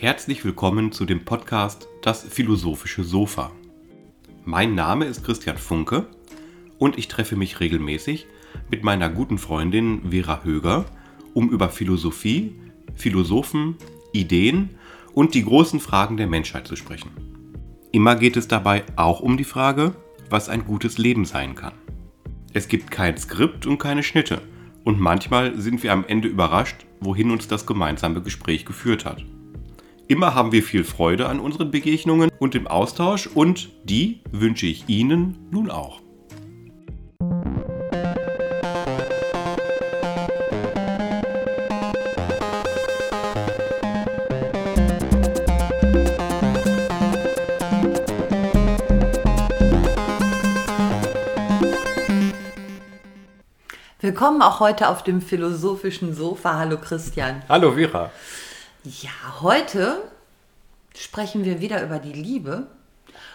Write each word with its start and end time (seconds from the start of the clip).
Herzlich 0.00 0.46
willkommen 0.46 0.92
zu 0.92 1.04
dem 1.04 1.26
Podcast 1.26 1.86
Das 2.00 2.22
philosophische 2.22 3.04
Sofa. 3.04 3.52
Mein 4.46 4.74
Name 4.74 5.04
ist 5.04 5.22
Christian 5.22 5.58
Funke 5.58 6.06
und 6.78 6.96
ich 6.96 7.06
treffe 7.06 7.36
mich 7.36 7.60
regelmäßig 7.60 8.26
mit 8.70 8.82
meiner 8.82 9.10
guten 9.10 9.36
Freundin 9.36 10.10
Vera 10.10 10.42
Höger, 10.42 10.86
um 11.34 11.50
über 11.50 11.68
Philosophie, 11.68 12.54
Philosophen, 12.94 13.76
Ideen 14.14 14.70
und 15.12 15.34
die 15.34 15.44
großen 15.44 15.80
Fragen 15.80 16.16
der 16.16 16.28
Menschheit 16.28 16.66
zu 16.66 16.76
sprechen. 16.76 17.10
Immer 17.92 18.16
geht 18.16 18.38
es 18.38 18.48
dabei 18.48 18.84
auch 18.96 19.20
um 19.20 19.36
die 19.36 19.44
Frage, 19.44 19.94
was 20.30 20.48
ein 20.48 20.64
gutes 20.64 20.96
Leben 20.96 21.26
sein 21.26 21.54
kann. 21.54 21.74
Es 22.54 22.68
gibt 22.68 22.90
kein 22.90 23.18
Skript 23.18 23.66
und 23.66 23.76
keine 23.76 24.02
Schnitte 24.02 24.40
und 24.82 24.98
manchmal 24.98 25.60
sind 25.60 25.82
wir 25.82 25.92
am 25.92 26.06
Ende 26.06 26.28
überrascht, 26.28 26.86
wohin 27.00 27.30
uns 27.30 27.48
das 27.48 27.66
gemeinsame 27.66 28.22
Gespräch 28.22 28.64
geführt 28.64 29.04
hat. 29.04 29.26
Immer 30.10 30.34
haben 30.34 30.50
wir 30.50 30.64
viel 30.64 30.82
Freude 30.82 31.28
an 31.28 31.38
unseren 31.38 31.70
Begegnungen 31.70 32.32
und 32.40 32.56
im 32.56 32.66
Austausch 32.66 33.28
und 33.28 33.70
die 33.84 34.22
wünsche 34.32 34.66
ich 34.66 34.88
Ihnen 34.88 35.38
nun 35.52 35.70
auch. 35.70 36.00
Willkommen 54.00 54.42
auch 54.42 54.58
heute 54.58 54.88
auf 54.88 55.04
dem 55.04 55.22
philosophischen 55.22 56.16
Sofa. 56.16 56.56
Hallo 56.56 56.78
Christian. 56.78 57.44
Hallo 57.48 57.74
Vera. 57.74 58.10
Ja, 58.84 59.42
heute 59.42 59.98
sprechen 60.96 61.44
wir 61.44 61.60
wieder 61.60 61.82
über 61.84 61.98
die 61.98 62.14
Liebe. 62.14 62.66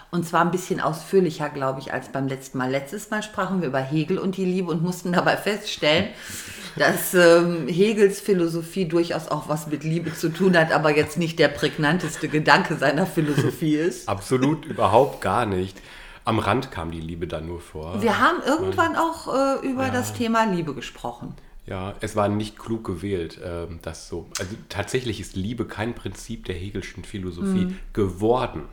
Und 0.09 0.25
zwar 0.25 0.42
ein 0.42 0.52
bisschen 0.52 0.80
ausführlicher, 0.80 1.50
glaube 1.50 1.81
ich, 1.81 1.94
als 1.94 2.09
beim 2.09 2.28
letzten 2.28 2.58
Mal. 2.58 2.72
Letztes 2.72 3.11
Mal 3.11 3.22
sprachen 3.22 3.61
wir 3.61 3.67
über 3.67 3.80
Hegel 3.80 4.17
und 4.17 4.38
die 4.38 4.45
Liebe 4.45 4.72
und 4.72 4.81
mussten 4.81 5.11
dabei 5.11 5.38
feststellen, 5.38 6.08
dass 6.78 7.14
ähm, 7.14 7.67
Hegels 7.67 8.22
Philosophie 8.22 8.86
durchaus 8.86 9.28
auch 9.28 9.47
was 9.47 9.67
mit 9.67 9.83
Liebe 9.83 10.14
zu 10.14 10.30
tun 10.30 10.58
hat, 10.58 10.72
aber 10.72 10.95
jetzt 10.95 11.17
nicht 11.17 11.38
der 11.38 11.50
prägnanteste 11.50 12.27
Gedanke 12.27 12.77
seiner 12.77 13.05
Philosophie 13.05 13.75
ist. 13.75 14.09
Absolut 14.09 14.66
überhaupt 14.66 15.22
gar 15.22 15.45
nicht. 15.45 15.80
Am 16.23 16.39
Rand 16.39 16.72
kam 16.72 16.89
die 16.89 17.02
Liebe 17.02 17.27
dann 17.27 17.45
nur 17.45 17.61
vor. 17.61 18.02
Wir 18.02 18.20
haben 18.20 18.38
irgendwann 18.48 18.95
auch 18.95 19.27
äh, 19.61 19.67
über 19.67 19.88
ja. 19.88 19.92
das 19.92 20.14
Thema 20.14 20.45
Liebe 20.45 20.73
gesprochen. 20.73 21.36
Ja, 21.67 21.95
es 21.99 22.16
war 22.16 22.27
nicht 22.27 22.59
klug 22.59 22.83
gewählt, 22.83 23.39
äh, 23.39 23.67
das 23.81 24.08
so. 24.08 24.27
Also 24.39 24.55
tatsächlich 24.69 25.19
ist 25.19 25.35
Liebe 25.35 25.66
kein 25.66 25.95
Prinzip 25.95 26.45
der 26.45 26.55
Hegelschen 26.55 27.03
Philosophie 27.03 27.66
mhm. 27.66 27.80
geworden. 27.94 28.63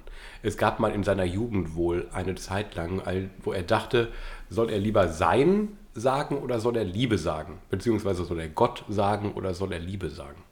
Es 0.43 0.57
gab 0.57 0.79
mal 0.79 0.93
in 0.93 1.05
seiner 1.05 1.25
Jugend 1.25 1.75
wohl 1.75 2.09
eine 2.13 2.35
Zeit 2.35 2.75
lang, 2.75 3.01
wo 3.43 3.53
er 3.53 3.63
dachte, 3.63 4.09
soll 4.51 4.71
er 4.71 4.79
lieber 4.79 5.09
sein 5.09 5.77
sagen 5.95 6.39
oder 6.39 6.61
soll 6.61 6.77
er 6.77 6.85
Liebe 6.85 7.19
sagen? 7.19 7.59
Beziehungsweise 7.71 8.25
soll 8.25 8.41
er 8.41 8.49
Gott 8.49 8.85
sagen 8.89 9.33
oder 9.33 9.55
soll 9.55 9.73
er 9.73 9.79
Liebe 9.79 10.11
sagen? 10.11 10.43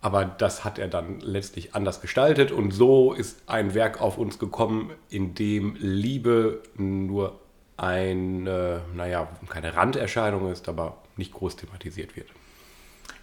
Aber 0.00 0.24
das 0.24 0.64
hat 0.64 0.78
er 0.78 0.88
dann 0.88 1.20
letztlich 1.20 1.74
anders 1.74 2.00
gestaltet 2.00 2.52
und 2.52 2.70
so 2.70 3.12
ist 3.12 3.42
ein 3.46 3.74
Werk 3.74 4.00
auf 4.00 4.16
uns 4.16 4.38
gekommen, 4.38 4.92
in 5.10 5.34
dem 5.34 5.76
Liebe 5.78 6.62
nur 6.76 7.40
eine, 7.78 8.82
naja, 8.94 9.28
keine 9.48 9.74
Randerscheinung 9.74 10.52
ist, 10.52 10.68
aber 10.68 10.98
nicht 11.16 11.32
groß 11.32 11.56
thematisiert 11.56 12.16
wird. 12.16 12.28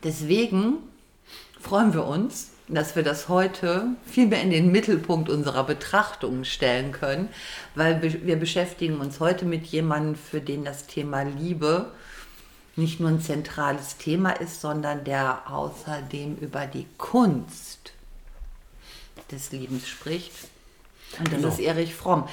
Deswegen 0.03 0.77
freuen 1.59 1.93
wir 1.93 2.05
uns, 2.05 2.51
dass 2.67 2.95
wir 2.95 3.03
das 3.03 3.29
heute 3.29 3.87
viel 4.07 4.27
mehr 4.27 4.41
in 4.41 4.49
den 4.49 4.71
Mittelpunkt 4.71 5.29
unserer 5.29 5.63
Betrachtungen 5.63 6.45
stellen 6.45 6.91
können, 6.91 7.29
weil 7.75 8.01
wir 8.01 8.37
beschäftigen 8.37 8.99
uns 8.99 9.19
heute 9.19 9.45
mit 9.45 9.65
jemandem, 9.67 10.15
für 10.15 10.41
den 10.41 10.65
das 10.65 10.87
Thema 10.87 11.23
Liebe 11.23 11.91
nicht 12.75 12.99
nur 12.99 13.09
ein 13.09 13.21
zentrales 13.21 13.97
Thema 13.97 14.31
ist, 14.31 14.61
sondern 14.61 15.03
der 15.03 15.49
außerdem 15.49 16.37
über 16.37 16.65
die 16.65 16.87
Kunst 16.97 17.93
des 19.31 19.51
Liebens 19.51 19.87
spricht. 19.87 20.33
Und 21.19 21.27
das 21.27 21.35
genau. 21.35 21.47
ist 21.49 21.59
Erich 21.59 21.93
Fromm. 21.93 22.27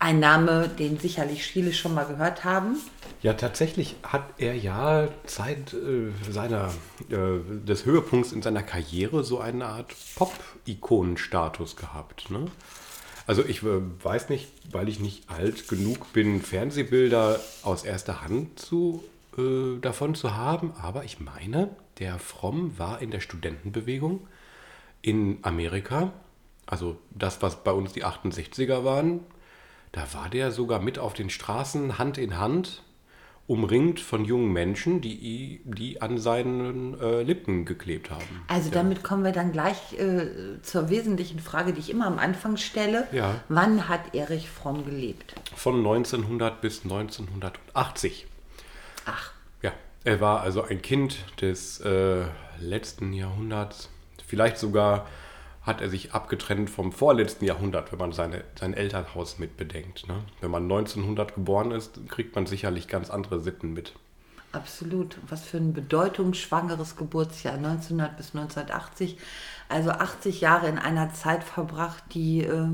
Ein 0.00 0.20
Name, 0.20 0.68
den 0.68 0.98
sicherlich 0.98 1.42
viele 1.42 1.72
schon 1.72 1.94
mal 1.94 2.04
gehört 2.04 2.44
haben. 2.44 2.76
Ja, 3.20 3.32
tatsächlich 3.32 3.96
hat 4.04 4.22
er 4.38 4.54
ja 4.54 5.08
Zeit 5.26 5.74
äh, 5.74 6.12
seiner, 6.30 6.72
äh, 7.10 7.40
des 7.66 7.84
Höhepunkts 7.84 8.30
in 8.30 8.42
seiner 8.42 8.62
Karriere 8.62 9.24
so 9.24 9.40
eine 9.40 9.66
Art 9.66 9.92
Pop-Ikonenstatus 10.14 11.74
gehabt. 11.74 12.30
Ne? 12.30 12.46
Also 13.26 13.44
ich 13.44 13.64
äh, 13.64 13.80
weiß 14.02 14.28
nicht, 14.28 14.48
weil 14.70 14.88
ich 14.88 15.00
nicht 15.00 15.28
alt 15.28 15.66
genug 15.66 16.12
bin, 16.12 16.42
Fernsehbilder 16.42 17.40
aus 17.64 17.82
erster 17.82 18.22
Hand 18.22 18.58
zu, 18.58 19.02
äh, 19.36 19.80
davon 19.80 20.14
zu 20.14 20.36
haben, 20.36 20.72
aber 20.80 21.02
ich 21.02 21.18
meine, 21.18 21.70
der 21.98 22.20
Fromm 22.20 22.78
war 22.78 23.02
in 23.02 23.10
der 23.10 23.20
Studentenbewegung 23.20 24.28
in 25.02 25.38
Amerika, 25.42 26.12
also 26.66 26.98
das, 27.10 27.42
was 27.42 27.64
bei 27.64 27.72
uns 27.72 27.92
die 27.92 28.04
68er 28.04 28.84
waren, 28.84 29.20
da 29.92 30.06
war 30.12 30.28
der 30.28 30.52
sogar 30.52 30.80
mit 30.80 30.98
auf 30.98 31.14
den 31.14 31.30
Straßen 31.30 31.98
Hand 31.98 32.18
in 32.18 32.38
Hand, 32.38 32.82
umringt 33.48 33.98
von 33.98 34.26
jungen 34.26 34.52
Menschen, 34.52 35.00
die, 35.00 35.62
die 35.64 36.02
an 36.02 36.18
seinen 36.18 37.00
äh, 37.00 37.22
Lippen 37.22 37.64
geklebt 37.64 38.10
haben. 38.10 38.44
Also 38.46 38.68
ja. 38.68 38.74
damit 38.74 39.02
kommen 39.02 39.24
wir 39.24 39.32
dann 39.32 39.52
gleich 39.52 39.98
äh, 39.98 40.60
zur 40.60 40.90
wesentlichen 40.90 41.40
Frage, 41.40 41.72
die 41.72 41.80
ich 41.80 41.88
immer 41.88 42.06
am 42.06 42.18
Anfang 42.18 42.58
stelle. 42.58 43.08
Ja. 43.10 43.40
Wann 43.48 43.88
hat 43.88 44.14
Erich 44.14 44.50
Fromm 44.50 44.84
gelebt? 44.84 45.34
Von 45.56 45.78
1900 45.78 46.60
bis 46.60 46.84
1980. 46.84 48.26
Ach. 49.06 49.32
Ja, 49.62 49.72
er 50.04 50.20
war 50.20 50.42
also 50.42 50.62
ein 50.62 50.82
Kind 50.82 51.16
des 51.40 51.80
äh, 51.80 52.26
letzten 52.60 53.14
Jahrhunderts, 53.14 53.88
vielleicht 54.26 54.58
sogar 54.58 55.06
hat 55.68 55.80
er 55.80 55.88
sich 55.88 56.12
abgetrennt 56.12 56.70
vom 56.70 56.90
vorletzten 56.90 57.44
Jahrhundert, 57.44 57.92
wenn 57.92 57.98
man 57.98 58.12
seine, 58.12 58.42
sein 58.58 58.74
Elternhaus 58.74 59.38
mit 59.38 59.56
bedenkt. 59.56 60.08
Ne? 60.08 60.24
Wenn 60.40 60.50
man 60.50 60.64
1900 60.64 61.34
geboren 61.34 61.70
ist, 61.70 62.00
kriegt 62.08 62.34
man 62.34 62.46
sicherlich 62.46 62.88
ganz 62.88 63.10
andere 63.10 63.38
Sitten 63.38 63.74
mit. 63.74 63.92
Absolut. 64.50 65.18
Was 65.28 65.44
für 65.44 65.58
ein 65.58 65.74
bedeutungsschwangeres 65.74 66.96
Geburtsjahr, 66.96 67.54
1900 67.54 68.16
bis 68.16 68.34
1980. 68.34 69.18
Also 69.68 69.90
80 69.90 70.40
Jahre 70.40 70.68
in 70.68 70.78
einer 70.78 71.12
Zeit 71.12 71.44
verbracht, 71.44 72.02
die 72.14 72.40
äh, 72.40 72.66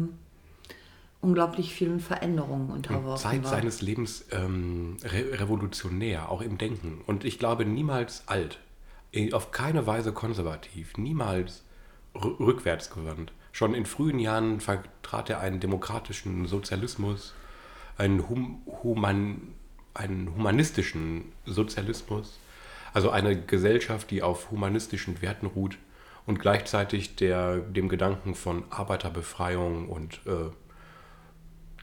unglaublich 1.21 1.75
vielen 1.75 1.99
Veränderungen 1.99 2.71
unterworfen 2.71 3.22
Zeit 3.22 3.43
war. 3.43 3.50
seines 3.50 3.82
Lebens 3.82 4.26
ähm, 4.31 4.99
re 5.03 5.41
revolutionär, 5.41 6.31
auch 6.31 6.43
im 6.43 6.59
Denken. 6.59 7.00
Und 7.06 7.25
ich 7.25 7.38
glaube, 7.38 7.65
niemals 7.65 8.28
alt. 8.28 8.61
Auf 9.32 9.53
keine 9.53 9.87
Weise 9.87 10.12
konservativ. 10.12 10.97
Niemals 10.97 11.65
rückwärts 12.15 12.91
gewandt. 12.91 13.33
Schon 13.53 13.75
in 13.75 13.87
frühen 13.87 14.19
Jahren 14.19 14.61
vertrat 14.61 15.31
er 15.31 15.41
einen 15.41 15.61
demokratischen 15.61 16.47
Sozialismus, 16.47 17.35
einen, 17.97 18.29
hum 18.29 18.63
human 18.83 19.55
einen 19.95 20.35
humanistischen 20.35 21.33
Sozialismus, 21.47 22.39
also 22.93 23.11
eine 23.11 23.41
Gesellschaft, 23.41 24.11
die 24.11 24.23
auf 24.23 24.51
humanistischen 24.51 25.23
Werten 25.23 25.47
ruht 25.47 25.79
und 26.27 26.41
gleichzeitig 26.41 27.17
der, 27.17 27.59
dem 27.59 27.89
Gedanken 27.89 28.35
von 28.35 28.65
Arbeiterbefreiung 28.71 29.89
und 29.89 30.21
äh, 30.27 30.51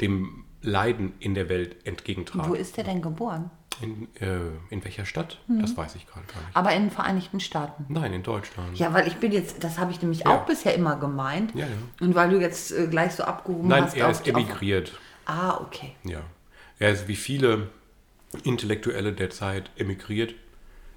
dem 0.02 0.46
Leiden 0.62 1.14
in 1.20 1.34
der 1.34 1.50
Welt 1.50 1.86
entgegentrat. 1.86 2.48
Wo 2.48 2.54
ist 2.54 2.78
er 2.78 2.84
denn 2.84 3.02
geboren? 3.02 3.50
In, 3.82 4.08
äh, 4.20 4.38
in 4.70 4.84
welcher 4.84 5.06
Stadt? 5.06 5.40
Mhm. 5.48 5.62
Das 5.62 5.76
weiß 5.76 5.96
ich 5.96 6.06
gerade 6.06 6.26
gar 6.28 6.42
nicht. 6.42 6.56
Aber 6.56 6.74
in 6.74 6.84
den 6.84 6.92
Vereinigten 6.92 7.40
Staaten? 7.40 7.86
Nein, 7.90 8.14
in 8.14 8.22
Deutschland. 8.22 8.78
Ja, 8.78 8.94
weil 8.94 9.08
ich 9.08 9.16
bin 9.16 9.32
jetzt, 9.32 9.64
das 9.64 9.80
habe 9.80 9.92
ich 9.92 10.02
nämlich 10.02 10.20
ja. 10.20 10.28
auch 10.28 10.46
bisher 10.46 10.76
immer 10.76 10.98
gemeint. 10.98 11.56
Ja, 11.56 11.66
ja. 11.66 11.72
Und 12.00 12.14
weil 12.14 12.30
du 12.30 12.40
jetzt 12.40 12.72
äh, 12.72 12.88
gleich 12.88 13.14
so 13.14 13.24
abgehoben 13.24 13.68
Nein, 13.68 13.86
hast. 13.86 13.96
Nein, 13.96 14.06
er 14.06 14.12
ist 14.12 14.28
emigriert. 14.28 14.92
Auf, 15.26 15.36
ah, 15.36 15.58
okay. 15.62 15.96
Ja. 16.04 16.22
Er 16.78 16.92
ist 16.92 17.08
wie 17.08 17.16
viele 17.16 17.70
Intellektuelle 18.44 19.14
der 19.14 19.30
Zeit 19.30 19.72
emigriert. 19.78 20.36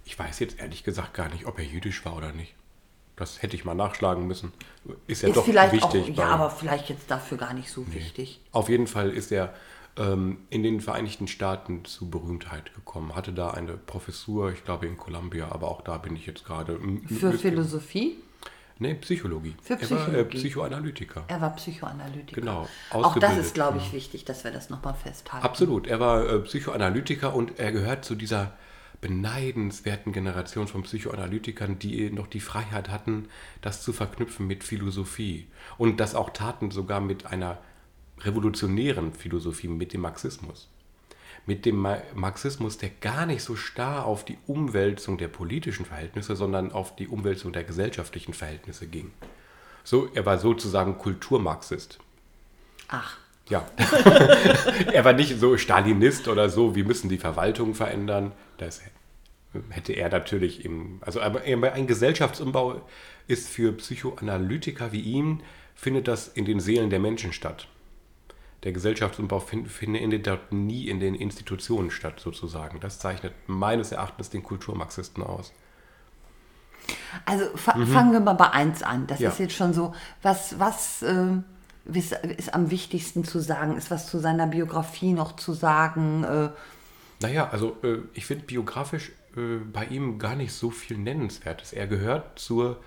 Ich 0.04 0.18
weiß 0.18 0.38
jetzt 0.40 0.58
ehrlich 0.60 0.84
gesagt 0.84 1.14
gar 1.14 1.30
nicht, 1.30 1.46
ob 1.46 1.58
er 1.58 1.64
jüdisch 1.64 2.04
war 2.04 2.16
oder 2.16 2.32
nicht. 2.32 2.54
Das 3.16 3.42
hätte 3.42 3.54
ich 3.54 3.64
mal 3.64 3.74
nachschlagen 3.74 4.26
müssen. 4.26 4.52
Ist 5.06 5.22
ja 5.22 5.28
ist 5.28 5.36
doch 5.36 5.46
wichtig. 5.46 5.82
Auch, 5.84 6.16
ja, 6.16 6.26
aber 6.26 6.50
vielleicht 6.50 6.88
jetzt 6.88 7.10
dafür 7.10 7.38
gar 7.38 7.54
nicht 7.54 7.70
so 7.70 7.84
nee. 7.88 7.96
wichtig. 7.96 8.40
Auf 8.50 8.68
jeden 8.68 8.86
Fall 8.86 9.10
ist 9.10 9.30
er 9.30 9.54
ähm, 9.96 10.38
in 10.50 10.62
den 10.62 10.80
Vereinigten 10.80 11.28
Staaten 11.28 11.84
zu 11.84 12.10
Berühmtheit 12.10 12.74
gekommen. 12.74 13.14
Hatte 13.14 13.32
da 13.32 13.50
eine 13.50 13.76
Professur, 13.76 14.52
ich 14.52 14.64
glaube 14.64 14.86
in 14.86 14.96
Columbia, 14.96 15.48
aber 15.52 15.68
auch 15.68 15.82
da 15.82 15.98
bin 15.98 16.16
ich 16.16 16.26
jetzt 16.26 16.44
gerade. 16.44 16.78
Für 17.06 17.32
Philosophie? 17.32 18.16
Nee, 18.80 18.94
Psychologie. 18.94 19.54
Für 19.62 19.76
Psychologie. 19.76 20.10
Er 20.10 20.14
war 20.14 20.20
äh, 20.20 20.24
Psychoanalytiker. 20.24 21.24
Er 21.28 21.40
war 21.40 21.50
Psychoanalytiker. 21.54 22.40
Genau. 22.40 22.68
Auch 22.90 23.16
das 23.18 23.38
ist, 23.38 23.54
glaube 23.54 23.78
ich, 23.78 23.92
wichtig, 23.92 24.24
dass 24.24 24.42
wir 24.42 24.50
das 24.50 24.68
nochmal 24.68 24.94
festhalten. 24.94 25.46
Absolut. 25.46 25.86
Er 25.86 26.00
war 26.00 26.28
äh, 26.28 26.40
Psychoanalytiker 26.40 27.34
und 27.34 27.60
er 27.60 27.70
gehört 27.70 28.04
zu 28.04 28.16
dieser 28.16 28.52
beneidenswerten 29.00 30.12
Generation 30.12 30.68
von 30.68 30.82
Psychoanalytikern, 30.82 31.78
die 31.78 32.10
noch 32.10 32.26
die 32.26 32.40
Freiheit 32.40 32.88
hatten, 32.88 33.28
das 33.60 33.82
zu 33.82 33.92
verknüpfen 33.92 34.46
mit 34.46 34.64
Philosophie 34.64 35.46
und 35.78 36.00
das 36.00 36.14
auch 36.14 36.30
taten 36.30 36.70
sogar 36.70 37.00
mit 37.00 37.26
einer 37.26 37.58
revolutionären 38.20 39.12
Philosophie, 39.12 39.68
mit 39.68 39.92
dem 39.92 40.02
Marxismus. 40.02 40.68
Mit 41.46 41.66
dem 41.66 41.86
Marxismus, 42.14 42.78
der 42.78 42.88
gar 42.88 43.26
nicht 43.26 43.42
so 43.42 43.54
starr 43.54 44.06
auf 44.06 44.24
die 44.24 44.38
Umwälzung 44.46 45.18
der 45.18 45.28
politischen 45.28 45.84
Verhältnisse, 45.84 46.36
sondern 46.36 46.72
auf 46.72 46.96
die 46.96 47.08
Umwälzung 47.08 47.52
der 47.52 47.64
gesellschaftlichen 47.64 48.32
Verhältnisse 48.32 48.86
ging. 48.86 49.10
So, 49.82 50.08
er 50.14 50.24
war 50.24 50.38
sozusagen 50.38 50.96
Kulturmarxist. 50.96 51.98
Ach. 52.88 53.18
Ja. 53.50 53.66
er 54.92 55.04
war 55.04 55.12
nicht 55.12 55.38
so 55.38 55.58
Stalinist 55.58 56.28
oder 56.28 56.48
so, 56.48 56.74
wir 56.74 56.84
müssen 56.84 57.10
die 57.10 57.18
Verwaltung 57.18 57.74
verändern. 57.74 58.32
Das 58.58 58.82
hätte 59.70 59.92
er 59.92 60.08
natürlich 60.08 60.64
im. 60.64 60.98
Also 61.00 61.20
aber 61.20 61.42
ein 61.42 61.86
Gesellschaftsumbau 61.86 62.80
ist 63.26 63.48
für 63.48 63.72
Psychoanalytiker 63.72 64.92
wie 64.92 65.00
ihn, 65.00 65.42
findet 65.74 66.08
das 66.08 66.28
in 66.28 66.44
den 66.44 66.60
Seelen 66.60 66.90
der 66.90 67.00
Menschen 67.00 67.32
statt. 67.32 67.68
Der 68.64 68.72
Gesellschaftsumbau 68.72 69.40
findet 69.40 70.26
dort 70.26 70.52
nie 70.52 70.88
in 70.88 70.98
den 70.98 71.14
Institutionen 71.14 71.90
statt, 71.90 72.18
sozusagen. 72.18 72.80
Das 72.80 72.98
zeichnet 72.98 73.34
meines 73.46 73.92
Erachtens 73.92 74.30
den 74.30 74.42
Kulturmarxisten 74.42 75.22
aus. 75.22 75.52
Also 77.26 77.44
mhm. 77.44 77.86
fangen 77.86 78.12
wir 78.12 78.20
mal 78.20 78.34
bei 78.34 78.50
eins 78.50 78.82
an. 78.82 79.06
Das 79.06 79.20
ja. 79.20 79.28
ist 79.28 79.38
jetzt 79.38 79.54
schon 79.54 79.74
so, 79.74 79.94
was, 80.22 80.58
was 80.58 81.02
äh, 81.02 81.26
ist, 81.92 82.12
ist, 82.12 82.54
am 82.54 82.70
wichtigsten 82.70 83.24
zu 83.24 83.40
sagen? 83.40 83.76
Ist 83.76 83.90
was 83.90 84.06
zu 84.06 84.18
seiner 84.18 84.46
Biografie 84.46 85.12
noch 85.12 85.36
zu 85.36 85.52
sagen? 85.52 86.24
Äh, 86.24 86.48
naja, 87.20 87.48
also 87.50 87.76
äh, 87.82 87.98
ich 88.14 88.26
finde 88.26 88.44
biografisch 88.44 89.12
äh, 89.36 89.58
bei 89.72 89.86
ihm 89.86 90.18
gar 90.18 90.36
nicht 90.36 90.52
so 90.52 90.70
viel 90.70 90.98
Nennenswertes. 90.98 91.72
Er 91.72 91.86
gehört 91.86 92.38
zur, 92.38 92.78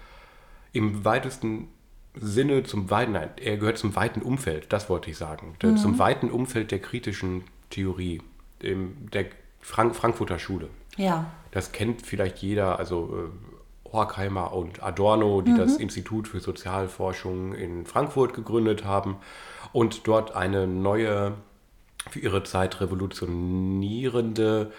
im 0.74 1.06
weitesten 1.06 1.69
Sinne 2.15 2.63
zum 2.63 2.89
weiten, 2.89 3.13
nein, 3.13 3.29
er 3.41 3.57
gehört 3.57 3.77
zum 3.77 3.95
weiten 3.95 4.21
Umfeld, 4.21 4.71
das 4.74 4.89
wollte 4.89 5.09
ich 5.09 5.18
sagen. 5.18 5.56
Mhm. 5.62 5.77
Zum 5.77 6.00
weiten 6.00 6.31
Umfeld 6.31 6.71
der 6.71 6.79
kritischen 6.79 7.44
Theorie, 7.69 8.21
dem, 8.62 9.09
der 9.12 9.25
Frank 9.59 9.95
Frankfurter 9.95 10.39
Schule. 10.39 10.69
Ja. 10.95 11.30
Das 11.51 11.71
kennt 11.71 12.01
vielleicht 12.06 12.39
jeder, 12.39 12.80
also 12.80 13.30
äh, 13.85 13.91
Horkheimer 13.91 14.53
und 14.53 14.83
Adorno, 14.83 15.41
die 15.41 15.51
mhm. 15.51 15.57
das 15.57 15.77
Institut 15.77 16.27
für 16.27 16.39
Sozialforschung 16.39 17.53
in 17.53 17.85
Frankfurt 17.85 18.33
gegründet 18.33 18.85
haben 18.85 19.18
und 19.73 20.07
dort 20.07 20.35
eine 20.35 20.68
neue, 20.68 21.33
für 22.09 22.19
ihre 22.19 22.44
Zeit 22.44 22.80
revolutionierende 22.81 24.71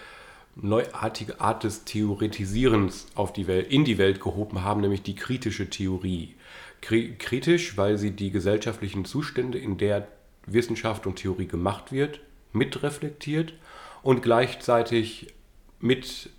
neuartige 0.55 1.39
Art 1.39 1.63
des 1.63 1.85
Theoretisierens 1.85 3.07
auf 3.15 3.33
die 3.33 3.47
Welt, 3.47 3.71
in 3.71 3.85
die 3.85 3.97
Welt 3.97 4.19
gehoben 4.19 4.63
haben, 4.63 4.81
nämlich 4.81 5.03
die 5.03 5.15
kritische 5.15 5.69
Theorie. 5.69 6.35
Kritisch, 6.81 7.77
weil 7.77 7.97
sie 7.97 8.11
die 8.11 8.31
gesellschaftlichen 8.31 9.05
Zustände, 9.05 9.57
in 9.57 9.77
der 9.77 10.07
Wissenschaft 10.45 11.05
und 11.07 11.17
Theorie 11.17 11.47
gemacht 11.47 11.91
wird, 11.91 12.21
mitreflektiert 12.53 13.53
und 14.01 14.21
gleichzeitig 14.21 15.33
mit 15.79 16.29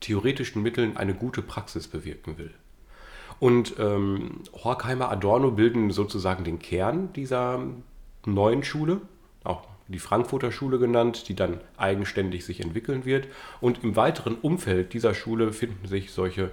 theoretischen 0.00 0.62
Mitteln 0.62 0.96
eine 0.96 1.14
gute 1.14 1.42
Praxis 1.42 1.88
bewirken 1.88 2.38
will. 2.38 2.52
Und 3.38 3.74
ähm, 3.78 4.42
Horkheimer 4.52 5.10
Adorno 5.10 5.50
bilden 5.50 5.90
sozusagen 5.90 6.44
den 6.44 6.58
Kern 6.58 7.12
dieser 7.14 7.64
neuen 8.26 8.62
Schule, 8.62 9.00
die 9.92 9.98
Frankfurter 9.98 10.52
Schule 10.52 10.78
genannt, 10.78 11.28
die 11.28 11.34
dann 11.34 11.60
eigenständig 11.76 12.44
sich 12.44 12.60
entwickeln 12.60 13.04
wird. 13.04 13.28
Und 13.60 13.82
im 13.84 13.96
weiteren 13.96 14.36
Umfeld 14.36 14.92
dieser 14.92 15.14
Schule 15.14 15.52
finden 15.52 15.86
sich 15.86 16.12
solche 16.12 16.50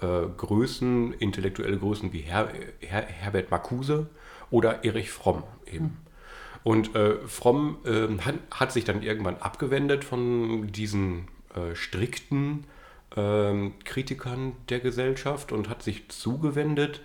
äh, 0.00 0.26
Größen, 0.36 1.14
intellektuelle 1.14 1.78
Größen 1.78 2.12
wie 2.12 2.20
Her 2.20 2.48
Her 2.80 3.06
Herbert 3.06 3.50
Marcuse 3.50 4.06
oder 4.50 4.84
Erich 4.84 5.10
Fromm 5.10 5.42
eben. 5.66 5.84
Mhm. 5.84 5.96
Und 6.62 6.94
äh, 6.94 7.16
Fromm 7.26 7.78
äh, 7.84 8.08
hat, 8.22 8.34
hat, 8.50 8.72
sich 8.72 8.84
dann 8.84 9.02
irgendwann 9.02 9.36
abgewendet 9.36 10.04
von 10.04 10.70
diesen 10.70 11.28
äh, 11.54 11.74
strikten 11.74 12.64
ähm, 13.16 13.72
Kritikern 13.84 14.52
der 14.68 14.80
Gesellschaft 14.80 15.52
und 15.52 15.68
hat 15.68 15.82
sich 15.82 16.08
zugewendet 16.08 17.00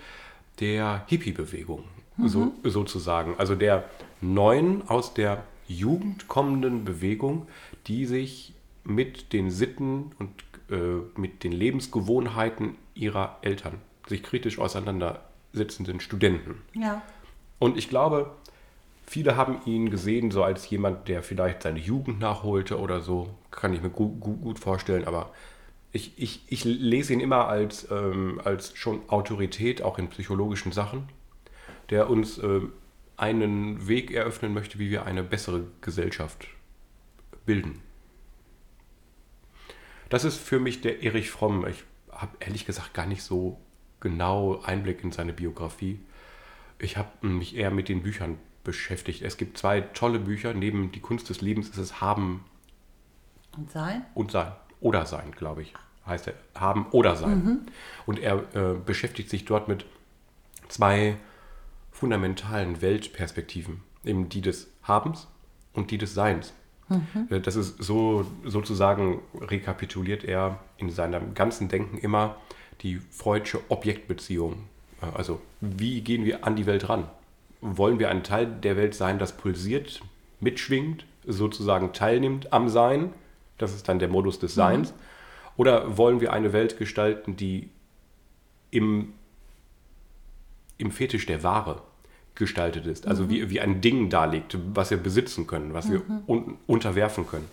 der 0.59 1.05
Hippie-Bewegung, 1.07 1.83
mhm. 2.17 2.27
so, 2.27 2.53
sozusagen. 2.63 3.35
Also 3.37 3.55
der 3.55 3.85
neuen 4.21 4.87
aus 4.89 5.13
der 5.13 5.43
Jugend 5.67 6.27
kommenden 6.27 6.85
Bewegung, 6.85 7.47
die 7.87 8.05
sich 8.05 8.53
mit 8.83 9.33
den 9.33 9.49
Sitten 9.49 10.11
und 10.19 10.29
äh, 10.69 11.19
mit 11.19 11.43
den 11.43 11.51
Lebensgewohnheiten 11.51 12.75
ihrer 12.93 13.37
Eltern 13.41 13.81
sich 14.07 14.23
kritisch 14.23 14.59
auseinandersetzenden 14.59 15.99
Studenten. 15.99 16.61
Ja. 16.73 17.01
Und 17.59 17.77
ich 17.77 17.89
glaube, 17.89 18.31
viele 19.05 19.35
haben 19.35 19.59
ihn 19.65 19.89
gesehen 19.89 20.31
so 20.31 20.43
als 20.43 20.69
jemand, 20.69 21.07
der 21.07 21.23
vielleicht 21.23 21.63
seine 21.63 21.79
Jugend 21.79 22.19
nachholte 22.19 22.79
oder 22.79 23.01
so. 23.01 23.29
Kann 23.51 23.73
ich 23.73 23.81
mir 23.81 23.89
gut, 23.89 24.19
gut, 24.19 24.41
gut 24.41 24.59
vorstellen, 24.59 25.05
aber 25.05 25.31
ich, 25.91 26.13
ich, 26.17 26.43
ich 26.47 26.65
lese 26.65 27.13
ihn 27.13 27.21
immer 27.21 27.47
als, 27.47 27.89
ähm, 27.89 28.41
als 28.43 28.77
schon 28.77 29.07
Autorität, 29.09 29.81
auch 29.81 29.97
in 29.97 30.09
psychologischen 30.09 30.71
Sachen, 30.71 31.07
der 31.89 32.09
uns 32.09 32.37
äh, 32.37 32.61
einen 33.17 33.87
Weg 33.87 34.11
eröffnen 34.11 34.53
möchte, 34.53 34.79
wie 34.79 34.89
wir 34.89 35.05
eine 35.05 35.23
bessere 35.23 35.67
Gesellschaft 35.81 36.47
bilden. 37.45 37.81
Das 40.09 40.23
ist 40.23 40.37
für 40.37 40.59
mich 40.59 40.81
der 40.81 41.03
Erich 41.03 41.31
Fromm. 41.31 41.65
Ich 41.67 41.83
habe 42.11 42.35
ehrlich 42.39 42.65
gesagt 42.65 42.93
gar 42.93 43.05
nicht 43.05 43.23
so 43.23 43.59
genau 43.99 44.61
Einblick 44.63 45.03
in 45.03 45.11
seine 45.11 45.33
Biografie. 45.33 45.99
Ich 46.79 46.97
habe 46.97 47.27
mich 47.27 47.55
eher 47.55 47.71
mit 47.71 47.89
den 47.89 48.03
Büchern 48.03 48.37
beschäftigt. 48.63 49.21
Es 49.21 49.37
gibt 49.37 49.57
zwei 49.57 49.81
tolle 49.81 50.19
Bücher. 50.19 50.53
Neben 50.53 50.91
Die 50.91 50.99
Kunst 50.99 51.29
des 51.29 51.41
Lebens 51.41 51.69
ist 51.69 51.77
es 51.77 52.01
Haben 52.01 52.43
und 53.57 53.71
Sein. 53.71 54.05
Und 54.13 54.31
Sein. 54.31 54.51
Oder 54.81 55.05
Sein, 55.05 55.31
glaube 55.31 55.61
ich. 55.61 55.73
Heißt 56.05 56.27
er. 56.27 56.33
Haben 56.53 56.87
oder 56.91 57.15
Sein. 57.15 57.43
Mhm. 57.43 57.59
Und 58.05 58.19
er 58.19 58.43
äh, 58.53 58.73
beschäftigt 58.73 59.29
sich 59.29 59.45
dort 59.45 59.67
mit 59.67 59.85
zwei 60.67 61.17
fundamentalen 61.95 62.81
Weltperspektiven. 62.81 63.81
Eben 64.03 64.29
die 64.29 64.41
des 64.41 64.69
Habens 64.83 65.27
und 65.73 65.91
die 65.91 65.97
des 65.97 66.13
Seins. 66.13 66.53
Mhm. 66.89 67.27
Äh, 67.29 67.39
das 67.39 67.55
ist 67.55 67.81
so 67.81 68.25
sozusagen 68.43 69.21
rekapituliert 69.39 70.23
er 70.23 70.59
in 70.77 70.89
seinem 70.89 71.33
ganzen 71.33 71.69
Denken 71.69 71.97
immer 71.97 72.35
die 72.81 72.97
freudsche 72.97 73.59
Objektbeziehung. 73.69 74.65
Also 75.13 75.41
wie 75.61 76.01
gehen 76.01 76.25
wir 76.25 76.45
an 76.45 76.55
die 76.55 76.65
Welt 76.65 76.89
ran? 76.89 77.07
Wollen 77.61 77.99
wir 77.99 78.09
ein 78.09 78.23
Teil 78.23 78.45
der 78.47 78.75
Welt 78.75 78.93
sein, 78.93 79.17
das 79.17 79.37
pulsiert, 79.37 80.01
mitschwingt, 80.39 81.05
sozusagen 81.25 81.93
teilnimmt 81.93 82.51
am 82.53 82.69
Sein? 82.69 83.13
Das 83.57 83.73
ist 83.73 83.87
dann 83.87 83.99
der 83.99 84.09
Modus 84.09 84.39
des 84.39 84.53
Seins. 84.53 84.91
Mhm. 84.91 84.97
Oder 85.57 85.97
wollen 85.97 86.19
wir 86.19 86.33
eine 86.33 86.51
Welt 86.51 86.77
gestalten, 86.77 87.37
die 87.37 87.69
im, 88.71 89.13
im 90.77 90.91
Fetisch 90.91 91.25
der 91.25 91.43
Ware 91.43 91.81
gestaltet 92.35 92.85
ist. 92.85 93.07
Also 93.07 93.23
mhm. 93.23 93.29
wie, 93.29 93.49
wie 93.49 93.61
ein 93.61 93.81
Ding 93.81 94.09
darlegt, 94.09 94.57
was 94.73 94.91
wir 94.91 94.97
besitzen 94.97 95.47
können, 95.47 95.73
was 95.73 95.87
mhm. 95.87 95.91
wir 95.91 96.01
un 96.27 96.57
unterwerfen 96.67 97.27
können. 97.27 97.47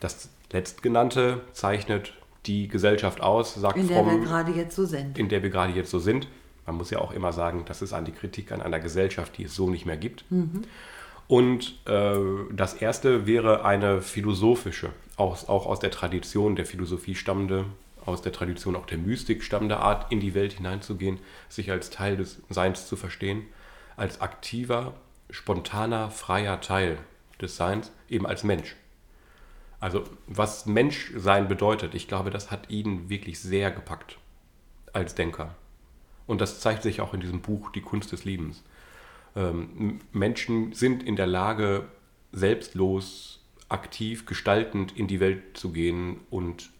Das 0.00 0.28
letztgenannte 0.52 1.40
zeichnet 1.52 2.12
die 2.46 2.68
Gesellschaft 2.68 3.20
aus, 3.20 3.54
sagt 3.54 3.76
In 3.76 3.88
der 3.88 3.98
Fromm, 3.98 4.20
wir 4.20 4.26
gerade 4.26 4.52
jetzt 4.52 4.74
so 4.74 4.84
sind. 4.84 5.18
In 5.18 5.28
der 5.28 5.42
wir 5.42 5.50
gerade 5.50 5.72
jetzt 5.72 5.90
so 5.90 5.98
sind. 5.98 6.26
Man 6.66 6.76
muss 6.76 6.90
ja 6.90 6.98
auch 6.98 7.12
immer 7.12 7.32
sagen, 7.32 7.64
das 7.66 7.82
ist 7.82 7.92
eine 7.92 8.10
Kritik 8.12 8.52
an 8.52 8.62
einer 8.62 8.80
Gesellschaft, 8.80 9.36
die 9.38 9.44
es 9.44 9.54
so 9.54 9.68
nicht 9.68 9.86
mehr 9.86 9.96
gibt. 9.96 10.24
Mhm. 10.30 10.62
Und 11.28 11.78
äh, 11.86 12.18
das 12.52 12.74
erste 12.74 13.26
wäre 13.26 13.64
eine 13.64 14.02
philosophische, 14.02 14.90
auch, 15.16 15.48
auch 15.48 15.66
aus 15.66 15.78
der 15.78 15.90
Tradition 15.90 16.56
der 16.56 16.66
Philosophie 16.66 17.14
stammende, 17.14 17.66
aus 18.06 18.22
der 18.22 18.32
Tradition 18.32 18.76
auch 18.76 18.86
der 18.86 18.98
Mystik 18.98 19.42
stammende 19.42 19.78
Art, 19.78 20.10
in 20.12 20.20
die 20.20 20.34
Welt 20.34 20.52
hineinzugehen, 20.54 21.18
sich 21.48 21.70
als 21.70 21.90
Teil 21.90 22.16
des 22.16 22.42
Seins 22.48 22.86
zu 22.86 22.96
verstehen 22.96 23.46
als 24.00 24.22
aktiver, 24.22 24.94
spontaner, 25.28 26.10
freier 26.10 26.62
Teil 26.62 26.98
des 27.38 27.56
Seins, 27.56 27.92
eben 28.08 28.26
als 28.26 28.44
Mensch. 28.44 28.74
Also 29.78 30.04
was 30.26 30.64
Menschsein 30.64 31.48
bedeutet, 31.48 31.94
ich 31.94 32.08
glaube, 32.08 32.30
das 32.30 32.50
hat 32.50 32.70
ihn 32.70 33.10
wirklich 33.10 33.40
sehr 33.40 33.70
gepackt 33.70 34.16
als 34.94 35.14
Denker. 35.14 35.54
Und 36.26 36.40
das 36.40 36.60
zeigt 36.60 36.82
sich 36.82 37.02
auch 37.02 37.12
in 37.12 37.20
diesem 37.20 37.42
Buch 37.42 37.70
Die 37.72 37.82
Kunst 37.82 38.10
des 38.12 38.24
Liebens. 38.24 38.62
Ähm, 39.36 40.00
Menschen 40.12 40.72
sind 40.72 41.02
in 41.02 41.16
der 41.16 41.26
Lage, 41.26 41.86
selbstlos, 42.32 43.44
aktiv, 43.68 44.24
gestaltend 44.24 44.96
in 44.96 45.08
die 45.08 45.20
Welt 45.20 45.58
zu 45.58 45.72
gehen 45.72 46.20
und 46.30 46.70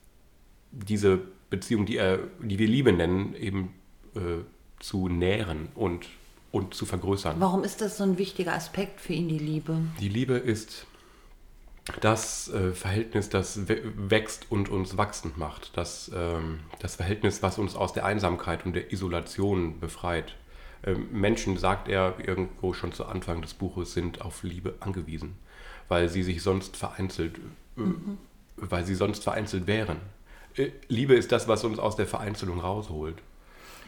diese 0.73 1.21
Beziehung, 1.51 1.87
die, 1.87 1.97
er, 1.97 2.19
die 2.41 2.59
wir 2.59 2.69
Liebe 2.69 2.93
nennen, 2.93 3.35
eben 3.35 3.75
äh, 4.15 4.45
zu 4.79 5.09
nähren 5.09 5.69
und 5.75 6.07
und 6.53 6.75
zu 6.75 6.87
vergrößern. 6.87 7.37
Warum 7.39 7.65
ist 7.65 7.81
das 7.81 7.97
so 7.97 8.05
ein 8.05 8.19
wichtiger 8.19 8.55
Aspekt 8.55 9.01
für 9.01 9.13
ihn, 9.13 9.29
die 9.29 9.39
Liebe? 9.39 9.79
Die 10.01 10.09
Liebe 10.09 10.35
ist 10.35 10.87
das 12.01 12.49
äh, 12.49 12.73
Verhältnis, 12.73 13.29
das 13.29 13.61
wächst 13.67 14.51
und 14.51 14.69
uns 14.69 14.97
wachsend 14.97 15.39
macht. 15.39 15.77
Das, 15.77 16.11
ähm, 16.15 16.61
das 16.79 16.97
Verhältnis, 16.97 17.43
was 17.43 17.59
uns 17.59 17.75
aus 17.75 17.93
der 17.93 18.05
Einsamkeit 18.05 18.67
und 18.67 18.75
der 18.75 18.93
Isolation 18.93 19.81
befreit. 19.81 20.37
Ähm, 20.85 21.09
Menschen, 21.13 21.57
sagt 21.57 21.89
er 21.89 22.15
irgendwo 22.25 22.73
schon 22.73 22.93
zu 22.93 23.07
Anfang 23.07 23.43
des 23.43 23.55
Buches, 23.55 23.93
sind 23.93 24.21
auf 24.21 24.43
Liebe 24.43 24.75
angewiesen, 24.81 25.37
weil 25.89 26.09
sie 26.09 26.23
sich 26.23 26.43
sonst 26.43 26.77
vereinzelt, 26.77 27.39
äh, 27.77 27.81
mhm. 27.81 28.19
weil 28.57 28.85
sie 28.85 28.95
sonst 28.95 29.23
vereinzelt 29.23 29.67
wären. 29.67 29.97
Äh, 30.57 30.71
Liebe 30.89 31.15
ist 31.15 31.33
das, 31.33 31.49
was 31.49 31.65
uns 31.65 31.79
aus 31.79 31.97
der 31.97 32.07
Vereinzelung 32.07 32.61
rausholt. 32.61 33.17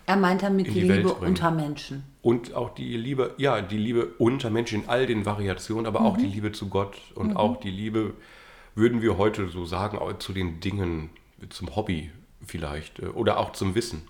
Er 0.06 0.16
meint 0.16 0.42
damit 0.42 0.66
die, 0.66 0.72
die 0.72 0.80
Liebe 0.80 1.14
unter 1.14 1.50
Menschen. 1.50 2.04
Und 2.22 2.54
auch 2.54 2.74
die 2.74 2.96
Liebe, 2.96 3.34
ja, 3.36 3.60
die 3.60 3.78
Liebe 3.78 4.14
unter 4.18 4.50
Menschen 4.50 4.82
in 4.82 4.88
all 4.88 5.06
den 5.06 5.24
Variationen, 5.24 5.86
aber 5.86 6.00
mhm. 6.00 6.06
auch 6.06 6.16
die 6.16 6.26
Liebe 6.26 6.52
zu 6.52 6.68
Gott 6.68 6.96
und 7.14 7.30
mhm. 7.30 7.36
auch 7.36 7.60
die 7.60 7.70
Liebe, 7.70 8.14
würden 8.74 9.02
wir 9.02 9.18
heute 9.18 9.48
so 9.48 9.64
sagen, 9.64 9.98
zu 10.18 10.32
den 10.32 10.60
Dingen, 10.60 11.10
zum 11.50 11.74
Hobby 11.76 12.10
vielleicht 12.44 12.98
äh, 12.98 13.06
oder 13.06 13.38
auch 13.38 13.52
zum 13.52 13.74
Wissen. 13.74 14.02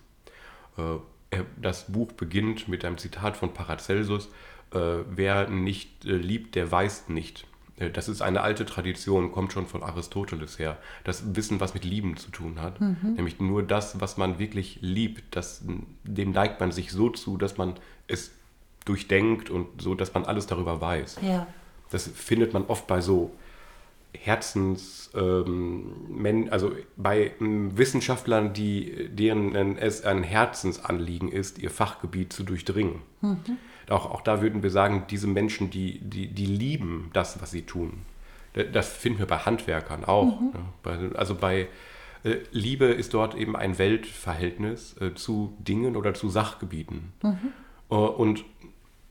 Äh, 0.78 1.42
das 1.56 1.90
Buch 1.90 2.12
beginnt 2.12 2.68
mit 2.68 2.84
einem 2.84 2.98
Zitat 2.98 3.38
von 3.38 3.54
Paracelsus, 3.54 4.28
wer 4.70 5.48
nicht 5.48 6.04
liebt, 6.04 6.54
der 6.54 6.70
weiß 6.70 7.08
nicht. 7.08 7.46
Äh, 7.82 7.90
das 7.90 8.08
ist 8.08 8.22
eine 8.22 8.42
alte 8.42 8.64
Tradition, 8.64 9.32
kommt 9.32 9.52
schon 9.52 9.66
von 9.66 9.82
Aristoteles 9.82 10.58
her. 10.58 10.78
Das 11.04 11.34
Wissen, 11.36 11.60
was 11.60 11.74
mit 11.74 11.84
Lieben 11.84 12.16
zu 12.16 12.30
tun 12.30 12.60
hat. 12.60 12.80
Mhm. 12.80 13.14
Nämlich 13.16 13.40
nur 13.40 13.62
das, 13.62 14.00
was 14.00 14.16
man 14.16 14.38
wirklich 14.38 14.78
liebt, 14.80 15.36
das, 15.36 15.62
dem 16.04 16.32
neigt 16.32 16.60
man 16.60 16.72
sich 16.72 16.92
so 16.92 17.10
zu, 17.10 17.36
dass 17.36 17.58
man 17.58 17.74
es 18.06 18.32
durchdenkt 18.84 19.50
und 19.50 19.80
so, 19.80 19.94
dass 19.94 20.14
man 20.14 20.24
alles 20.24 20.46
darüber 20.46 20.80
weiß. 20.80 21.18
Ja. 21.22 21.46
Das 21.90 22.08
findet 22.08 22.52
man 22.52 22.64
oft 22.66 22.86
bei 22.86 23.00
so 23.00 23.32
Herzens, 24.14 25.10
ähm, 25.14 26.48
also 26.50 26.72
bei 26.96 27.32
ähm, 27.40 27.76
Wissenschaftlern, 27.78 28.52
die, 28.52 29.08
deren 29.08 29.78
es 29.78 30.04
ein 30.04 30.22
Herzensanliegen 30.22 31.30
ist, 31.30 31.58
ihr 31.58 31.70
Fachgebiet 31.70 32.32
zu 32.32 32.42
durchdringen. 32.42 33.02
Mhm 33.20 33.58
auch, 33.88 34.10
auch 34.10 34.20
da 34.20 34.42
würden 34.42 34.62
wir 34.62 34.70
sagen, 34.70 35.04
diese 35.10 35.26
Menschen, 35.26 35.70
die, 35.70 35.98
die, 36.00 36.28
die 36.28 36.46
lieben 36.46 37.10
das, 37.12 37.40
was 37.40 37.50
sie 37.50 37.62
tun. 37.62 38.02
Das 38.72 38.92
finden 38.92 39.18
wir 39.18 39.26
bei 39.26 39.38
Handwerkern 39.38 40.04
auch. 40.04 40.40
Mhm. 40.40 40.52
Ne? 40.84 41.10
Also 41.14 41.34
bei 41.34 41.68
äh, 42.24 42.36
Liebe 42.52 42.86
ist 42.86 43.14
dort 43.14 43.34
eben 43.34 43.56
ein 43.56 43.78
Weltverhältnis 43.78 44.96
äh, 45.00 45.14
zu 45.14 45.56
Dingen 45.58 45.96
oder 45.96 46.14
zu 46.14 46.28
Sachgebieten. 46.28 47.12
Mhm. 47.22 47.38
Äh, 47.90 47.94
und 47.94 48.44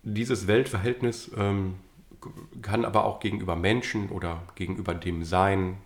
dieses 0.04 0.48
Weltverhältnis 0.48 1.32
ähm, 1.38 1.76
kann 2.62 2.86
aber 2.86 3.06
auch 3.06 3.20
gegenüber 3.20 3.56
Menschen 3.56 4.10
oder 4.10 4.44
gegenüber 4.56 4.94
dem 4.94 5.24
Sein, 5.24 5.78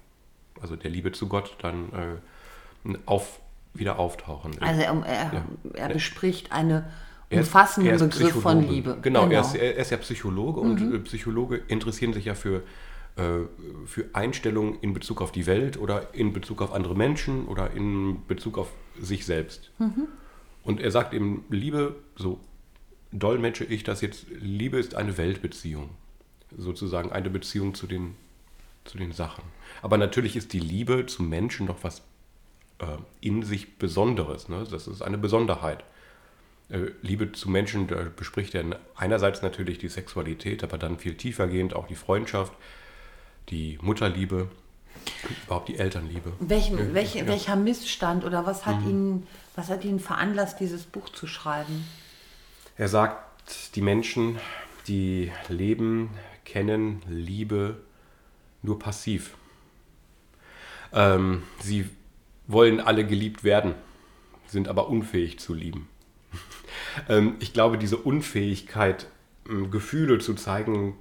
also 0.61 0.75
der 0.75 0.91
Liebe 0.91 1.11
zu 1.11 1.27
Gott, 1.27 1.55
dann 1.61 2.19
auf, 3.05 3.39
wieder 3.73 3.99
auftauchen. 3.99 4.61
Also 4.61 4.81
er, 4.81 5.05
er, 5.05 5.33
ja. 5.33 5.43
er 5.73 5.89
bespricht 5.89 6.51
eine 6.51 6.91
umfassenden 7.39 7.93
er 7.93 7.95
ist, 7.95 8.17
Begriff 8.17 8.41
von 8.41 8.67
Liebe. 8.67 8.97
Genau, 9.01 9.23
genau. 9.27 9.33
Er, 9.33 9.41
ist, 9.41 9.55
er, 9.55 9.75
ist, 9.75 9.91
ja 9.91 9.97
Psychologe 9.97 10.61
mhm. 10.61 10.69
und 10.69 10.93
äh, 10.93 10.99
Psychologe 10.99 11.61
interessieren 11.67 12.13
sich 12.13 12.25
ja 12.25 12.35
für, 12.35 12.63
äh, 13.15 13.21
für 13.85 14.05
Einstellungen 14.13 14.77
in 14.81 14.93
Bezug 14.93 15.21
auf 15.21 15.31
die 15.31 15.45
Welt 15.45 15.77
oder 15.77 16.13
in 16.13 16.33
Bezug 16.33 16.61
auf 16.61 16.73
andere 16.73 16.95
Menschen 16.95 17.47
oder 17.47 17.71
in 17.71 18.25
Bezug 18.27 18.57
auf 18.57 18.71
sich 18.99 19.25
selbst. 19.25 19.71
Mhm. 19.79 20.07
Und 20.63 20.81
er 20.81 20.91
sagt 20.91 21.13
eben, 21.13 21.45
Liebe, 21.49 21.95
so 22.15 22.39
dolmetsche 23.11 23.63
ich 23.63 23.83
das 23.83 24.01
jetzt, 24.01 24.25
Liebe 24.39 24.77
ist 24.77 24.95
eine 24.95 25.17
Weltbeziehung. 25.17 25.89
Sozusagen 26.57 27.11
eine 27.11 27.29
Beziehung 27.29 27.73
zu 27.73 27.87
den, 27.87 28.15
zu 28.83 28.97
den 28.97 29.11
Sachen. 29.11 29.43
Aber 29.81 29.97
natürlich 29.97 30.35
ist 30.35 30.53
die 30.53 30.59
Liebe 30.59 31.05
zum 31.05 31.29
Menschen 31.29 31.67
noch 31.67 31.83
was 31.83 32.01
äh, 32.79 32.85
in 33.21 33.43
sich 33.43 33.77
Besonderes. 33.77 34.49
Ne? 34.49 34.65
Das 34.69 34.87
ist 34.87 35.01
eine 35.01 35.17
Besonderheit. 35.17 35.83
Äh, 36.69 36.91
Liebe 37.01 37.31
zu 37.31 37.49
Menschen, 37.49 37.87
da 37.87 38.07
bespricht 38.15 38.55
er 38.55 38.63
einerseits 38.95 39.41
natürlich 39.41 39.77
die 39.77 39.87
Sexualität, 39.87 40.63
aber 40.63 40.77
dann 40.77 40.97
viel 40.97 41.15
tiefergehend 41.15 41.75
auch 41.75 41.87
die 41.87 41.95
Freundschaft, 41.95 42.53
die 43.49 43.77
Mutterliebe, 43.81 44.49
überhaupt 45.45 45.69
die 45.69 45.77
Elternliebe. 45.77 46.33
Welchen, 46.39 46.77
ja, 46.77 46.93
welche, 46.93 47.19
ja. 47.19 47.27
Welcher 47.27 47.55
Missstand 47.55 48.23
oder 48.23 48.45
was 48.45 48.65
hat, 48.65 48.81
mhm. 48.81 48.89
ihn, 48.89 49.27
was 49.55 49.69
hat 49.69 49.85
ihn 49.85 49.99
veranlasst, 49.99 50.59
dieses 50.59 50.83
Buch 50.83 51.09
zu 51.09 51.27
schreiben? 51.27 51.85
Er 52.77 52.87
sagt, 52.87 53.75
die 53.75 53.81
Menschen, 53.81 54.39
die 54.87 55.31
leben, 55.49 56.09
kennen 56.45 57.01
Liebe 57.07 57.77
nur 58.63 58.79
passiv. 58.79 59.35
Ähm, 60.93 61.43
sie 61.59 61.89
wollen 62.47 62.79
alle 62.79 63.05
geliebt 63.05 63.43
werden, 63.43 63.75
sind 64.47 64.67
aber 64.67 64.89
unfähig 64.89 65.39
zu 65.39 65.53
lieben. 65.53 65.87
Ähm, 67.09 67.35
ich 67.39 67.53
glaube, 67.53 67.77
diese 67.77 67.97
Unfähigkeit, 67.97 69.07
ähm, 69.49 69.71
Gefühle 69.71 70.19
zu 70.19 70.33
zeigen, 70.33 70.95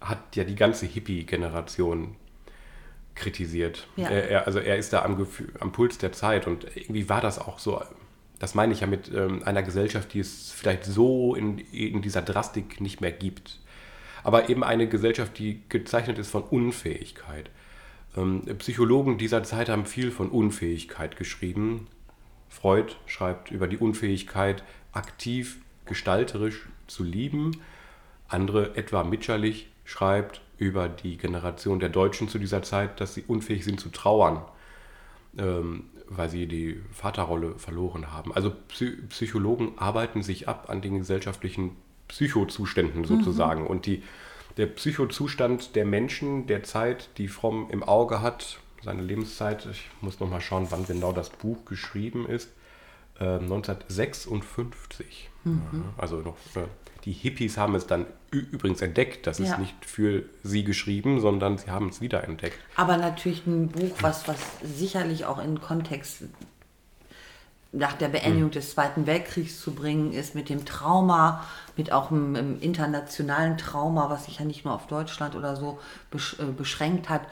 hat 0.00 0.36
ja 0.36 0.44
die 0.44 0.54
ganze 0.54 0.86
Hippie-Generation 0.86 2.16
kritisiert. 3.14 3.88
Ja. 3.96 4.08
Er, 4.08 4.46
also 4.46 4.58
er 4.58 4.76
ist 4.76 4.92
da 4.92 5.02
am, 5.02 5.16
Gefühl, 5.16 5.52
am 5.60 5.72
Puls 5.72 5.98
der 5.98 6.12
Zeit 6.12 6.46
und 6.46 6.66
irgendwie 6.74 7.08
war 7.08 7.20
das 7.20 7.38
auch 7.38 7.58
so. 7.58 7.82
Das 8.38 8.54
meine 8.54 8.74
ich 8.74 8.80
ja 8.80 8.86
mit 8.86 9.10
ähm, 9.14 9.42
einer 9.44 9.62
Gesellschaft, 9.62 10.12
die 10.12 10.20
es 10.20 10.52
vielleicht 10.52 10.84
so 10.84 11.34
in, 11.34 11.58
in 11.58 12.02
dieser 12.02 12.20
Drastik 12.20 12.80
nicht 12.82 13.00
mehr 13.00 13.12
gibt. 13.12 13.60
Aber 14.22 14.50
eben 14.50 14.62
eine 14.62 14.88
Gesellschaft, 14.88 15.38
die 15.38 15.62
gezeichnet 15.68 16.18
ist 16.18 16.30
von 16.30 16.42
Unfähigkeit. 16.42 17.48
Psychologen 18.58 19.18
dieser 19.18 19.44
Zeit 19.44 19.68
haben 19.68 19.84
viel 19.84 20.10
von 20.10 20.30
Unfähigkeit 20.30 21.16
geschrieben. 21.16 21.86
Freud 22.48 22.94
schreibt 23.06 23.50
über 23.50 23.68
die 23.68 23.76
Unfähigkeit, 23.76 24.64
aktiv 24.96 25.58
gestalterisch 25.84 26.66
zu 26.86 27.04
lieben. 27.04 27.60
Andere, 28.28 28.76
etwa 28.76 29.04
Mitscherlich, 29.04 29.68
schreibt 29.84 30.40
über 30.58 30.88
die 30.88 31.16
Generation 31.16 31.78
der 31.78 31.90
Deutschen 31.90 32.28
zu 32.28 32.38
dieser 32.38 32.62
Zeit, 32.62 33.00
dass 33.00 33.14
sie 33.14 33.24
unfähig 33.26 33.64
sind 33.64 33.78
zu 33.78 33.90
trauern, 33.90 34.42
ähm, 35.38 35.84
weil 36.08 36.28
sie 36.28 36.46
die 36.46 36.80
Vaterrolle 36.92 37.58
verloren 37.58 38.12
haben. 38.12 38.32
Also 38.32 38.52
Psy 38.68 38.96
Psychologen 39.08 39.72
arbeiten 39.76 40.22
sich 40.22 40.48
ab 40.48 40.70
an 40.70 40.80
den 40.80 40.98
gesellschaftlichen 40.98 41.76
Psychozuständen 42.08 43.02
mhm. 43.02 43.06
sozusagen. 43.06 43.62
Mhm. 43.62 43.66
Und 43.68 43.86
die, 43.86 44.02
der 44.56 44.66
Psychozustand 44.66 45.76
der 45.76 45.84
Menschen 45.84 46.46
der 46.46 46.62
Zeit, 46.62 47.10
die 47.18 47.28
Fromm 47.28 47.68
im 47.70 47.82
Auge 47.82 48.22
hat, 48.22 48.58
seine 48.82 49.02
Lebenszeit, 49.02 49.66
ich 49.70 49.88
muss 50.00 50.20
nochmal 50.20 50.40
schauen, 50.40 50.68
wann 50.70 50.86
genau 50.86 51.12
das 51.12 51.30
Buch 51.30 51.64
geschrieben 51.64 52.26
ist, 52.26 52.50
1956. 53.24 55.30
Äh, 55.44 55.48
mhm. 55.48 55.84
Also 55.96 56.16
noch, 56.16 56.36
äh, 56.54 56.66
die 57.04 57.12
Hippies 57.12 57.56
haben 57.56 57.74
es 57.74 57.86
dann 57.86 58.06
übrigens 58.30 58.82
entdeckt. 58.82 59.26
Das 59.26 59.38
ja. 59.38 59.46
ist 59.46 59.58
nicht 59.58 59.84
für 59.84 60.24
sie 60.42 60.64
geschrieben, 60.64 61.20
sondern 61.20 61.56
sie 61.56 61.70
haben 61.70 61.88
es 61.88 62.00
wiederentdeckt. 62.00 62.58
Aber 62.74 62.96
natürlich 62.96 63.46
ein 63.46 63.68
Buch, 63.68 63.96
was, 64.00 64.26
was 64.28 64.38
sicherlich 64.62 65.24
auch 65.24 65.42
in 65.42 65.60
Kontext 65.60 66.24
nach 67.72 67.92
der 67.92 68.08
Beendigung 68.08 68.48
mhm. 68.48 68.52
des 68.52 68.72
Zweiten 68.72 69.06
Weltkriegs 69.06 69.60
zu 69.60 69.74
bringen 69.74 70.12
ist, 70.12 70.34
mit 70.34 70.48
dem 70.48 70.64
Trauma, 70.64 71.44
mit 71.76 71.92
auch 71.92 72.10
einem, 72.10 72.58
internationalen 72.60 73.58
Trauma, 73.58 74.10
was 74.10 74.24
sich 74.24 74.38
ja 74.38 74.44
nicht 74.44 74.64
nur 74.64 74.74
auf 74.74 74.86
Deutschland 74.86 75.34
oder 75.34 75.56
so 75.56 75.78
besch 76.10 76.36
äh, 76.40 76.44
beschränkt 76.44 77.08
hat. 77.08 77.22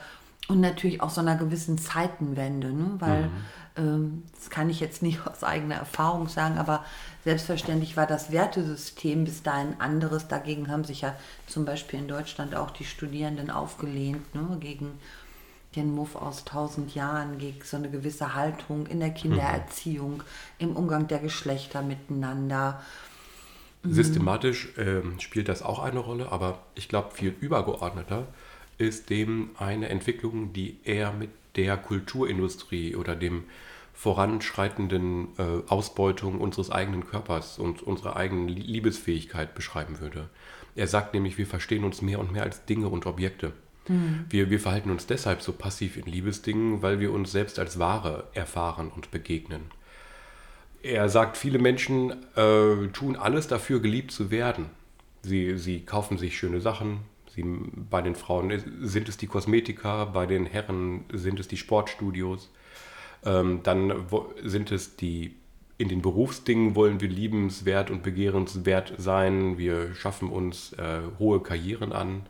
Und 0.47 0.61
natürlich 0.61 1.01
auch 1.01 1.09
so 1.09 1.21
einer 1.21 1.35
gewissen 1.35 1.79
Zeitenwende, 1.79 2.71
ne? 2.71 2.91
weil 2.99 3.23
mhm 3.23 3.25
ähm, 3.25 3.31
das 3.75 4.49
kann 4.49 4.69
ich 4.69 4.79
jetzt 4.79 5.01
nicht 5.01 5.25
aus 5.27 5.43
eigener 5.43 5.75
Erfahrung 5.75 6.27
sagen, 6.27 6.57
aber 6.57 6.85
selbstverständlich 7.23 7.97
war 7.97 8.07
das 8.07 8.31
Wertesystem 8.31 9.25
bis 9.25 9.43
dahin 9.43 9.79
anderes. 9.79 10.27
Dagegen 10.27 10.69
haben 10.69 10.83
sich 10.83 11.01
ja 11.01 11.15
zum 11.47 11.65
Beispiel 11.65 11.99
in 11.99 12.07
Deutschland 12.07 12.55
auch 12.55 12.71
die 12.71 12.85
Studierenden 12.85 13.51
aufgelehnt, 13.51 14.33
ne, 14.33 14.57
gegen 14.59 14.99
den 15.75 15.93
Muff 15.93 16.15
aus 16.15 16.45
tausend 16.45 16.95
Jahren, 16.95 17.37
gegen 17.37 17.61
so 17.63 17.75
eine 17.75 17.89
gewisse 17.89 18.33
Haltung 18.33 18.87
in 18.87 19.01
der 19.01 19.09
Kindererziehung, 19.09 20.23
im 20.57 20.75
Umgang 20.75 21.07
der 21.07 21.19
Geschlechter 21.19 21.81
miteinander. 21.81 22.81
Mhm. 23.83 23.93
Systematisch 23.93 24.77
äh, 24.77 25.01
spielt 25.19 25.49
das 25.49 25.61
auch 25.61 25.79
eine 25.79 25.99
Rolle, 25.99 26.31
aber 26.31 26.59
ich 26.75 26.87
glaube, 26.87 27.11
viel 27.13 27.35
übergeordneter 27.41 28.27
ist 28.77 29.09
dem 29.09 29.49
eine 29.57 29.89
Entwicklung, 29.89 30.53
die 30.53 30.77
eher 30.83 31.11
mit 31.11 31.29
der 31.55 31.77
Kulturindustrie 31.77 32.95
oder 32.95 33.15
dem 33.15 33.45
voranschreitenden 33.93 35.29
äh, 35.37 35.69
Ausbeutung 35.69 36.39
unseres 36.39 36.69
eigenen 36.69 37.07
Körpers 37.07 37.57
und 37.57 37.81
unserer 37.81 38.17
eigenen 38.17 38.49
Liebesfähigkeit 38.49 39.55
beschreiben 39.55 39.99
würde. 39.99 40.29
Er 40.75 40.87
sagt 40.87 41.13
nämlich, 41.13 41.37
wir 41.37 41.47
verstehen 41.47 41.85
uns 41.85 42.01
mehr 42.01 42.19
und 42.19 42.33
mehr 42.33 42.43
als 42.43 42.65
Dinge 42.65 42.89
und 42.89 43.05
Objekte. 43.05 43.53
Mhm. 43.87 44.25
Wir, 44.29 44.49
wir 44.49 44.59
verhalten 44.59 44.91
uns 44.91 45.07
deshalb 45.07 45.41
so 45.41 45.53
passiv 45.53 45.95
in 45.95 46.05
Liebesdingen, 46.05 46.81
weil 46.81 46.99
wir 46.99 47.13
uns 47.13 47.31
selbst 47.31 47.57
als 47.57 47.79
Ware 47.79 48.25
erfahren 48.33 48.91
und 48.93 49.11
begegnen. 49.11 49.61
Er 50.83 51.09
sagt, 51.09 51.37
viele 51.37 51.57
Menschen 51.57 52.11
äh, 52.35 52.87
tun 52.93 53.15
alles 53.15 53.47
dafür, 53.47 53.79
geliebt 53.79 54.11
zu 54.11 54.29
werden. 54.29 54.67
Sie, 55.23 55.57
sie 55.57 55.79
kaufen 55.81 56.17
sich 56.17 56.37
schöne 56.37 56.61
Sachen, 56.61 56.99
Sie, 57.35 57.43
bei 57.43 58.01
den 58.01 58.15
Frauen 58.15 58.53
sind 58.81 59.09
es 59.09 59.17
die 59.17 59.27
Kosmetika, 59.27 60.05
bei 60.05 60.25
den 60.25 60.45
Herren 60.45 61.03
sind 61.11 61.39
es 61.39 61.47
die 61.47 61.57
Sportstudios. 61.57 62.49
Ähm, 63.25 63.59
dann 63.63 64.05
sind 64.43 64.71
es 64.71 64.95
die, 64.95 65.35
in 65.77 65.89
den 65.89 66.01
Berufsdingen 66.01 66.75
wollen 66.75 67.01
wir 67.01 67.09
liebenswert 67.09 67.91
und 67.91 68.03
begehrenswert 68.03 68.93
sein. 68.97 69.57
Wir 69.57 69.93
schaffen 69.95 70.29
uns 70.29 70.73
äh, 70.73 71.01
hohe 71.19 71.41
Karrieren 71.41 71.91
an. 71.91 72.21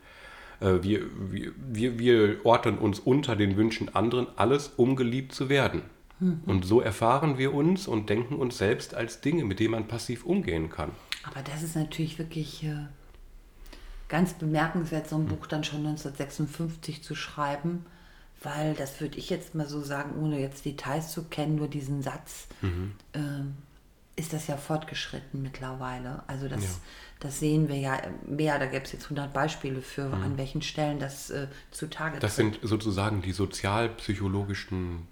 Äh, 0.60 0.82
wir, 0.82 1.02
wir, 1.30 1.52
wir, 1.56 1.98
wir 1.98 2.44
ordnen 2.44 2.78
uns 2.78 2.98
unter 2.98 3.36
den 3.36 3.56
Wünschen 3.56 3.94
anderen, 3.94 4.26
alles 4.34 4.72
um 4.76 4.96
geliebt 4.96 5.32
zu 5.32 5.48
werden. 5.48 5.82
Mhm. 6.18 6.40
Und 6.46 6.64
so 6.64 6.80
erfahren 6.80 7.38
wir 7.38 7.54
uns 7.54 7.86
und 7.86 8.10
denken 8.10 8.34
uns 8.36 8.58
selbst 8.58 8.94
als 8.94 9.20
Dinge, 9.20 9.44
mit 9.44 9.60
denen 9.60 9.72
man 9.72 9.86
passiv 9.86 10.24
umgehen 10.24 10.68
kann. 10.68 10.90
Aber 11.22 11.42
das 11.42 11.62
ist 11.62 11.76
natürlich 11.76 12.18
wirklich 12.18 12.64
äh, 12.64 12.86
ganz 14.08 14.34
bemerkenswert, 14.34 15.08
so 15.08 15.16
ein 15.16 15.26
Buch 15.26 15.46
dann 15.46 15.64
schon 15.64 15.80
1956 15.80 17.02
zu 17.02 17.14
schreiben, 17.14 17.84
weil 18.42 18.74
das 18.74 19.00
würde 19.00 19.18
ich 19.18 19.30
jetzt 19.30 19.54
mal 19.54 19.68
so 19.68 19.82
sagen, 19.82 20.22
ohne 20.22 20.40
jetzt 20.40 20.64
Details 20.64 21.10
zu 21.10 21.24
kennen, 21.24 21.56
nur 21.56 21.68
diesen 21.68 22.02
Satz, 22.02 22.46
mhm. 22.62 22.92
äh, 23.12 23.20
ist 24.16 24.32
das 24.32 24.46
ja 24.46 24.56
fortgeschritten 24.56 25.42
mittlerweile. 25.42 26.22
Also 26.26 26.48
das, 26.48 26.62
ja. 26.62 26.70
das 27.20 27.38
sehen 27.38 27.68
wir 27.68 27.76
ja 27.76 28.00
mehr, 28.26 28.58
da 28.58 28.66
gäbe 28.66 28.84
es 28.84 28.92
jetzt 28.92 29.04
100 29.04 29.32
Beispiele 29.32 29.82
für, 29.82 30.08
mhm. 30.08 30.22
an 30.22 30.38
welchen 30.38 30.62
Stellen 30.62 30.98
das 30.98 31.30
äh, 31.30 31.48
zutage 31.70 32.18
Das 32.18 32.36
tritt. 32.36 32.54
sind 32.54 32.68
sozusagen 32.68 33.20
die 33.22 33.32
sozialpsychologischen 33.32 35.06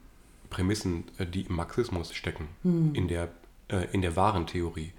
Prämissen, 0.48 1.04
äh, 1.18 1.26
die 1.26 1.42
im 1.42 1.56
Marxismus 1.56 2.14
stecken, 2.14 2.48
mhm. 2.62 2.94
in, 2.94 3.08
der, 3.08 3.28
äh, 3.68 3.86
in 3.92 4.00
der 4.00 4.16
wahren 4.16 4.46
Theorie. 4.46 4.92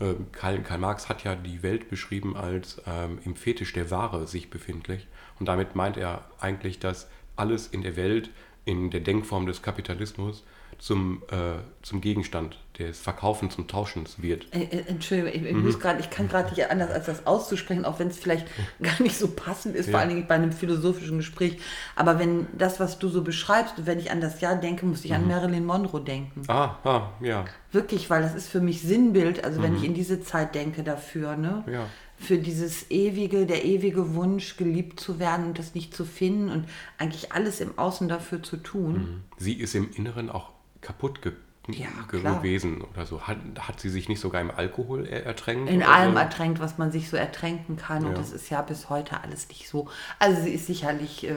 Ähm, 0.00 0.26
Karl, 0.32 0.62
Karl, 0.62 0.78
Marx 0.78 1.08
hat 1.08 1.24
ja 1.24 1.34
die 1.34 1.62
Welt 1.62 1.88
beschrieben 1.88 2.36
als 2.36 2.80
ähm, 2.86 3.18
im 3.24 3.36
Fetisch 3.36 3.72
der 3.72 3.90
Ware 3.90 4.26
sich 4.26 4.50
befindlich. 4.50 5.06
Und 5.38 5.46
damit 5.46 5.76
meint 5.76 5.96
er 5.96 6.28
eigentlich, 6.40 6.78
dass 6.78 7.08
alles 7.36 7.66
in 7.66 7.82
der 7.82 7.96
Welt, 7.96 8.30
in 8.64 8.90
der 8.90 9.00
Denkform 9.00 9.46
des 9.46 9.62
Kapitalismus, 9.62 10.44
zum, 10.80 11.22
äh, 11.30 11.58
zum 11.82 12.00
Gegenstand 12.00 12.58
des 12.78 12.98
Verkaufens 12.98 13.56
und 13.56 13.70
Tauschens 13.70 14.22
wird. 14.22 14.46
Äh, 14.54 14.62
äh, 14.62 14.84
Entschuldigung, 14.88 15.32
ich, 15.34 15.44
ich, 15.44 15.54
mhm. 15.54 15.78
grad, 15.78 16.00
ich 16.00 16.08
kann 16.08 16.26
gerade 16.26 16.48
nicht 16.48 16.70
anders 16.70 16.90
als 16.90 17.06
das 17.06 17.26
auszusprechen, 17.26 17.84
auch 17.84 17.98
wenn 17.98 18.08
es 18.08 18.18
vielleicht 18.18 18.46
gar 18.82 19.00
nicht 19.02 19.16
so 19.16 19.28
passend 19.28 19.76
ist, 19.76 19.86
ja. 19.86 19.92
vor 19.92 20.00
allen 20.00 20.08
Dingen 20.08 20.26
bei 20.26 20.36
einem 20.36 20.52
philosophischen 20.52 21.18
Gespräch. 21.18 21.58
Aber 21.96 22.18
wenn 22.18 22.46
das, 22.56 22.80
was 22.80 22.98
du 22.98 23.08
so 23.08 23.22
beschreibst, 23.22 23.74
wenn 23.84 23.98
ich 23.98 24.10
an 24.10 24.22
das 24.22 24.40
Jahr 24.40 24.56
denke, 24.56 24.86
muss 24.86 25.04
ich 25.04 25.10
mhm. 25.10 25.16
an 25.16 25.28
Marilyn 25.28 25.66
Monroe 25.66 26.00
denken. 26.00 26.42
Ah, 26.48 26.78
ah, 26.84 27.10
ja. 27.20 27.44
Wirklich, 27.72 28.08
weil 28.08 28.22
das 28.22 28.34
ist 28.34 28.48
für 28.48 28.60
mich 28.60 28.80
Sinnbild, 28.80 29.44
also 29.44 29.60
mhm. 29.60 29.64
wenn 29.64 29.76
ich 29.76 29.84
in 29.84 29.94
diese 29.94 30.22
Zeit 30.22 30.54
denke 30.54 30.82
dafür, 30.82 31.36
ne? 31.36 31.62
Ja 31.70 31.86
für 32.22 32.36
dieses 32.36 32.90
ewige, 32.90 33.46
der 33.46 33.64
ewige 33.64 34.14
Wunsch, 34.14 34.58
geliebt 34.58 35.00
zu 35.00 35.18
werden 35.18 35.46
und 35.46 35.58
das 35.58 35.74
nicht 35.74 35.94
zu 35.94 36.04
finden 36.04 36.50
und 36.50 36.66
eigentlich 36.98 37.32
alles 37.32 37.62
im 37.62 37.78
Außen 37.78 38.08
dafür 38.08 38.42
zu 38.42 38.58
tun. 38.58 38.92
Mhm. 38.92 39.22
Sie 39.38 39.54
ist 39.54 39.74
im 39.74 39.90
Inneren 39.90 40.28
auch 40.28 40.50
kaputt 40.80 41.22
ge 41.22 41.32
ja, 41.68 41.88
gewesen 42.08 42.82
oder 42.82 43.06
so. 43.06 43.22
Hat, 43.22 43.36
hat 43.58 43.80
sie 43.80 43.90
sich 43.90 44.08
nicht 44.08 44.20
sogar 44.20 44.40
im 44.40 44.50
Alkohol 44.50 45.06
ertränkt? 45.06 45.70
In 45.70 45.82
allem 45.82 46.14
so? 46.14 46.18
ertränkt, 46.18 46.58
was 46.58 46.78
man 46.78 46.90
sich 46.90 47.08
so 47.08 47.16
ertränken 47.16 47.76
kann. 47.76 48.02
Ja. 48.02 48.08
Und 48.08 48.18
das 48.18 48.32
ist 48.32 48.50
ja 48.50 48.62
bis 48.62 48.88
heute 48.88 49.22
alles 49.22 49.48
nicht 49.48 49.68
so. 49.68 49.88
Also 50.18 50.42
sie 50.42 50.50
ist 50.50 50.66
sicherlich 50.66 51.28
äh, 51.28 51.34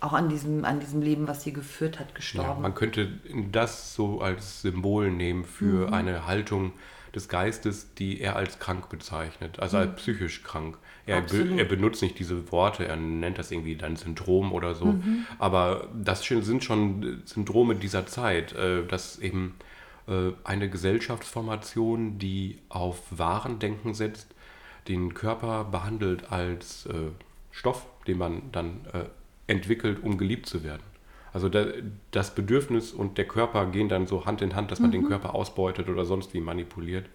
auch 0.00 0.12
an 0.12 0.28
diesem, 0.28 0.64
an 0.64 0.80
diesem 0.80 1.02
Leben, 1.02 1.28
was 1.28 1.42
sie 1.42 1.52
geführt 1.52 1.98
hat, 1.98 2.14
gestorben. 2.14 2.48
Ja, 2.48 2.54
man 2.54 2.74
könnte 2.74 3.08
das 3.50 3.94
so 3.94 4.20
als 4.20 4.62
Symbol 4.62 5.10
nehmen 5.10 5.44
für 5.44 5.88
mhm. 5.88 5.94
eine 5.94 6.26
Haltung 6.26 6.72
des 7.14 7.28
Geistes, 7.28 7.94
die 7.94 8.20
er 8.20 8.36
als 8.36 8.58
krank 8.58 8.88
bezeichnet, 8.88 9.58
also 9.58 9.76
mhm. 9.76 9.82
als 9.82 9.96
psychisch 9.96 10.42
krank. 10.42 10.78
Er, 11.06 11.22
be, 11.22 11.54
er, 11.56 11.64
benutzt 11.64 12.02
nicht 12.02 12.18
diese 12.18 12.52
Worte, 12.52 12.86
er 12.86 12.96
nennt 12.96 13.38
das 13.38 13.50
irgendwie 13.50 13.76
dann 13.76 13.96
Syndrom 13.96 14.52
oder 14.52 14.74
so. 14.74 14.86
Mhm. 14.86 15.26
Aber 15.38 15.88
das 15.94 16.22
sind 16.24 16.62
schon 16.62 17.22
Syndrome 17.24 17.74
dieser 17.74 18.06
Zeit, 18.06 18.52
äh, 18.52 18.84
dass 18.86 19.18
eben 19.18 19.54
äh, 20.06 20.32
eine 20.44 20.68
Gesellschaftsformation, 20.68 22.18
die 22.18 22.58
auf 22.68 23.02
Warendenken 23.10 23.94
setzt, 23.94 24.34
den 24.88 25.14
Körper 25.14 25.64
behandelt 25.64 26.30
als 26.30 26.86
äh, 26.86 27.10
Stoff, 27.50 27.86
den 28.06 28.18
man 28.18 28.42
dann 28.52 28.80
entwickelt, 29.48 30.02
um 30.02 30.18
geliebt 30.18 30.46
zu 30.46 30.62
werden. 30.62 30.82
Also 31.32 31.48
das 32.10 32.34
Bedürfnis 32.34 32.92
und 32.92 33.18
der 33.18 33.26
Körper 33.26 33.66
gehen 33.66 33.88
dann 33.88 34.06
so 34.06 34.24
Hand 34.24 34.40
in 34.40 34.54
Hand, 34.54 34.70
dass 34.70 34.80
man 34.80 34.90
mhm. 34.90 34.94
den 34.94 35.08
Körper 35.08 35.34
ausbeutet 35.34 35.88
oder 35.88 36.04
sonst 36.04 36.32
wie 36.32 36.40
manipuliert. 36.40 37.06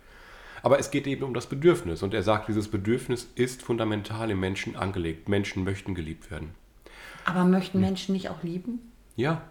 Aber 0.65 0.79
es 0.79 0.89
geht 0.89 1.05
eben 1.05 1.21
um 1.21 1.35
das 1.35 1.45
Bedürfnis. 1.45 2.01
Und 2.01 2.15
er 2.15 2.23
sagt, 2.23 2.47
dieses 2.47 2.69
Bedürfnis 2.69 3.29
ist 3.35 3.61
fundamental 3.61 4.31
im 4.31 4.39
Menschen 4.39 4.75
angelegt. 4.75 5.29
Menschen 5.29 5.63
möchten 5.63 5.93
geliebt 5.93 6.31
werden. 6.31 6.55
Aber 7.23 7.43
möchten 7.43 7.79
Menschen 7.79 8.13
nicht 8.13 8.29
auch 8.29 8.41
lieben? 8.41 8.79
Ja, 9.15 9.43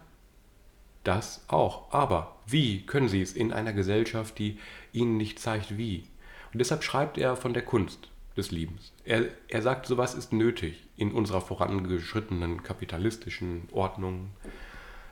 das 1.05 1.45
auch. 1.47 1.93
Aber 1.93 2.35
wie 2.45 2.85
können 2.85 3.07
sie 3.07 3.21
es 3.21 3.31
in 3.31 3.53
einer 3.53 3.71
Gesellschaft, 3.71 4.37
die 4.39 4.59
ihnen 4.91 5.15
nicht 5.15 5.39
zeigt, 5.39 5.77
wie? 5.77 6.03
Und 6.51 6.59
deshalb 6.59 6.83
schreibt 6.83 7.17
er 7.17 7.37
von 7.37 7.53
der 7.53 7.63
Kunst 7.63 8.09
des 8.35 8.51
Liebens. 8.51 8.91
Er, 9.05 9.29
er 9.47 9.61
sagt, 9.61 9.85
sowas 9.85 10.15
ist 10.15 10.33
nötig 10.33 10.85
in 10.97 11.13
unserer 11.13 11.39
vorangeschrittenen 11.39 12.61
kapitalistischen 12.61 13.69
Ordnung. 13.71 14.31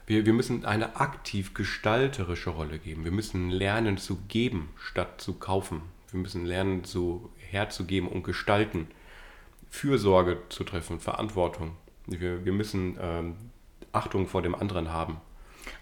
Wir, 0.05 0.25
wir 0.25 0.33
müssen 0.33 0.65
eine 0.65 0.97
aktiv 0.97 1.53
gestalterische 1.53 2.49
Rolle 2.49 2.77
geben. 2.77 3.05
Wir 3.05 3.13
müssen 3.13 3.49
lernen 3.49 3.97
zu 3.97 4.17
geben, 4.27 4.67
statt 4.75 5.21
zu 5.21 5.35
kaufen. 5.35 5.92
Wir 6.13 6.19
müssen 6.19 6.45
lernen, 6.45 6.83
zu 6.83 7.29
herzugeben 7.37 8.07
und 8.07 8.23
gestalten, 8.23 8.87
Fürsorge 9.69 10.37
zu 10.49 10.63
treffen, 10.63 10.99
Verantwortung. 10.99 11.71
Wir, 12.05 12.45
wir 12.45 12.53
müssen 12.53 12.97
ähm, 13.01 13.35
Achtung 13.91 14.27
vor 14.27 14.41
dem 14.41 14.53
anderen 14.53 14.91
haben. 14.91 15.17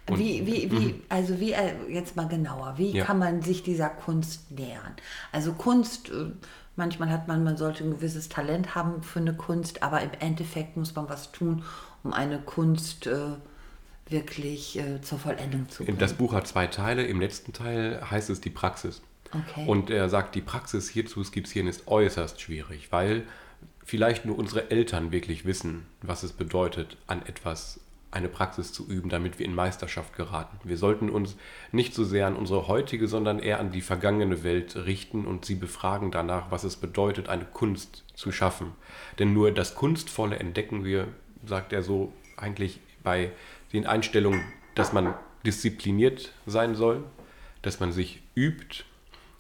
Und, 0.10 0.20
wie, 0.20 0.46
wie, 0.46 0.72
wie, 0.72 0.86
mhm. 0.94 1.02
also 1.10 1.40
wie, 1.40 1.52
äh, 1.52 1.74
jetzt 1.90 2.16
mal 2.16 2.28
genauer, 2.28 2.76
wie 2.78 2.92
ja. 2.92 3.04
kann 3.04 3.20
man 3.20 3.42
sich 3.42 3.64
dieser 3.64 3.90
Kunst 3.90 4.52
nähern? 4.52 4.96
Also 5.32 5.54
Kunst, 5.54 6.10
äh, 6.10 6.32
manchmal 6.76 7.10
hat 7.10 7.28
man, 7.28 7.44
man 7.44 7.58
sollte 7.58 7.84
ein 7.84 7.92
gewisses 7.92 8.30
Talent 8.30 8.76
haben 8.76 9.04
für 9.04 9.20
eine 9.20 9.34
Kunst, 9.34 9.84
aber 9.84 10.02
im 10.02 10.12
Endeffekt 10.20 10.78
muss 10.78 10.96
man 10.96 11.10
was 11.10 11.32
tun, 11.32 11.64
um 12.04 12.14
eine 12.14 12.40
Kunst 12.40 13.08
äh, 13.08 13.36
wirklich 14.08 14.78
äh, 14.78 15.02
zur 15.02 15.20
Vollendung 15.20 15.68
zu 15.70 15.84
bringen. 15.84 15.98
Das 15.98 16.14
Buch 16.14 16.34
hat 16.34 16.48
zwei 16.48 16.68
Teile. 16.68 17.06
Im 17.06 17.20
letzten 17.20 17.54
Teil 17.54 18.02
heißt 18.10 18.30
es 18.30 18.42
die 18.42 18.50
Praxis. 18.50 19.02
Okay. 19.34 19.66
Und 19.66 19.90
er 19.90 20.10
sagt, 20.10 20.36
die 20.36 20.42
Praxis 20.42 20.90
hier 20.90 21.06
zu 21.06 21.24
skizzieren 21.24 21.68
ist 21.68 21.88
äußerst 21.88 22.42
schwierig, 22.42 22.92
weil 22.92 23.24
vielleicht 23.84 24.26
nur 24.26 24.38
unsere 24.38 24.72
Eltern 24.72 25.12
wirklich 25.12 25.46
wissen, 25.46 25.86
was 26.02 26.24
es 26.24 26.34
bedeutet, 26.34 26.98
an 27.08 27.26
etwas 27.26 27.80
eine 28.12 28.28
Praxis 28.28 28.74
zu 28.74 28.86
üben, 28.88 29.10
damit 29.10 29.40
wir 29.40 29.46
in 29.46 29.56
Meisterschaft 29.56 30.16
geraten. 30.16 30.60
Wir 30.64 30.78
sollten 30.78 31.10
uns 31.10 31.38
nicht 31.72 31.94
so 31.94 32.04
sehr 32.04 32.28
an 32.28 32.36
unsere 32.36 32.68
heutige, 32.68 33.08
sondern 33.08 33.40
eher 33.40 33.60
an 33.60 33.72
die 33.72 33.82
vergangene 33.82 34.44
Welt 34.44 34.76
richten 34.76 35.26
und 35.26 35.46
sie 35.46 35.56
befragen 35.56 36.12
danach, 36.12 36.52
was 36.52 36.66
es 36.66 36.76
bedeutet, 36.76 37.30
eine 37.30 37.46
Kunst 37.46 38.04
zu 38.14 38.34
schaffen. 38.34 38.74
Denn 39.18 39.34
nur 39.34 39.52
das 39.52 39.76
Kunstvolle 39.76 40.38
entdecken 40.38 40.84
wir, 40.84 41.08
sagt 41.46 41.72
er 41.72 41.84
so, 41.84 42.12
eigentlich 42.36 42.82
bei 43.02 43.32
den 43.72 43.86
Einstellungen, 43.86 44.44
dass 44.76 44.92
man 44.92 45.14
diszipliniert 45.46 46.34
sein 46.46 46.76
soll, 46.76 47.04
dass 47.62 47.80
man 47.80 47.94
sich 47.94 48.22
übt 48.36 48.84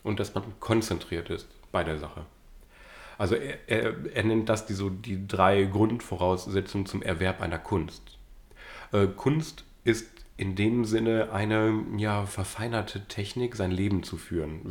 und 0.03 0.19
dass 0.19 0.33
man 0.33 0.43
konzentriert 0.59 1.29
ist 1.29 1.47
bei 1.71 1.83
der 1.83 1.97
Sache. 1.97 2.25
Also 3.17 3.35
er, 3.35 3.57
er, 3.67 3.95
er 4.13 4.23
nennt 4.23 4.49
das 4.49 4.65
die, 4.65 4.73
so 4.73 4.89
die 4.89 5.27
drei 5.27 5.63
Grundvoraussetzungen 5.63 6.85
zum 6.85 7.01
Erwerb 7.01 7.41
einer 7.41 7.59
Kunst. 7.59 8.17
Äh, 8.91 9.07
Kunst 9.07 9.63
ist 9.83 10.07
in 10.37 10.55
dem 10.55 10.85
Sinne 10.85 11.31
eine 11.31 11.83
ja, 11.97 12.25
verfeinerte 12.25 13.07
Technik, 13.07 13.55
sein 13.55 13.69
Leben 13.69 14.01
zu 14.01 14.17
führen. 14.17 14.61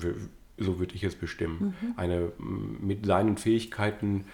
So 0.59 0.81
würde 0.81 0.95
ich 0.95 1.05
es 1.05 1.15
bestimmen. 1.15 1.77
Mhm. 1.81 1.95
Eine 1.97 2.33
mit 2.39 3.07
seinen 3.07 3.37
Fähigkeiten 3.37 4.25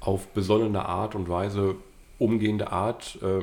auf 0.00 0.28
besonnene 0.28 0.84
Art 0.84 1.14
und 1.14 1.28
Weise 1.28 1.76
umgehende 2.18 2.72
Art, 2.72 3.18
äh, 3.22 3.40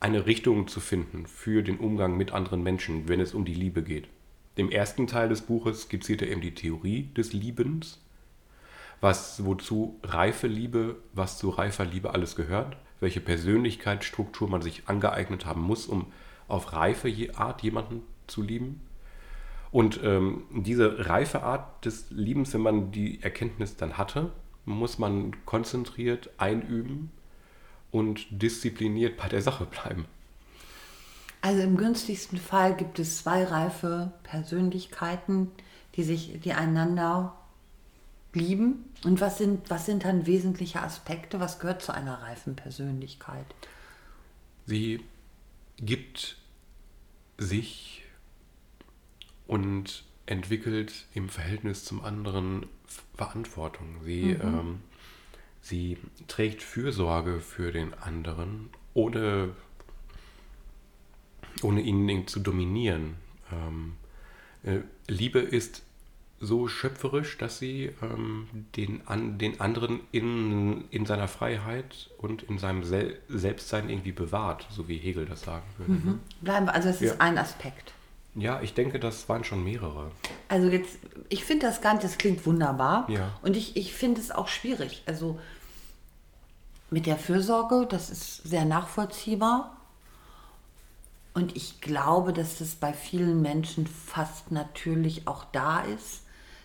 eine 0.00 0.26
Richtung 0.26 0.66
zu 0.66 0.80
finden 0.80 1.26
für 1.26 1.62
den 1.62 1.78
Umgang 1.78 2.16
mit 2.16 2.32
anderen 2.32 2.62
Menschen, 2.62 3.08
wenn 3.08 3.20
es 3.20 3.34
um 3.34 3.44
die 3.44 3.54
Liebe 3.54 3.82
geht. 3.82 4.08
Im 4.56 4.70
ersten 4.70 5.06
Teil 5.06 5.28
des 5.28 5.42
Buches 5.42 5.82
skizziert 5.82 6.22
er 6.22 6.28
eben 6.28 6.40
die 6.40 6.54
Theorie 6.54 7.10
des 7.16 7.32
Liebens, 7.32 8.00
was 9.00 9.44
wozu 9.44 9.98
reife 10.02 10.46
Liebe, 10.46 10.96
was 11.12 11.38
zu 11.38 11.50
reifer 11.50 11.84
Liebe 11.84 12.12
alles 12.12 12.36
gehört, 12.36 12.76
welche 13.00 13.20
Persönlichkeitsstruktur 13.20 14.48
man 14.48 14.60
sich 14.60 14.82
angeeignet 14.86 15.46
haben 15.46 15.62
muss, 15.62 15.86
um 15.86 16.12
auf 16.48 16.72
reife 16.72 17.10
Art 17.36 17.62
jemanden 17.62 18.02
zu 18.26 18.42
lieben. 18.42 18.80
Und 19.70 20.00
ähm, 20.02 20.42
diese 20.50 21.08
reife 21.08 21.42
Art 21.42 21.84
des 21.84 22.10
Liebens, 22.10 22.52
wenn 22.52 22.60
man 22.60 22.90
die 22.90 23.22
Erkenntnis 23.22 23.76
dann 23.76 23.96
hatte, 23.96 24.32
muss 24.64 24.98
man 24.98 25.44
konzentriert 25.46 26.30
einüben 26.38 27.10
und 27.90 28.26
diszipliniert 28.30 29.16
bei 29.16 29.28
der 29.28 29.42
Sache 29.42 29.64
bleiben. 29.64 30.06
Also 31.42 31.62
im 31.62 31.76
günstigsten 31.76 32.38
Fall 32.38 32.76
gibt 32.76 32.98
es 32.98 33.18
zwei 33.18 33.44
reife 33.44 34.12
Persönlichkeiten, 34.24 35.50
die 35.96 36.02
sich, 36.02 36.40
die 36.40 36.52
einander 36.52 37.36
lieben? 38.32 38.84
Und 39.04 39.20
was 39.20 39.38
sind, 39.38 39.70
was 39.70 39.86
sind 39.86 40.04
dann 40.04 40.26
wesentliche 40.26 40.82
Aspekte? 40.82 41.40
Was 41.40 41.58
gehört 41.58 41.82
zu 41.82 41.92
einer 41.92 42.22
reifen 42.22 42.56
Persönlichkeit? 42.56 43.46
Sie 44.66 45.02
gibt 45.78 46.36
sich 47.38 48.02
und 49.46 50.04
entwickelt 50.26 51.06
im 51.14 51.28
Verhältnis 51.28 51.84
zum 51.84 52.04
anderen 52.04 52.66
Verantwortung. 53.16 54.02
Sie, 54.04 54.34
mhm. 54.34 54.40
ähm, 54.42 54.80
sie 55.60 55.98
trägt 56.28 56.62
Fürsorge 56.62 57.40
für 57.40 57.72
den 57.72 57.94
anderen, 57.94 58.70
ohne, 58.94 59.50
ohne 61.64 61.80
ihn 61.80 62.26
zu 62.26 62.40
dominieren. 62.40 63.16
Ähm, 63.52 63.94
äh, 64.62 64.80
Liebe 65.08 65.38
ist 65.38 65.82
so 66.40 66.68
schöpferisch, 66.68 67.36
dass 67.36 67.58
sie 67.58 67.92
ähm, 68.02 68.48
den, 68.76 69.06
an, 69.06 69.36
den 69.36 69.60
anderen 69.60 70.00
in, 70.10 70.88
in 70.90 71.04
seiner 71.04 71.28
Freiheit 71.28 72.10
und 72.16 72.42
in 72.42 72.58
seinem 72.58 72.82
Sel 72.82 73.18
Selbstsein 73.28 73.90
irgendwie 73.90 74.12
bewahrt, 74.12 74.66
so 74.70 74.88
wie 74.88 74.96
Hegel 74.96 75.26
das 75.26 75.42
sagen 75.42 75.66
würde. 75.76 75.92
Mhm. 75.92 76.04
Ne? 76.04 76.18
Bleiben 76.40 76.66
wir, 76.66 76.74
also 76.74 76.88
das 76.88 77.02
ist 77.02 77.10
ja. 77.10 77.16
ein 77.18 77.36
Aspekt. 77.36 77.92
Ja, 78.34 78.60
ich 78.62 78.74
denke, 78.74 78.98
das 78.98 79.28
waren 79.28 79.44
schon 79.44 79.64
mehrere. 79.64 80.12
Also 80.48 80.68
jetzt, 80.68 80.98
ich 81.28 81.44
finde 81.44 81.66
das 81.66 81.82
Ganze, 81.82 82.06
das 82.06 82.16
klingt 82.16 82.46
wunderbar. 82.46 83.10
Ja. 83.10 83.38
Und 83.42 83.56
ich, 83.56 83.76
ich 83.76 83.92
finde 83.92 84.20
es 84.20 84.30
auch 84.30 84.48
schwierig. 84.48 85.02
Also 85.04 85.38
mit 86.90 87.06
der 87.06 87.16
Fürsorge, 87.16 87.86
das 87.88 88.08
ist 88.08 88.44
sehr 88.44 88.64
nachvollziehbar. 88.64 89.76
Und 91.32 91.56
ich 91.56 91.80
glaube, 91.80 92.32
dass 92.32 92.58
das 92.58 92.74
bei 92.74 92.92
vielen 92.92 93.40
Menschen 93.40 93.86
fast 93.86 94.50
natürlich 94.50 95.28
auch 95.28 95.44
da 95.52 95.82
ist 95.82 96.22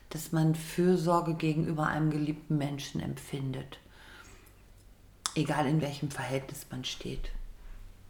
dass 0.09 0.31
man 0.31 0.55
Fürsorge 0.55 1.33
gegenüber 1.33 1.87
einem 1.87 2.09
geliebten 2.09 2.57
Menschen 2.57 3.01
empfindet. 3.01 3.79
Egal 5.35 5.67
in 5.67 5.81
welchem 5.81 6.09
Verhältnis 6.09 6.67
man 6.71 6.85
steht. 6.85 7.31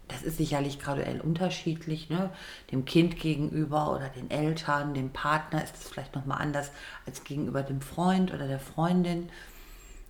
Das 0.08 0.22
ist 0.22 0.38
sicherlich 0.38 0.80
graduell 0.80 1.20
unterschiedlich. 1.20 2.12
Ne? 2.12 2.30
Dem 2.72 2.86
Kind 2.86 3.20
gegenüber 3.20 3.92
oder 3.92 4.10
den 4.10 4.30
Eltern, 4.30 4.94
dem 4.94 5.10
Partner 5.10 5.64
ist 5.64 5.78
es 5.78 5.88
vielleicht 5.88 6.14
nochmal 6.14 6.42
anders 6.42 6.70
als 7.08 7.24
gegenüber 7.24 7.64
dem 7.64 7.82
Freund 7.82 8.32
oder 8.32 8.48
der 8.48 8.60
Freundin. 8.60 9.30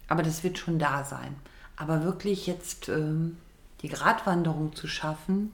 Aber 0.09 0.21
das 0.21 0.43
wird 0.43 0.57
schon 0.57 0.79
da 0.79 1.05
sein. 1.05 1.33
Aber 1.77 2.03
wirklich 2.03 2.45
jetzt 2.45 2.89
ähm, 2.89 3.37
die 3.81 3.89
Gratwanderung 3.89 4.75
zu 4.75 4.87
schaffen, 4.87 5.53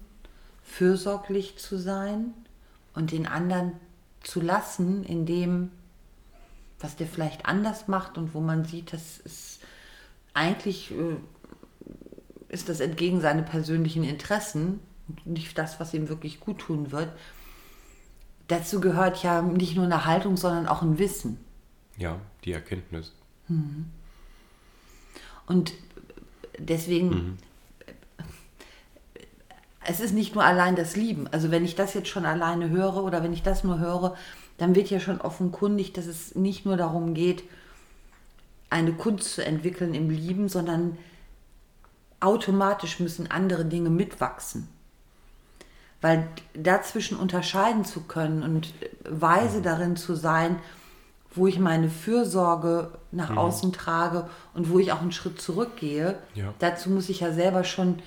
fürsorglich 0.72 1.58
zu 1.58 1.78
sein 1.78 2.34
und 2.94 3.12
den 3.12 3.28
anderen 3.28 3.74
zu 4.24 4.40
lassen, 4.40 5.04
indem 5.04 5.72
was 6.80 6.96
der 6.96 7.08
vielleicht 7.08 7.46
anders 7.46 7.88
macht 7.88 8.18
und 8.18 8.34
wo 8.34 8.40
man 8.40 8.66
sieht, 8.66 8.94
das 8.94 9.20
ist 9.20 9.60
eigentlich 10.34 10.92
äh, 10.92 11.18
ist 12.50 12.70
das 12.70 12.80
entgegen 12.80 13.22
seine 13.22 13.44
persönlichen 13.44 14.04
Interessen 14.04 14.80
und 15.08 15.28
nicht 15.28 15.58
das, 15.58 15.80
was 15.80 15.94
ihm 15.94 16.10
wirklich 16.10 16.40
gut 16.40 16.60
tun 16.60 16.92
wird. 16.92 17.10
Dazu 18.48 18.82
gehört 18.82 19.24
ja 19.24 19.42
nicht 19.42 19.76
nur 19.76 19.86
eine 19.86 20.06
Haltung, 20.06 20.38
sondern 20.38 20.68
auch 20.68 20.82
ein 20.82 20.98
Wissen. 20.98 21.38
Ja, 21.98 22.20
die 22.44 22.52
Erkenntnis. 22.52 23.14
Mhm. 23.48 23.86
Und 25.46 25.74
deswegen, 26.58 27.10
mhm. 27.10 27.38
Es 29.86 30.00
ist 30.00 30.14
nicht 30.14 30.36
nur 30.36 30.44
allein 30.44 30.76
das 30.76 30.96
Lieben. 30.96 31.28
Also 31.32 31.52
wenn 31.52 31.66
ich 31.66 31.76
das 31.76 31.94
jetzt 31.94 32.10
schon 32.10 32.26
alleine 32.26 32.70
höre 32.70 33.04
oder 33.04 33.24
wenn 33.24 33.34
ich 33.34 33.44
das 33.44 33.64
nur 33.64 33.80
höre, 33.80 34.16
dann 34.58 34.76
wird 34.76 34.90
ja 34.90 35.00
schon 35.00 35.22
offenkundig, 35.22 35.94
dass 35.94 36.06
es 36.06 36.36
nicht 36.36 36.66
nur 36.66 36.78
darum 36.78 37.14
geht, 37.14 37.44
eine 38.70 38.94
Kunst 38.94 39.34
zu 39.34 39.44
entwickeln 39.44 39.94
im 39.94 40.10
Lieben, 40.10 40.50
sondern 40.50 40.98
automatisch 42.20 43.00
müssen 43.00 43.30
andere 43.30 43.66
Dinge 43.66 43.90
mitwachsen. 43.90 44.68
Weil 46.00 46.28
dazwischen 46.54 47.18
unterscheiden 47.18 47.86
zu 47.86 48.02
können 48.02 48.44
und 48.44 48.74
weise 49.04 49.60
mhm. 49.60 49.64
darin 49.64 49.96
zu 49.96 50.16
sein, 50.16 50.58
wo 51.34 51.48
ich 51.48 51.60
meine 51.60 51.90
Fürsorge 51.90 52.92
nach 53.12 53.32
mhm. 53.32 53.38
außen 53.38 53.74
trage 53.74 54.30
und 54.54 54.70
wo 54.70 54.80
ich 54.80 54.92
auch 54.92 55.02
einen 55.02 55.12
Schritt 55.12 55.42
zurückgehe, 55.42 56.18
ja. 56.34 56.54
dazu 56.60 56.90
muss 56.90 57.10
ich 57.10 57.22
ja 57.22 57.32
selber 57.32 57.64
schon 57.64 58.00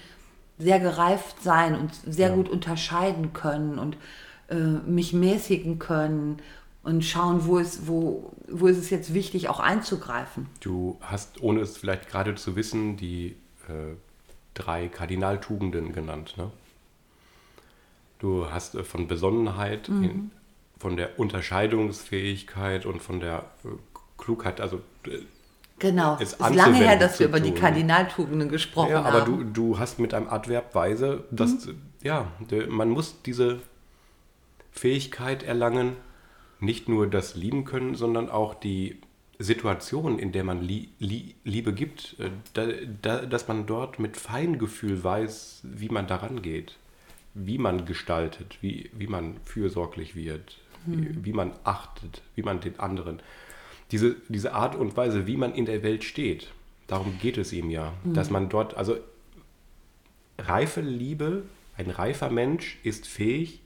sehr 0.58 0.80
gereift 0.80 1.42
sein 1.42 1.74
und 1.74 1.94
sehr 2.06 2.28
ja. 2.28 2.34
gut 2.34 2.48
unterscheiden 2.48 3.32
können 3.32 3.78
und 3.78 3.96
äh, 4.48 4.54
mich 4.54 5.12
mäßigen 5.12 5.78
können 5.78 6.38
und 6.82 7.04
schauen, 7.04 7.46
wo 7.46 7.58
ist, 7.58 7.88
wo, 7.88 8.32
wo 8.48 8.66
ist 8.66 8.78
es 8.78 8.90
jetzt 8.90 9.14
wichtig, 9.14 9.48
auch 9.48 9.58
einzugreifen. 9.58 10.46
Du 10.60 10.98
hast, 11.00 11.42
ohne 11.42 11.60
es 11.60 11.76
vielleicht 11.76 12.08
gerade 12.08 12.34
zu 12.34 12.56
wissen, 12.56 12.96
die 12.96 13.36
äh, 13.68 13.96
drei 14.52 14.88
Kardinaltugenden 14.88 15.92
genannt. 15.92 16.34
Ne? 16.36 16.50
Du 18.18 18.50
hast 18.50 18.74
äh, 18.74 18.84
von 18.84 19.08
Besonnenheit, 19.08 19.88
mhm. 19.88 20.04
in, 20.04 20.30
von 20.78 20.96
der 20.96 21.18
Unterscheidungsfähigkeit 21.18 22.84
und 22.84 23.02
von 23.02 23.20
der 23.20 23.46
äh, 23.64 23.68
Klugheit, 24.18 24.60
also 24.60 24.82
äh, 25.06 25.20
Genau, 25.84 26.16
es 26.18 26.32
ist 26.32 26.40
lange 26.40 26.78
her, 26.78 26.96
dass 26.96 27.20
wir 27.20 27.26
über 27.26 27.40
die 27.40 27.52
Kardinaltugenden 27.52 28.48
gesprochen 28.48 28.92
ja, 28.92 29.00
aber 29.00 29.20
haben. 29.20 29.34
Aber 29.34 29.44
du, 29.44 29.44
du 29.44 29.78
hast 29.78 29.98
mit 29.98 30.14
einem 30.14 30.28
Adverb 30.30 30.74
weise, 30.74 31.24
dass, 31.30 31.66
mhm. 31.66 31.82
ja, 32.02 32.26
man 32.70 32.88
muss 32.88 33.20
diese 33.20 33.58
Fähigkeit 34.72 35.42
erlangen, 35.42 35.96
nicht 36.58 36.88
nur 36.88 37.06
das 37.06 37.34
Lieben 37.34 37.66
können, 37.66 37.96
sondern 37.96 38.30
auch 38.30 38.54
die 38.54 38.98
Situation, 39.38 40.18
in 40.18 40.32
der 40.32 40.42
man 40.42 40.62
Liebe 40.62 41.72
gibt, 41.74 42.16
äh, 42.18 42.30
da, 42.54 42.66
da, 43.02 43.26
dass 43.26 43.46
man 43.46 43.66
dort 43.66 43.98
mit 43.98 44.16
Feingefühl 44.16 45.04
weiß, 45.04 45.60
wie 45.64 45.90
man 45.90 46.06
daran 46.06 46.40
geht, 46.40 46.78
wie 47.34 47.58
man 47.58 47.84
gestaltet, 47.84 48.56
wie, 48.62 48.90
wie 48.94 49.06
man 49.06 49.36
fürsorglich 49.44 50.16
wird, 50.16 50.56
hm. 50.86 51.16
wie, 51.16 51.24
wie, 51.26 51.32
man 51.34 51.52
achtet, 51.64 52.22
wie 52.36 52.42
man 52.42 52.60
den 52.60 52.80
anderen. 52.80 53.20
Diese, 53.90 54.16
diese 54.28 54.54
Art 54.54 54.74
und 54.74 54.96
Weise, 54.96 55.26
wie 55.26 55.36
man 55.36 55.54
in 55.54 55.66
der 55.66 55.82
Welt 55.82 56.04
steht, 56.04 56.52
darum 56.86 57.18
geht 57.20 57.38
es 57.38 57.52
ihm 57.52 57.70
ja, 57.70 57.92
hm. 58.02 58.14
dass 58.14 58.30
man 58.30 58.48
dort, 58.48 58.76
also 58.76 58.96
reife 60.38 60.80
Liebe, 60.80 61.44
ein 61.76 61.90
reifer 61.90 62.30
Mensch 62.30 62.78
ist 62.82 63.06
fähig, 63.06 63.60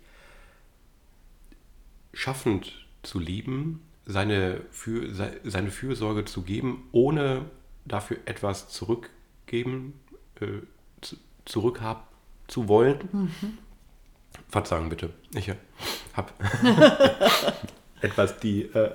schaffend 2.12 2.86
zu 3.02 3.18
lieben, 3.18 3.80
seine, 4.06 4.62
für, 4.70 5.14
seine 5.44 5.70
Fürsorge 5.70 6.24
zu 6.24 6.42
geben, 6.42 6.88
ohne 6.92 7.44
dafür 7.84 8.18
etwas 8.24 8.68
zurückgeben, 8.70 9.94
äh, 10.40 10.46
zu, 11.00 11.16
zurückhaben 11.44 12.02
zu 12.48 12.68
wollen. 12.68 13.08
Mhm. 13.12 13.58
Verzeihung 14.48 14.88
bitte, 14.88 15.10
ich 15.34 15.50
habe 16.14 16.32
etwas 18.00 18.38
die. 18.40 18.62
Äh, 18.62 18.92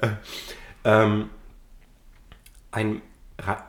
ähm, 0.83 1.29
ein, 2.71 3.01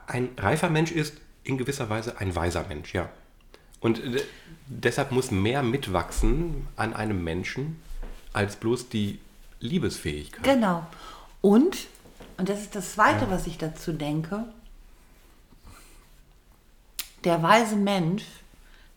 ein 0.07 0.29
reifer 0.39 0.71
Mensch 0.71 0.93
ist 0.93 1.15
in 1.45 1.59
gewisser 1.59 1.91
Weise 1.91 2.19
ein 2.19 2.35
weiser 2.35 2.65
Mensch, 2.69 2.95
ja. 2.95 3.11
Und 3.81 4.01
deshalb 4.67 5.13
muss 5.13 5.31
mehr 5.31 5.63
mitwachsen 5.63 6.67
an 6.77 6.95
einem 6.95 7.23
Menschen 7.23 7.83
als 8.33 8.57
bloß 8.57 8.89
die 8.89 9.21
Liebesfähigkeit. 9.61 10.43
Genau. 10.43 10.87
Und, 11.43 11.87
und 12.39 12.49
das 12.49 12.63
ist 12.63 12.75
das 12.75 12.95
Zweite, 12.95 13.27
ja. 13.27 13.31
was 13.31 13.47
ich 13.47 13.59
dazu 13.59 13.93
denke, 13.93 14.45
der 17.25 17.43
weise 17.43 17.77
Mensch, 17.77 18.25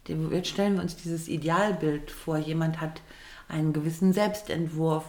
jetzt 0.07 0.49
stellen 0.49 0.75
wir 0.75 0.81
uns 0.81 0.95
dieses 0.95 1.27
Idealbild 1.27 2.11
vor, 2.11 2.37
jemand 2.37 2.79
hat 2.79 3.01
einen 3.49 3.73
gewissen 3.73 4.13
Selbstentwurf, 4.13 5.05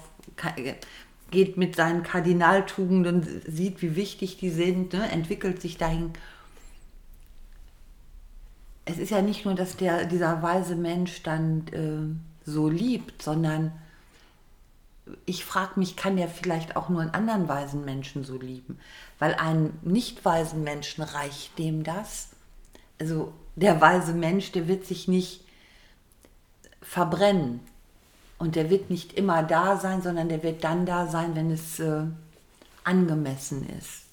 geht 1.30 1.56
mit 1.56 1.76
seinen 1.76 2.02
Kardinaltugenden, 2.02 3.42
sieht, 3.46 3.82
wie 3.82 3.96
wichtig 3.96 4.38
die 4.38 4.50
sind, 4.50 4.92
ne, 4.92 5.10
entwickelt 5.10 5.60
sich 5.60 5.76
dahin. 5.76 6.12
Es 8.84 8.98
ist 8.98 9.10
ja 9.10 9.20
nicht 9.20 9.44
nur, 9.44 9.54
dass 9.54 9.76
der, 9.76 10.06
dieser 10.06 10.42
weise 10.42 10.74
Mensch 10.74 11.22
dann 11.22 11.68
äh, 11.68 12.50
so 12.50 12.68
liebt, 12.68 13.22
sondern 13.22 13.72
ich 15.26 15.44
frage 15.44 15.78
mich, 15.78 15.96
kann 15.96 16.16
der 16.16 16.28
vielleicht 16.28 16.76
auch 16.76 16.88
nur 16.88 17.00
einen 17.00 17.14
anderen 17.14 17.48
weisen 17.48 17.84
Menschen 17.84 18.24
so 18.24 18.38
lieben? 18.38 18.78
Weil 19.18 19.34
einen 19.34 19.78
nicht 19.82 20.24
weisen 20.24 20.64
Menschen 20.64 21.02
reicht 21.02 21.58
dem 21.58 21.82
das. 21.84 22.30
Also 22.98 23.32
der 23.56 23.80
weise 23.80 24.12
Mensch, 24.12 24.52
der 24.52 24.68
wird 24.68 24.86
sich 24.86 25.08
nicht 25.08 25.44
verbrennen. 26.80 27.60
Und 28.38 28.54
der 28.54 28.70
wird 28.70 28.88
nicht 28.88 29.14
immer 29.14 29.42
da 29.42 29.76
sein, 29.76 30.00
sondern 30.00 30.28
der 30.28 30.42
wird 30.42 30.62
dann 30.62 30.86
da 30.86 31.06
sein, 31.06 31.34
wenn 31.34 31.50
es 31.50 31.80
äh, 31.80 32.04
angemessen 32.84 33.68
ist. 33.78 34.04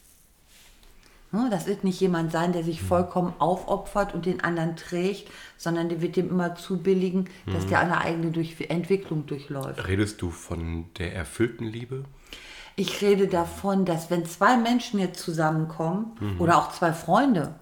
Ne, 1.32 1.48
das 1.52 1.68
wird 1.68 1.84
nicht 1.84 2.00
jemand 2.00 2.32
sein, 2.32 2.54
der 2.54 2.64
sich 2.64 2.82
mhm. 2.82 2.88
vollkommen 2.88 3.34
aufopfert 3.40 4.14
und 4.14 4.26
den 4.26 4.42
anderen 4.42 4.76
trägt, 4.76 5.30
sondern 5.58 5.90
der 5.90 6.02
wird 6.02 6.16
dem 6.16 6.30
immer 6.30 6.56
zubilligen, 6.56 7.30
dass 7.46 7.66
mhm. 7.66 7.70
der 7.70 7.80
eine 7.80 8.02
eigene 8.02 8.32
durch 8.32 8.56
Entwicklung 8.70 9.26
durchläuft. 9.26 9.88
Redest 9.88 10.22
du 10.22 10.32
von 10.32 10.86
der 10.98 11.14
erfüllten 11.14 11.66
Liebe? 11.66 12.06
Ich 12.78 13.02
rede 13.02 13.28
davon, 13.28 13.86
dass 13.86 14.10
wenn 14.10 14.26
zwei 14.26 14.58
Menschen 14.58 15.00
jetzt 15.00 15.22
zusammenkommen 15.22 16.18
Mhm. 16.20 16.42
oder 16.42 16.58
auch 16.58 16.72
zwei 16.72 16.94
Freunde, 16.94 17.56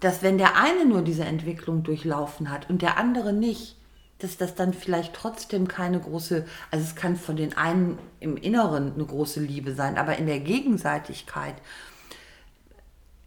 dass 0.00 0.22
wenn 0.22 0.38
der 0.38 0.56
eine 0.56 0.84
nur 0.86 1.02
diese 1.02 1.24
Entwicklung 1.24 1.82
durchlaufen 1.82 2.50
hat 2.50 2.70
und 2.70 2.82
der 2.82 2.96
andere 2.96 3.32
nicht, 3.32 3.76
dass 4.18 4.36
das 4.36 4.54
dann 4.54 4.72
vielleicht 4.74 5.14
trotzdem 5.14 5.68
keine 5.68 6.00
große, 6.00 6.44
also 6.70 6.84
es 6.84 6.96
kann 6.96 7.16
von 7.16 7.36
den 7.36 7.56
einen 7.56 7.98
im 8.20 8.36
Inneren 8.36 8.94
eine 8.94 9.04
große 9.04 9.40
Liebe 9.40 9.74
sein, 9.74 9.96
aber 9.96 10.16
in 10.18 10.26
der 10.26 10.40
Gegenseitigkeit 10.40 11.54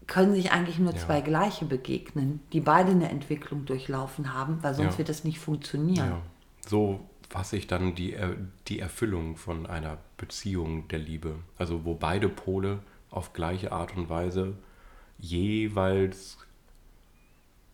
können 0.08 0.34
sich 0.36 0.52
eigentlich 0.52 0.80
nur 0.80 0.94
Ja. 0.94 1.00
zwei 1.00 1.22
Gleiche 1.22 1.64
begegnen, 1.66 2.42
die 2.52 2.60
beide 2.60 2.92
eine 2.92 3.10
Entwicklung 3.10 3.66
durchlaufen 3.66 4.34
haben, 4.34 4.62
weil 4.62 4.74
sonst 4.74 4.94
Ja. 4.94 4.98
wird 4.98 5.10
das 5.10 5.24
nicht 5.24 5.40
funktionieren. 5.40 6.10
Ja. 6.10 6.22
So 6.68 7.00
fasse 7.30 7.56
ich 7.56 7.68
dann 7.68 7.96
die, 7.96 8.14
Er- 8.14 8.36
die 8.68 8.80
Erfüllung 8.80 9.38
von 9.38 9.66
einer 9.66 9.98
Beziehung 10.18 10.90
der 10.90 11.00
Liebe. 11.00 11.36
Also 11.58 11.86
wo 11.86 11.94
beide 11.94 12.28
Pole 12.28 12.80
auf 13.10 13.32
gleiche 13.32 13.72
Art 13.72 13.96
und 13.96 14.10
Weise 14.10 14.56
jeweils, 15.18 16.38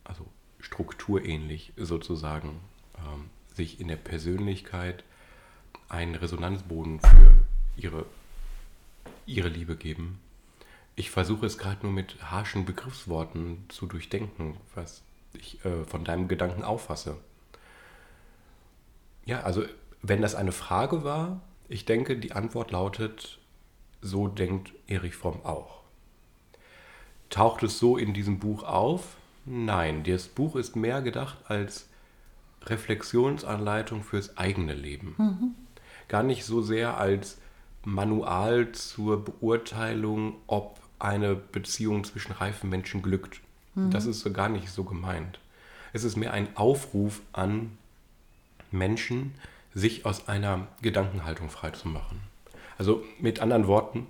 also 0.04 0.26
strukturähnlich 0.60 1.74
sozusagen, 1.76 2.60
ähm, 3.00 3.30
sich 3.54 3.80
in 3.80 3.88
der 3.88 3.98
Persönlichkeit 3.98 5.04
einen 5.90 6.16
Resonanzboden 6.16 7.00
für 7.00 7.32
ihre, 7.76 8.06
ihre 9.26 9.50
Liebe 9.50 9.76
geben. 9.76 10.20
Ich 10.96 11.12
versuche 11.12 11.46
es 11.46 11.58
gerade 11.58 11.86
nur 11.86 11.92
mit 11.92 12.22
harschen 12.24 12.66
Begriffsworten 12.66 13.66
zu 13.70 13.86
durchdenken, 13.86 14.58
was 14.74 15.04
ich 15.34 15.64
äh, 15.64 15.84
von 15.86 16.04
deinem 16.04 16.28
Gedanken 16.28 16.64
auffasse. 16.64 17.18
Ja, 19.26 19.42
also 19.42 19.64
wenn 20.02 20.22
das 20.22 20.36
eine 20.36 20.52
Frage 20.52 21.04
war, 21.04 21.42
ich 21.70 21.86
denke, 21.86 22.18
die 22.18 22.32
Antwort 22.32 22.72
lautet, 22.72 23.40
so 24.02 24.28
denkt 24.28 24.72
Erich 24.88 25.16
Fromm 25.16 25.46
auch. 25.46 25.82
Taucht 27.30 27.64
es 27.64 27.78
so 27.78 27.98
in 27.98 28.14
diesem 28.14 28.40
Buch 28.40 28.64
auf? 28.64 29.18
Nein, 29.46 30.04
das 30.04 30.28
Buch 30.28 30.56
ist 30.56 30.76
mehr 30.76 31.02
gedacht 31.02 31.38
als 31.48 31.90
Reflexionsanleitung 32.70 34.04
fürs 34.04 34.38
eigene 34.38 34.74
Leben. 34.74 35.16
Gar 36.08 36.24
nicht 36.24 36.46
so 36.46 36.62
sehr 36.62 36.98
als 36.98 37.38
Manual 37.84 38.72
zur 38.72 39.24
Beurteilung, 39.24 40.36
ob 40.48 40.80
eine 41.00 41.36
Beziehung 41.36 42.04
zwischen 42.04 42.32
reifen 42.32 42.70
Menschen 42.70 43.02
glückt. 43.02 43.42
Das 43.92 44.06
ist 44.06 44.22
so 44.22 44.32
gar 44.32 44.50
nicht 44.50 44.70
so 44.70 44.84
gemeint. 44.84 45.40
Es 45.94 46.04
ist 46.04 46.16
mehr 46.16 46.34
ein 46.34 46.56
Aufruf 46.58 47.22
an 47.32 47.78
Menschen, 48.72 49.36
sich 49.74 50.06
aus 50.06 50.28
einer 50.28 50.68
Gedankenhaltung 50.82 51.50
freizumachen. 51.50 52.20
Also 52.78 53.04
mit 53.20 53.40
anderen 53.40 53.68
Worten, 53.68 54.08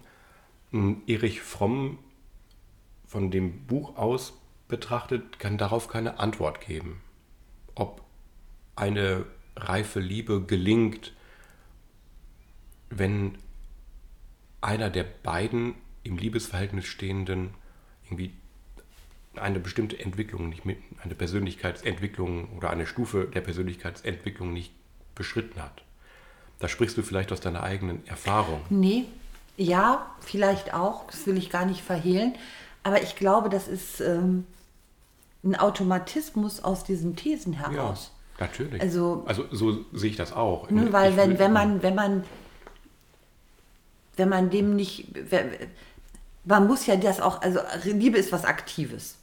m, 0.72 1.02
Erich 1.08 1.42
Fromm 1.42 2.00
von 3.06 3.32
dem 3.32 3.66
Buch 3.66 3.98
aus 3.98 4.34
betrachtet, 4.68 5.40
kann 5.40 5.58
darauf 5.58 5.88
keine 5.88 6.20
Antwort 6.20 6.62
geben, 6.62 7.02
ob 7.76 8.02
eine 8.78 9.26
reife 9.56 10.00
Liebe 10.00 10.42
gelingt, 10.42 11.14
wenn 12.90 13.38
einer 14.62 14.90
der 14.90 15.04
beiden 15.04 15.76
im 16.04 16.18
Liebesverhältnis 16.18 16.86
stehenden 16.86 17.50
irgendwie 18.06 18.32
eine 19.36 19.60
bestimmte 19.60 20.00
Entwicklung 20.00 20.50
nicht 20.50 20.66
mit, 20.66 20.78
eine 21.04 21.16
Persönlichkeitsentwicklung 21.16 22.50
oder 22.58 22.70
eine 22.70 22.88
Stufe 22.88 23.26
der 23.26 23.42
Persönlichkeitsentwicklung 23.42 24.54
nicht 24.54 24.72
beschritten 25.16 25.62
hat. 25.62 25.84
Da 26.60 26.68
sprichst 26.68 26.98
du 26.98 27.04
vielleicht 27.04 27.32
aus 27.32 27.40
deiner 27.40 27.62
eigenen 27.62 28.06
Erfahrung. 28.08 28.62
Nee, 28.70 29.06
ja, 29.58 30.10
vielleicht 30.22 30.74
auch, 30.74 31.06
das 31.08 31.26
will 31.28 31.38
ich 31.38 31.50
gar 31.50 31.66
nicht 31.66 31.82
verhehlen, 31.82 32.36
aber 32.84 33.02
ich 33.02 33.16
glaube, 33.16 33.50
das 33.50 33.68
ist 33.68 34.00
ähm, 34.02 34.46
ein 35.44 35.56
Automatismus 35.56 36.64
aus 36.64 36.84
diesen 36.84 37.16
Thesen 37.16 37.54
heraus. 37.54 38.12
Natürlich. 38.40 38.82
Also- 38.82 39.24
also 39.28 39.46
so 39.52 39.86
sehe 39.94 40.10
ich 40.12 40.16
das 40.18 40.34
auch. 40.34 40.70
Ne, 40.70 40.92
weil 40.94 41.12
Ich 41.12 41.18
wenn, 41.18 41.40
wenn 41.40 41.54
man, 41.54 41.82
wenn 41.84 41.96
man, 41.96 42.24
wenn 44.16 44.30
man 44.30 44.50
dem 44.50 44.76
nicht, 44.76 45.08
man 46.46 46.68
muss 46.68 46.86
ja 46.86 46.96
das 46.96 47.20
auch, 47.22 47.42
also 47.42 47.60
Liebe 47.84 48.18
ist 48.18 48.32
was 48.32 48.46
Aktives. 48.46 49.16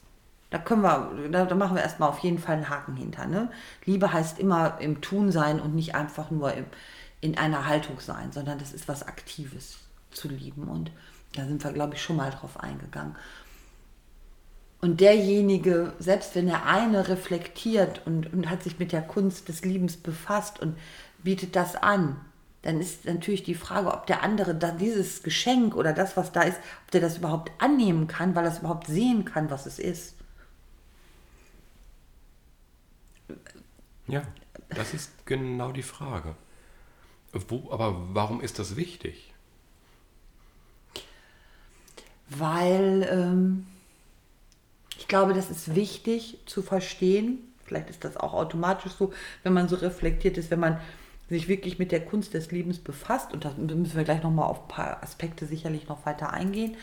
Da 0.50 0.58
können 0.58 0.82
wir, 0.82 1.10
da, 1.32 1.46
da 1.46 1.54
machen 1.56 1.74
wir 1.74 1.82
erstmal 1.82 2.08
auf 2.10 2.20
jeden 2.20 2.38
Fall 2.38 2.56
einen 2.56 2.68
Haken 2.70 2.94
hinter. 2.96 3.26
Ne? 3.26 3.50
Liebe 3.86 4.12
heißt 4.12 4.38
immer 4.38 4.78
im 4.80 5.00
Tun 5.00 5.32
sein 5.32 5.60
und 5.60 5.74
nicht 5.74 5.96
einfach 5.96 6.30
nur 6.30 6.52
im, 6.54 6.66
in 7.20 7.36
einer 7.36 7.66
Haltung 7.66 7.98
sein, 7.98 8.30
sondern 8.30 8.58
das 8.58 8.72
ist 8.72 8.86
was 8.86 9.02
Aktives 9.02 9.78
zu 10.12 10.28
lieben. 10.28 10.68
Und 10.68 10.92
da 11.34 11.44
sind 11.44 11.64
wir, 11.64 11.72
glaube 11.72 11.94
ich, 11.94 12.02
schon 12.02 12.16
mal 12.16 12.30
drauf 12.30 12.60
eingegangen. 12.60 13.16
Und 14.84 15.00
derjenige, 15.00 15.94
selbst 15.98 16.34
wenn 16.34 16.44
der 16.44 16.66
eine 16.66 17.08
reflektiert 17.08 18.02
und, 18.04 18.30
und 18.34 18.50
hat 18.50 18.62
sich 18.62 18.78
mit 18.78 18.92
der 18.92 19.00
Kunst 19.00 19.48
des 19.48 19.64
Liebens 19.64 19.96
befasst 19.96 20.60
und 20.60 20.76
bietet 21.22 21.56
das 21.56 21.74
an, 21.74 22.20
dann 22.60 22.82
ist 22.82 23.06
natürlich 23.06 23.42
die 23.42 23.54
Frage, 23.54 23.94
ob 23.94 24.06
der 24.06 24.22
andere 24.22 24.54
da 24.54 24.72
dieses 24.72 25.22
Geschenk 25.22 25.74
oder 25.74 25.94
das, 25.94 26.18
was 26.18 26.32
da 26.32 26.42
ist, 26.42 26.58
ob 26.84 26.90
der 26.90 27.00
das 27.00 27.16
überhaupt 27.16 27.50
annehmen 27.62 28.08
kann, 28.08 28.34
weil 28.34 28.44
er 28.44 28.52
es 28.52 28.58
überhaupt 28.58 28.86
sehen 28.86 29.24
kann, 29.24 29.48
was 29.48 29.64
es 29.64 29.78
ist. 29.78 30.16
Ja, 34.06 34.20
das 34.68 34.92
ist 34.92 35.24
genau 35.24 35.72
die 35.72 35.82
Frage. 35.82 36.36
Wo, 37.32 37.70
aber 37.70 37.96
warum 38.12 38.42
ist 38.42 38.58
das 38.58 38.76
wichtig? 38.76 39.32
Weil 42.28 43.08
ähm, 43.10 43.66
ich 45.04 45.08
glaube, 45.08 45.34
das 45.34 45.50
ist 45.50 45.74
wichtig 45.74 46.38
zu 46.46 46.62
verstehen. 46.62 47.52
Vielleicht 47.66 47.90
ist 47.90 48.04
das 48.04 48.16
auch 48.16 48.32
automatisch 48.32 48.92
so, 48.92 49.12
wenn 49.42 49.52
man 49.52 49.68
so 49.68 49.76
reflektiert 49.76 50.38
ist, 50.38 50.50
wenn 50.50 50.60
man 50.60 50.80
sich 51.28 51.46
wirklich 51.46 51.78
mit 51.78 51.92
der 51.92 52.02
Kunst 52.02 52.32
des 52.32 52.50
Lebens 52.50 52.78
befasst. 52.78 53.34
Und 53.34 53.44
da 53.44 53.52
müssen 53.58 53.96
wir 53.96 54.04
gleich 54.04 54.22
nochmal 54.22 54.48
auf 54.48 54.62
ein 54.62 54.68
paar 54.68 55.02
Aspekte 55.02 55.44
sicherlich 55.44 55.88
noch 55.88 56.06
weiter 56.06 56.32
eingehen. 56.32 56.78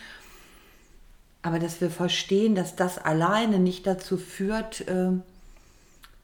Aber 1.41 1.57
dass 1.57 1.81
wir 1.81 1.89
verstehen, 1.89 2.53
dass 2.53 2.75
das 2.75 2.99
alleine 2.99 3.57
nicht 3.57 3.87
dazu 3.87 4.17
führt, 4.17 4.85
ähm, 4.87 5.23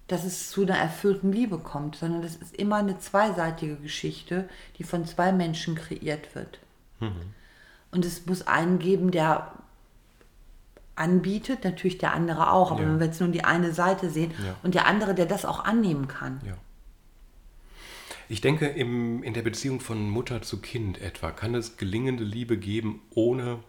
dass 0.07 0.23
es 0.23 0.51
zu 0.51 0.61
einer 0.61 0.77
erfüllten 0.77 1.31
Liebe 1.31 1.57
kommt, 1.57 1.95
sondern 1.95 2.21
das 2.21 2.35
ist 2.35 2.55
immer 2.55 2.75
eine 2.75 2.99
zweiseitige 2.99 3.77
Geschichte, 3.77 4.47
die 4.77 4.83
von 4.83 5.07
zwei 5.07 5.31
Menschen 5.31 5.73
kreiert 5.73 6.35
wird. 6.35 6.59
Und 7.89 8.05
es 8.05 8.23
muss 8.27 8.45
einen 8.45 8.77
geben, 8.77 9.09
der 9.09 9.51
anbietet, 10.97 11.63
natürlich 11.63 11.97
der 11.97 12.13
andere 12.13 12.51
auch, 12.51 12.71
aber 12.71 12.81
Ja. 12.81 12.87
wenn 12.87 12.99
wir 12.99 13.05
jetzt 13.07 13.19
nur 13.21 13.29
die 13.29 13.43
eine 13.43 13.73
Seite 13.73 14.09
sehen 14.09 14.31
Ja. 14.45 14.55
und 14.63 14.75
der 14.75 14.87
andere, 14.87 15.13
der 15.15 15.25
das 15.25 15.45
auch 15.45 15.63
annehmen 15.65 16.07
kann. 16.07 16.41
Ja. 16.45 16.57
Ich 18.29 18.41
denke, 18.41 18.65
im, 18.67 19.23
in 19.23 19.33
der 19.33 19.41
Beziehung 19.41 19.79
von 19.79 20.09
Mutter 20.09 20.41
zu 20.41 20.59
Kind 20.59 20.99
etwa 21.01 21.31
kann 21.31 21.55
es 21.55 21.77
gelingende 21.77 22.23
Liebe 22.25 22.57
geben, 22.57 23.01
ohne 23.15 23.59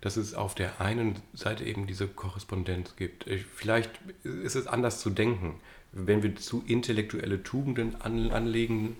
dass 0.00 0.16
es 0.16 0.34
auf 0.34 0.54
der 0.54 0.80
einen 0.80 1.16
Seite 1.34 1.64
eben 1.64 1.88
diese 1.88 2.06
Korrespondenz 2.06 2.94
gibt. 2.94 3.26
Ich- 3.26 3.44
Vielleicht 3.46 3.90
ist 4.22 4.54
es 4.54 4.68
anders 4.68 5.00
zu 5.00 5.10
denken. 5.10 5.54
Wenn 5.90 6.22
wir 6.22 6.36
zu 6.36 6.62
intellektuelle 6.66 7.42
Tugenden 7.42 8.00
an, 8.00 8.30
anlegen, 8.30 8.96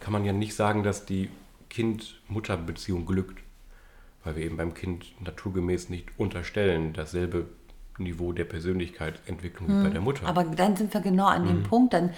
kann 0.00 0.12
man 0.12 0.26
ja 0.26 0.32
nicht 0.34 0.54
sagen, 0.54 0.82
dass 0.82 1.06
die 1.06 1.30
Kind-Mutter-Beziehung 1.70 3.06
glückt, 3.06 3.38
weil 4.26 4.36
wir 4.36 4.44
eben 4.44 4.56
beim 4.56 4.74
Kind 4.74 5.06
naturgemäß 5.24 5.88
nicht 5.88 6.08
unterstellen, 6.18 6.92
dasselbe 6.92 7.46
Niveau 7.98 8.32
der 8.32 8.44
Persönlichkeitsentwicklung 8.44 9.68
wie 9.68 9.84
bei 9.84 9.88
der 9.88 10.02
Mutter. 10.02 10.26
Aber 10.26 10.44
dann 10.44 10.76
sind 10.76 10.92
wir 10.92 11.00
genau 11.00 11.26
an 11.26 11.44
Mhm. 11.44 11.48
dem 11.48 11.62
Punkt, 11.62 11.94
dann 11.94 12.10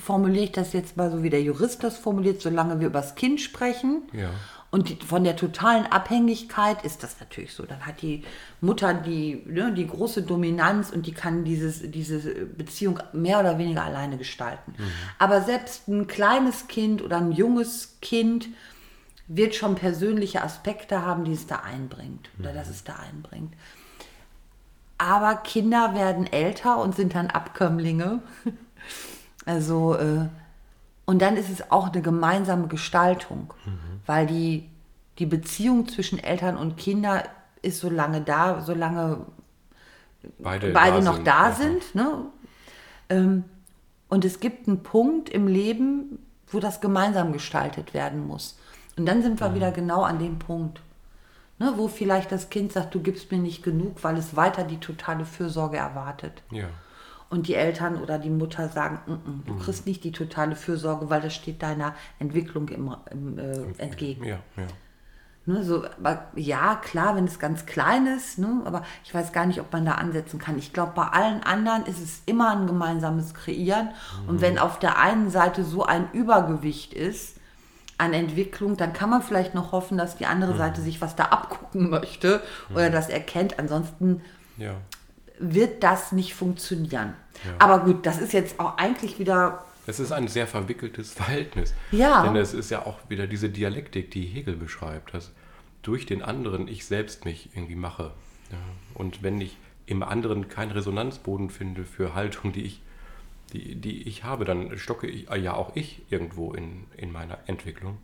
formuliere 0.00 0.44
ich 0.46 0.52
das 0.52 0.72
jetzt 0.72 0.96
mal 0.96 1.10
so, 1.10 1.22
wie 1.22 1.30
der 1.30 1.42
Jurist 1.42 1.84
das 1.84 1.96
formuliert, 1.96 2.40
solange 2.42 2.80
wir 2.80 2.88
über 2.88 3.00
das 3.00 3.14
Kind 3.14 3.40
sprechen. 3.40 4.02
Ja. 4.12 4.30
Und 4.72 5.02
von 5.02 5.24
der 5.24 5.34
totalen 5.34 5.86
Abhängigkeit 5.86 6.84
ist 6.84 7.02
das 7.02 7.18
natürlich 7.18 7.52
so. 7.54 7.64
Dann 7.66 7.86
hat 7.86 8.02
die 8.02 8.22
Mutter 8.60 8.94
die, 8.94 9.42
ne, 9.46 9.72
die 9.72 9.86
große 9.86 10.22
Dominanz 10.22 10.90
und 10.90 11.06
die 11.06 11.12
kann 11.12 11.44
dieses, 11.44 11.90
diese 11.90 12.18
Beziehung 12.46 13.00
mehr 13.12 13.40
oder 13.40 13.58
weniger 13.58 13.82
alleine 13.84 14.16
gestalten. 14.16 14.74
Aber 15.18 15.40
selbst 15.42 15.88
ein 15.88 16.06
kleines 16.06 16.68
Kind 16.68 17.02
oder 17.02 17.16
ein 17.16 17.32
junges 17.32 17.96
Kind 18.00 18.48
wird 19.32 19.54
schon 19.54 19.76
persönliche 19.76 20.42
Aspekte 20.42 21.06
haben, 21.06 21.24
die 21.24 21.32
es 21.32 21.46
da 21.46 21.60
einbringt 21.60 22.30
oder 22.38 22.52
dass 22.52 22.68
es 22.68 22.82
da 22.82 22.96
einbringt. 22.96 23.54
Aber 24.98 25.36
Kinder 25.36 25.94
werden 25.94 26.26
älter 26.26 26.78
und 26.78 26.96
sind 26.96 27.14
dann 27.14 27.28
Abkömmlinge. 27.28 28.20
Also, 29.46 29.96
äh, 29.96 30.28
und 31.06 31.22
dann 31.22 31.38
ist 31.38 31.48
es 31.48 31.70
auch 31.70 31.90
eine 31.90 32.02
gemeinsame 32.02 32.68
Gestaltung, 32.68 33.54
weil 34.06 34.26
die, 34.26 34.68
die 35.18 35.24
Beziehung 35.24 35.88
zwischen 35.88 36.18
Eltern 36.18 36.58
und 36.58 36.76
Kindern 36.76 37.22
ist 37.62 37.80
so 37.80 37.88
lange 37.88 38.20
da, 38.20 38.60
solange 38.60 39.24
beide, 40.38 40.72
beide 40.72 40.98
da 40.98 41.02
noch 41.02 41.16
sind. 41.16 41.26
da 41.26 41.52
sind. 41.52 41.94
Ne? 41.94 42.26
Ähm, 43.08 43.44
und 44.08 44.26
es 44.26 44.40
gibt 44.40 44.68
einen 44.68 44.82
Punkt 44.82 45.30
im 45.30 45.48
Leben, 45.48 46.18
wo 46.48 46.60
das 46.60 46.82
gemeinsam 46.82 47.32
gestaltet 47.32 47.94
werden 47.94 48.26
muss. 48.26 48.59
Und 49.00 49.06
dann 49.06 49.22
sind 49.22 49.40
wir 49.40 49.54
wieder 49.54 49.72
genau 49.72 50.02
an 50.02 50.18
dem 50.18 50.38
Punkt, 50.38 50.82
ne, 51.58 51.72
wo 51.76 51.88
vielleicht 51.88 52.30
das 52.30 52.50
Kind 52.50 52.70
sagt, 52.70 52.94
du 52.94 53.00
gibst 53.00 53.32
mir 53.32 53.38
nicht 53.38 53.62
genug, 53.62 54.04
weil 54.04 54.18
es 54.18 54.36
weiter 54.36 54.62
die 54.62 54.78
totale 54.78 55.24
Fürsorge 55.24 55.78
erwartet. 55.78 56.42
Ja. 56.50 56.66
Und 57.30 57.48
die 57.48 57.54
Eltern 57.54 57.96
oder 57.96 58.18
die 58.18 58.28
Mutter 58.28 58.68
sagen, 58.68 58.98
"Mm, 59.06 59.12
mm, 59.12 59.42
du 59.46 59.56
kriegst 59.56 59.86
nicht 59.86 60.04
die 60.04 60.12
totale 60.12 60.54
Fürsorge, 60.54 61.08
weil 61.08 61.22
das 61.22 61.34
steht 61.34 61.62
deiner 61.62 61.94
Entwicklung 62.18 62.68
im, 62.68 62.94
im, 63.10 63.38
äh, 63.38 63.62
entgegen. 63.78 64.24
Ja, 64.24 64.40
ja. 64.58 64.66
Ne, 65.46 65.64
so, 65.64 65.84
aber 65.86 66.26
ja, 66.34 66.74
klar, 66.74 67.16
wenn 67.16 67.24
es 67.24 67.38
ganz 67.38 67.64
klein 67.64 68.06
ist, 68.06 68.38
ne, 68.38 68.60
aber 68.66 68.82
ich 69.02 69.14
weiß 69.14 69.32
gar 69.32 69.46
nicht, 69.46 69.60
ob 69.60 69.72
man 69.72 69.86
da 69.86 69.92
ansetzen 69.92 70.38
kann. 70.38 70.58
Ich 70.58 70.74
glaube, 70.74 70.92
bei 70.94 71.06
allen 71.06 71.42
anderen 71.42 71.86
ist 71.86 72.02
es 72.02 72.22
immer 72.26 72.50
ein 72.50 72.66
gemeinsames 72.66 73.32
Kreieren. 73.32 73.88
Und 74.26 74.42
wenn 74.42 74.58
auf 74.58 74.78
der 74.78 74.98
einen 74.98 75.30
Seite 75.30 75.64
so 75.64 75.84
ein 75.84 76.10
Übergewicht 76.12 76.92
ist 76.92 77.39
an 78.00 78.12
Entwicklung, 78.14 78.76
dann 78.76 78.92
kann 78.92 79.10
man 79.10 79.22
vielleicht 79.22 79.54
noch 79.54 79.72
hoffen, 79.72 79.96
dass 79.98 80.16
die 80.16 80.26
andere 80.26 80.56
Seite 80.56 80.80
sich 80.80 81.00
was 81.00 81.14
da 81.16 81.24
abgucken 81.26 81.90
möchte 81.90 82.40
oder 82.72 82.90
das 82.90 83.08
erkennt. 83.08 83.58
Ansonsten 83.58 84.22
Ja. 84.56 84.74
wird 85.38 85.82
das 85.82 86.12
nicht 86.12 86.34
funktionieren. 86.34 87.14
Aber 87.58 87.80
gut, 87.80 88.04
das 88.06 88.18
ist 88.20 88.32
jetzt 88.32 88.58
auch 88.60 88.76
eigentlich 88.78 89.18
wieder 89.18 89.64
Es 89.86 89.98
ist 90.00 90.12
ein 90.12 90.28
sehr 90.28 90.46
verwickeltes 90.46 91.12
Verhältnis. 91.20 91.74
Ja. 91.92 92.22
Denn 92.24 92.36
es 92.36 92.52
ist 92.54 92.70
ja 92.70 92.84
auch 92.86 92.98
wieder 93.08 93.26
diese 93.26 93.48
Dialektik, 93.48 94.10
die 94.10 94.26
Hegel 94.26 94.56
beschreibt, 94.56 95.14
dass 95.14 95.30
durch 95.82 96.04
den 96.06 96.22
anderen 96.22 96.68
ich 96.68 96.84
selbst 96.86 97.24
mich 97.24 97.50
irgendwie 97.54 97.76
mache. 97.76 98.12
Ja. 98.52 98.58
Und 98.94 99.22
wenn 99.22 99.40
ich 99.40 99.56
im 99.86 100.02
anderen 100.02 100.48
keinen 100.48 100.72
Resonanzboden 100.72 101.50
finde 101.50 101.84
für 101.84 102.14
Haltung, 102.14 102.52
die 102.52 102.62
ich, 102.62 102.82
die, 103.52 103.74
die 103.76 104.02
ich 104.08 104.24
habe, 104.24 104.44
dann 104.44 104.76
stocke 104.78 105.06
ich, 105.06 105.30
äh, 105.30 105.38
ja 105.38 105.54
auch 105.54 105.74
ich 105.76 106.02
irgendwo 106.10 106.52
in, 106.52 106.84
in 106.96 107.12
meiner 107.12 107.38
Entwicklung. 107.46 107.98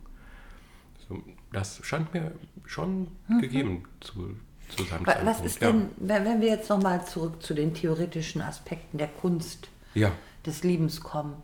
So, 1.07 1.21
das 1.53 1.79
scheint 1.83 2.13
mir 2.13 2.31
schon 2.65 3.07
gegeben 3.39 3.85
zu, 4.01 4.35
zu 4.69 4.83
Mhm. 4.83 4.87
Zeitpunkt. 4.89 5.25
Was 5.25 5.41
ist 5.41 5.61
ja. 5.61 5.71
denn, 5.71 5.89
wenn 5.97 6.25
wenn 6.25 6.41
wir 6.41 6.49
jetzt 6.49 6.69
nochmal 6.69 7.05
zurück 7.05 7.41
zu 7.41 7.53
den 7.53 7.73
theoretischen 7.73 8.41
Aspekten 8.41 8.97
der 8.97 9.07
Kunst 9.07 9.69
Ja, 9.93 10.11
des 10.45 10.63
Liebens 10.63 10.99
kommen? 11.01 11.35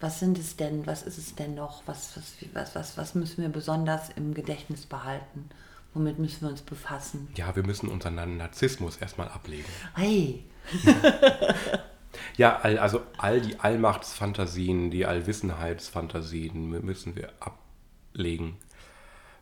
Was 0.00 0.18
sind 0.20 0.38
es 0.38 0.56
denn, 0.56 0.86
was 0.86 1.02
ist 1.02 1.18
es 1.18 1.34
denn 1.34 1.54
noch? 1.54 1.82
Was, 1.84 2.16
was, 2.16 2.32
was, 2.54 2.74
was, 2.74 2.96
was 2.96 3.14
müssen 3.14 3.42
wir 3.42 3.50
besonders 3.50 4.08
im 4.16 4.32
Gedächtnis 4.32 4.86
behalten? 4.86 5.50
Womit 5.92 6.18
müssen 6.18 6.42
wir 6.42 6.48
uns 6.50 6.62
befassen? 6.62 7.28
ja, 7.36 7.54
wir 7.54 7.66
müssen 7.66 7.88
unseren 7.90 8.38
Narzissmus 8.38 8.96
erstmal 8.96 9.28
ablegen. 9.28 9.66
Hey, 9.94 10.44
Ja, 12.36 12.58
also 12.58 13.02
all 13.18 13.40
die 13.40 13.58
Allmachtsfantasien, 13.60 14.90
die 14.90 15.06
Allwissenheitsfantasien 15.06 16.72
mü- 16.74 16.80
müssen 16.82 17.14
wir 17.16 17.30
ablegen. 17.40 18.56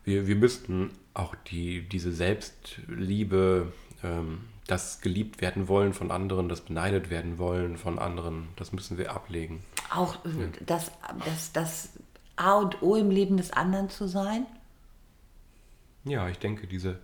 Wir, 0.03 0.27
wir 0.27 0.35
müssten 0.35 0.91
auch 1.13 1.35
die, 1.49 1.81
diese 1.87 2.11
Selbstliebe, 2.11 3.71
ähm, 4.03 4.41
das 4.67 5.01
geliebt 5.01 5.41
werden 5.41 5.67
wollen 5.67 5.93
von 5.93 6.11
anderen, 6.11 6.47
das 6.47 6.61
beneidet 6.61 7.09
werden 7.09 7.37
wollen 7.39 7.77
von 7.77 7.97
anderen, 7.97 8.49
das 8.55 8.71
müssen 8.71 8.97
wir 8.99 9.11
ablegen. 9.13 9.63
auch 9.93 10.23
äh, 10.25 10.49
das, 10.65 10.91
das, 11.25 11.51
das 11.53 11.89
A 12.35 12.53
und 12.53 12.81
O 12.83 12.95
im 12.95 13.09
Leben 13.09 13.37
des 13.37 13.51
anderen 13.51 13.89
zu 13.89 14.07
sein? 14.07 14.45
Ja, 16.05 16.29
ich 16.29 16.37
denke, 16.39 16.67
diese 16.67 16.99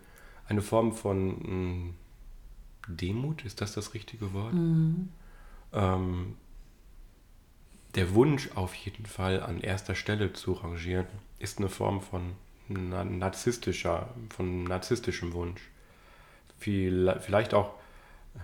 eine 0.47 0.61
Form 0.61 0.93
von 0.93 1.87
mh, 1.87 1.93
Demut, 2.87 3.43
ist 3.45 3.61
das 3.61 3.73
das 3.73 3.93
richtige 3.95 4.31
Wort? 4.33 4.53
Ähm, 5.75 6.37
der 7.95 8.13
Wunsch 8.13 8.49
auf 8.55 8.73
jeden 8.73 9.05
Fall 9.05 9.41
an 9.41 9.61
erster 9.61 9.95
Stelle 9.95 10.33
zu 10.33 10.53
rangieren, 10.53 11.05
ist 11.39 11.59
eine 11.59 11.69
Form 11.69 12.01
von 12.01 12.33
na- 12.67 13.03
narzisstischer, 13.03 14.09
von 14.35 14.63
narzisstischem 14.63 15.33
Wunsch. 15.33 15.61
Viel, 16.57 17.15
vielleicht 17.21 17.53
auch, 17.53 17.73
äh, 18.35 18.39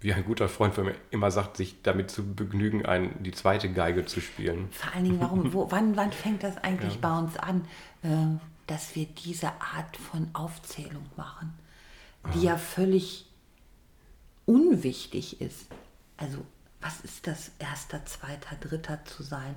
wie 0.00 0.12
ein 0.12 0.24
guter 0.24 0.48
Freund 0.48 0.74
von 0.74 0.84
mir 0.84 0.94
immer 1.10 1.30
sagt, 1.30 1.56
sich 1.56 1.80
damit 1.82 2.10
zu 2.10 2.34
begnügen, 2.34 2.84
ein, 2.84 3.22
die 3.22 3.32
zweite 3.32 3.72
Geige 3.72 4.04
zu 4.04 4.20
spielen. 4.20 4.68
Vor 4.70 4.92
allen 4.94 5.04
Dingen, 5.04 5.20
warum, 5.20 5.52
wo, 5.52 5.70
wann, 5.70 5.96
wann 5.96 6.12
fängt 6.12 6.42
das 6.42 6.58
eigentlich 6.58 7.00
bei 7.00 7.18
uns 7.18 7.36
an, 7.36 7.66
äh, 8.02 8.38
dass 8.66 8.94
wir 8.94 9.06
diese 9.06 9.48
Art 9.60 9.96
von 9.96 10.28
Aufzählung 10.34 11.06
machen, 11.16 11.54
die 12.34 12.42
ja 12.42 12.56
völlig 12.58 13.26
unwichtig 14.46 15.40
ist. 15.40 15.66
Also, 16.16 16.44
was 16.84 17.00
ist 17.00 17.26
das, 17.26 17.50
erster, 17.58 18.04
zweiter, 18.04 18.56
dritter 18.60 18.98
zu 19.06 19.22
sein? 19.22 19.56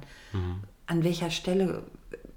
An 0.85 1.03
welcher 1.03 1.29
Stelle 1.29 1.83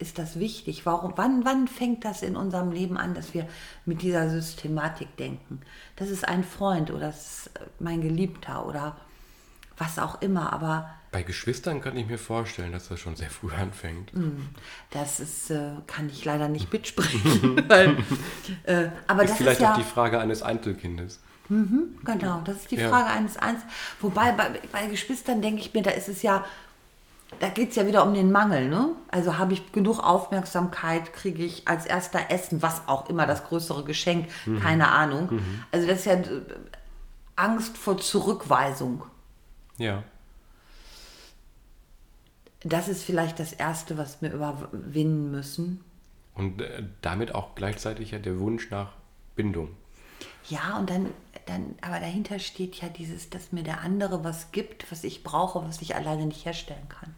ist 0.01 0.19
das 0.19 0.39
wichtig? 0.39 0.85
Warum, 0.85 1.13
wann, 1.15 1.45
wann 1.45 1.69
fängt 1.69 2.05
das 2.05 2.23
in 2.23 2.35
unserem 2.35 2.73
Leben 2.73 2.97
an, 2.97 3.15
dass 3.15 3.33
wir 3.33 3.47
mit 3.87 4.03
dieser 4.03 4.29
Systematik 4.29 5.17
denken? 5.17 5.61
Das 5.95 6.11
ist 6.11 6.27
ein 6.27 6.43
Freund 6.43 6.91
oder 6.91 7.07
das 7.07 7.47
ist 7.47 7.51
mein 7.79 8.01
Geliebter 8.01 8.67
oder 8.67 8.97
was 9.79 9.99
auch 10.01 10.21
immer, 10.21 10.53
aber 10.53 10.91
Bei 11.13 11.23
Geschwistern 11.23 11.81
kann 11.81 11.97
ich 11.97 12.07
mir 12.07 12.19
vorstellen, 12.19 12.73
dass 12.73 12.89
das 12.89 12.99
schon 12.99 13.15
sehr 13.15 13.31
früh 13.31 13.53
anfängt. 13.53 14.13
Das 14.91 15.21
ist, 15.21 15.51
äh, 15.51 15.71
kann 15.87 16.09
ich 16.11 16.25
leider 16.25 16.49
nicht 16.49 16.73
mitsprechen. 16.73 17.65
weil, 17.69 17.97
äh, 18.65 18.89
aber 19.07 19.23
Ist 19.23 19.31
das 19.31 19.39
vielleicht 19.39 19.61
ist 19.61 19.63
ja, 19.63 19.73
auch 19.73 19.79
die 19.79 19.85
Frage 19.85 20.19
eines 20.19 20.43
Einzelkindes. 20.43 21.21
Genau, 22.05 22.41
das 22.45 22.57
ist 22.57 22.71
die 22.71 22.77
Ja. 22.77 22.89
Frage 22.89 23.11
eines 23.11 23.37
Eins. 23.37 23.61
Wobei 24.01 24.33
bei, 24.33 24.51
bei 24.73 24.87
Geschwistern 24.87 25.43
denke 25.43 25.61
ich 25.61 25.75
mir, 25.75 25.83
da 25.83 25.91
ist 25.91 26.09
es 26.09 26.23
ja, 26.23 26.45
da 27.41 27.49
geht 27.49 27.71
es 27.71 27.77
ja 27.77 27.87
wieder 27.87 28.05
um 28.05 28.15
den 28.15 28.31
Mangel. 28.31 28.69
Ne? 28.69 28.91
Also 29.11 29.37
habe 29.37 29.53
ich 29.53 29.73
genug 29.73 29.99
Aufmerksamkeit, 29.99 31.13
kriege 31.13 31.45
ich 31.45 31.67
als 31.69 31.87
erster 31.87 32.31
Essen, 32.31 32.63
was 32.63 32.87
auch 32.87 33.09
immer 33.09 33.27
das 33.27 33.45
größere 33.45 33.85
Geschenk, 33.85 34.29
keine 34.63 34.89
Ahnung. 34.91 35.41
Also 35.73 35.87
das 35.87 36.01
ist 36.01 36.07
ja 36.07 36.15
äh, 36.15 36.43
Angst 37.37 37.77
vor 37.77 37.99
Zurückweisung. 37.99 39.03
Ja. 39.79 40.03
Das 42.63 42.89
ist 42.89 43.05
vielleicht 43.05 43.39
das 43.41 43.53
Erste, 43.53 43.97
was 43.97 44.21
wir 44.21 44.33
überwinden 44.33 45.31
müssen. 45.31 45.83
Und 46.35 46.61
äh, 46.61 46.85
damit 47.01 47.35
auch 47.35 47.55
gleichzeitig 47.55 48.11
ja 48.13 48.19
der 48.19 48.39
Wunsch 48.39 48.71
nach 48.71 48.93
Bindung. 49.35 49.69
Ja, 50.49 50.77
und 50.79 50.91
dann, 50.91 51.07
dann, 51.47 51.75
aber 51.81 52.01
dahinter 52.01 52.39
steht 52.39 52.77
ja 52.77 52.89
dieses, 52.89 53.31
dass 53.31 53.53
mir 53.53 53.63
der 53.63 53.81
andere 53.81 54.25
was 54.25 54.53
gibt, 54.53 54.91
was 54.91 55.05
ich 55.05 55.23
brauche, 55.23 55.63
was 55.67 55.83
ich 55.83 55.95
alleine 55.95 56.27
nicht 56.27 56.45
herstellen 56.45 56.89
kann. 56.89 57.15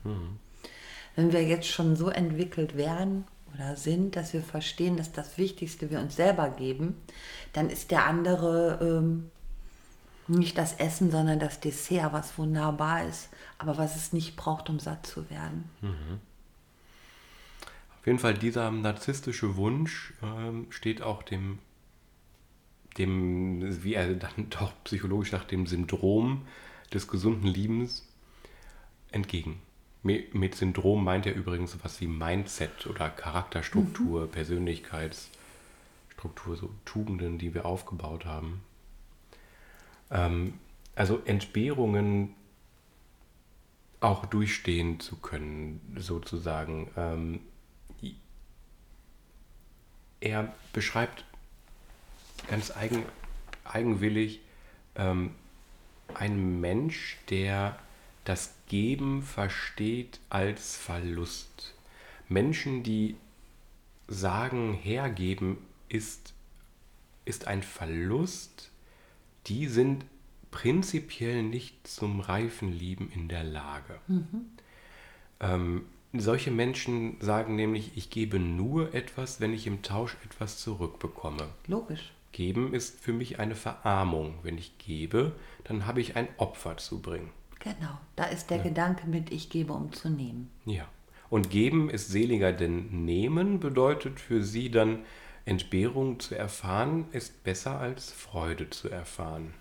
Wenn 1.16 1.32
wir 1.32 1.42
jetzt 1.44 1.68
schon 1.68 1.96
so 1.96 2.08
entwickelt 2.08 2.76
wären 2.76 3.24
oder 3.54 3.76
sind, 3.76 4.16
dass 4.16 4.32
wir 4.32 4.42
verstehen, 4.42 4.96
dass 4.96 5.12
das 5.12 5.36
Wichtigste 5.38 5.90
wir 5.90 6.00
uns 6.00 6.16
selber 6.16 6.48
geben, 6.48 6.96
dann 7.52 7.68
ist 7.68 7.90
der 7.90 8.06
andere 8.06 8.78
ähm, 8.80 9.30
nicht 10.28 10.56
das 10.56 10.74
Essen, 10.74 11.10
sondern 11.10 11.38
das 11.38 11.60
Dessert, 11.60 12.12
was 12.12 12.38
wunderbar 12.38 13.06
ist, 13.06 13.28
aber 13.58 13.76
was 13.76 13.96
es 13.96 14.12
nicht 14.12 14.36
braucht, 14.36 14.70
um 14.70 14.78
satt 14.78 15.06
zu 15.06 15.28
werden. 15.30 15.68
Auf 18.00 18.06
jeden 18.06 18.18
Fall 18.18 18.34
dieser 18.34 18.70
narzisstische 18.70 19.56
Wunsch 19.56 20.14
ähm, 20.22 20.66
steht 20.70 21.02
auch 21.02 21.22
dem, 21.22 21.58
dem, 22.98 23.82
wie 23.84 23.94
er 23.94 24.14
dann 24.14 24.50
doch 24.58 24.72
psychologisch 24.84 25.32
nach 25.32 25.44
dem 25.44 25.66
Syndrom 25.66 26.46
des 26.92 27.08
gesunden 27.08 27.46
Liebens 27.48 28.06
entgegen. 29.10 29.60
Mi- 30.04 30.26
Mit 30.32 30.54
Syndrom 30.54 31.04
meint 31.04 31.26
er 31.26 31.34
übrigens 31.34 31.72
sowas 31.72 32.00
wie 32.00 32.06
Mindset 32.08 32.86
oder 32.86 33.08
Charakterstruktur, 33.10 34.30
Persönlichkeitsstruktur, 34.30 36.56
so 36.56 36.70
Tugenden, 36.84 37.38
die 37.38 37.54
wir 37.54 37.66
aufgebaut 37.66 38.24
haben. 38.26 38.62
Ähm, 40.10 40.54
also 40.94 41.20
Entbehrungen 41.24 42.34
auch 44.00 44.26
durchstehen 44.26 45.00
zu 45.00 45.16
können, 45.16 45.80
sozusagen. 45.98 46.90
Ähm, 46.96 47.40
er 50.20 50.54
beschreibt 50.72 51.24
ganz 52.48 52.70
eigen, 52.70 53.04
eigenwillig 53.64 54.40
ähm, 54.96 55.30
einen 56.14 56.60
Mensch, 56.60 57.18
der 57.30 57.78
das 58.24 58.54
Geben 58.68 59.22
versteht 59.22 60.20
als 60.30 60.76
Verlust. 60.76 61.74
Menschen, 62.28 62.82
die 62.82 63.16
sagen, 64.08 64.74
hergeben 64.74 65.58
ist, 65.88 66.34
ist 67.24 67.46
ein 67.46 67.62
Verlust, 67.62 68.70
die 69.46 69.66
sind 69.66 70.04
prinzipiell 70.50 71.42
nicht 71.42 71.86
zum 71.86 72.20
reifen 72.20 72.72
Lieben 72.72 73.10
in 73.12 73.28
der 73.28 73.42
Lage. 73.42 73.98
Ähm, 75.40 75.84
solche 76.12 76.50
Menschen 76.50 77.16
sagen 77.20 77.56
nämlich, 77.56 77.96
ich 77.96 78.10
gebe 78.10 78.38
nur 78.38 78.94
etwas, 78.94 79.40
wenn 79.40 79.52
ich 79.52 79.66
im 79.66 79.82
Tausch 79.82 80.16
etwas 80.24 80.58
zurückbekomme. 80.58 81.48
Logisch. 81.66 82.12
Geben 82.32 82.74
ist 82.74 83.00
für 83.00 83.12
mich 83.12 83.38
eine 83.38 83.54
Verarmung. 83.54 84.38
Wenn 84.42 84.58
ich 84.58 84.78
gebe, 84.78 85.32
dann 85.64 85.86
habe 85.86 86.00
ich 86.00 86.16
ein 86.16 86.28
Opfer 86.38 86.78
zu 86.78 87.00
bringen. 87.00 87.30
Genau. 87.60 87.98
Da 88.16 88.24
ist 88.24 88.50
der 88.50 88.58
Gedanke 88.58 89.06
mit, 89.06 89.30
ich 89.30 89.50
gebe, 89.50 89.72
um 89.72 89.92
zu 89.92 90.10
nehmen. 90.10 90.50
Ja. 90.64 90.88
Und 91.30 91.50
geben 91.50 91.88
ist 91.88 92.08
seliger 92.10 92.52
denn 92.52 93.04
nehmen 93.04 93.60
bedeutet 93.60 94.20
für 94.20 94.42
sie 94.42 94.70
dann 94.70 95.04
Entbehrung 95.44 96.20
zu 96.20 96.34
erfahren 96.34 97.06
ist 97.12 97.42
besser 97.42 97.80
als 97.80 98.12
Freude 98.12 98.70
zu 98.70 98.88
erfahren. 98.88 99.54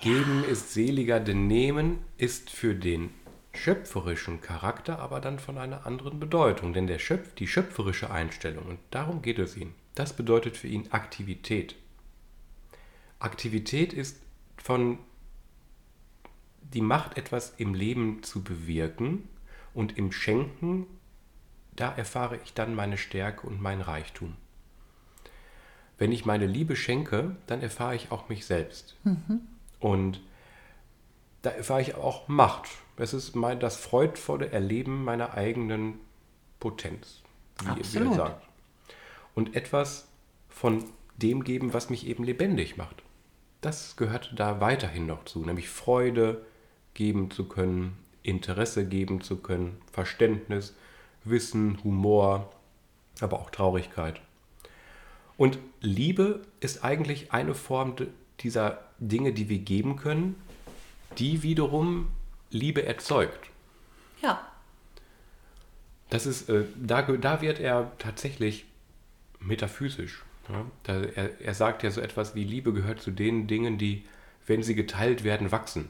Geben 0.00 0.44
ist 0.44 0.72
seliger, 0.72 1.20
denn 1.20 1.46
nehmen 1.46 1.98
ist 2.16 2.48
für 2.50 2.74
den 2.74 3.10
schöpferischen 3.52 4.40
Charakter 4.40 4.98
aber 4.98 5.20
dann 5.20 5.38
von 5.38 5.58
einer 5.58 5.86
anderen 5.86 6.20
Bedeutung. 6.20 6.72
Denn 6.72 6.86
der 6.86 6.98
Schöpf, 6.98 7.34
die 7.34 7.46
schöpferische 7.46 8.10
Einstellung, 8.10 8.66
und 8.66 8.78
darum 8.90 9.22
geht 9.22 9.38
es 9.38 9.56
ihm, 9.56 9.74
das 9.94 10.12
bedeutet 10.14 10.56
für 10.56 10.68
ihn 10.68 10.90
Aktivität. 10.90 11.76
Aktivität 13.18 13.92
ist 13.92 14.22
von 14.56 14.98
die 16.62 16.80
Macht, 16.80 17.18
etwas 17.18 17.54
im 17.58 17.74
Leben 17.74 18.22
zu 18.22 18.42
bewirken 18.42 19.28
und 19.74 19.98
im 19.98 20.12
Schenken 20.12 20.86
da 21.80 21.92
erfahre 21.92 22.38
ich 22.44 22.52
dann 22.52 22.74
meine 22.74 22.98
Stärke 22.98 23.46
und 23.46 23.60
mein 23.60 23.80
Reichtum. 23.80 24.36
Wenn 25.96 26.12
ich 26.12 26.26
meine 26.26 26.46
Liebe 26.46 26.76
schenke, 26.76 27.36
dann 27.46 27.62
erfahre 27.62 27.94
ich 27.94 28.12
auch 28.12 28.28
mich 28.28 28.44
selbst. 28.44 28.96
Mhm. 29.04 29.40
Und 29.78 30.20
da 31.42 31.50
erfahre 31.50 31.82
ich 31.82 31.94
auch 31.94 32.28
Macht. 32.28 32.68
Es 32.96 33.14
ist 33.14 33.34
mein, 33.34 33.60
das 33.60 33.76
freudvolle 33.76 34.50
Erleben 34.50 35.04
meiner 35.04 35.34
eigenen 35.34 35.98
Potenz, 36.58 37.22
wie 37.62 37.80
Absolut. 37.80 38.10
ihr 38.10 38.16
sagt. 38.16 38.46
Und 39.34 39.56
etwas 39.56 40.08
von 40.48 40.84
dem 41.16 41.44
geben, 41.44 41.72
was 41.72 41.88
mich 41.88 42.06
eben 42.06 42.24
lebendig 42.24 42.76
macht. 42.76 43.02
Das 43.62 43.96
gehört 43.96 44.32
da 44.36 44.60
weiterhin 44.60 45.06
noch 45.06 45.24
zu, 45.24 45.40
nämlich 45.40 45.68
Freude 45.68 46.44
geben 46.94 47.30
zu 47.30 47.46
können, 47.48 47.96
Interesse 48.22 48.86
geben 48.86 49.20
zu 49.22 49.38
können, 49.38 49.80
Verständnis, 49.92 50.74
Wissen, 51.24 51.82
Humor, 51.84 52.52
aber 53.20 53.40
auch 53.40 53.50
Traurigkeit. 53.50 54.20
Und 55.36 55.58
Liebe 55.80 56.42
ist 56.60 56.84
eigentlich 56.84 57.32
eine 57.32 57.54
Form 57.54 57.94
dieser 58.40 58.78
Dinge, 58.98 59.32
die 59.32 59.48
wir 59.48 59.58
geben 59.58 59.96
können, 59.96 60.36
die 61.18 61.42
wiederum 61.42 62.08
Liebe 62.50 62.84
erzeugt. 62.84 63.50
Ja. 64.22 64.40
Das 66.08 66.26
ist, 66.26 66.48
äh, 66.48 66.64
da, 66.76 67.02
da 67.02 67.40
wird 67.40 67.60
er 67.60 67.92
tatsächlich 67.98 68.66
metaphysisch. 69.38 70.24
Ja? 70.48 70.66
Da, 70.82 71.02
er, 71.02 71.40
er 71.40 71.54
sagt 71.54 71.82
ja 71.82 71.90
so 71.90 72.00
etwas 72.00 72.34
wie 72.34 72.44
Liebe 72.44 72.72
gehört 72.72 73.00
zu 73.00 73.10
den 73.10 73.46
Dingen, 73.46 73.78
die, 73.78 74.04
wenn 74.46 74.62
sie 74.62 74.74
geteilt 74.74 75.24
werden, 75.24 75.52
wachsen. 75.52 75.88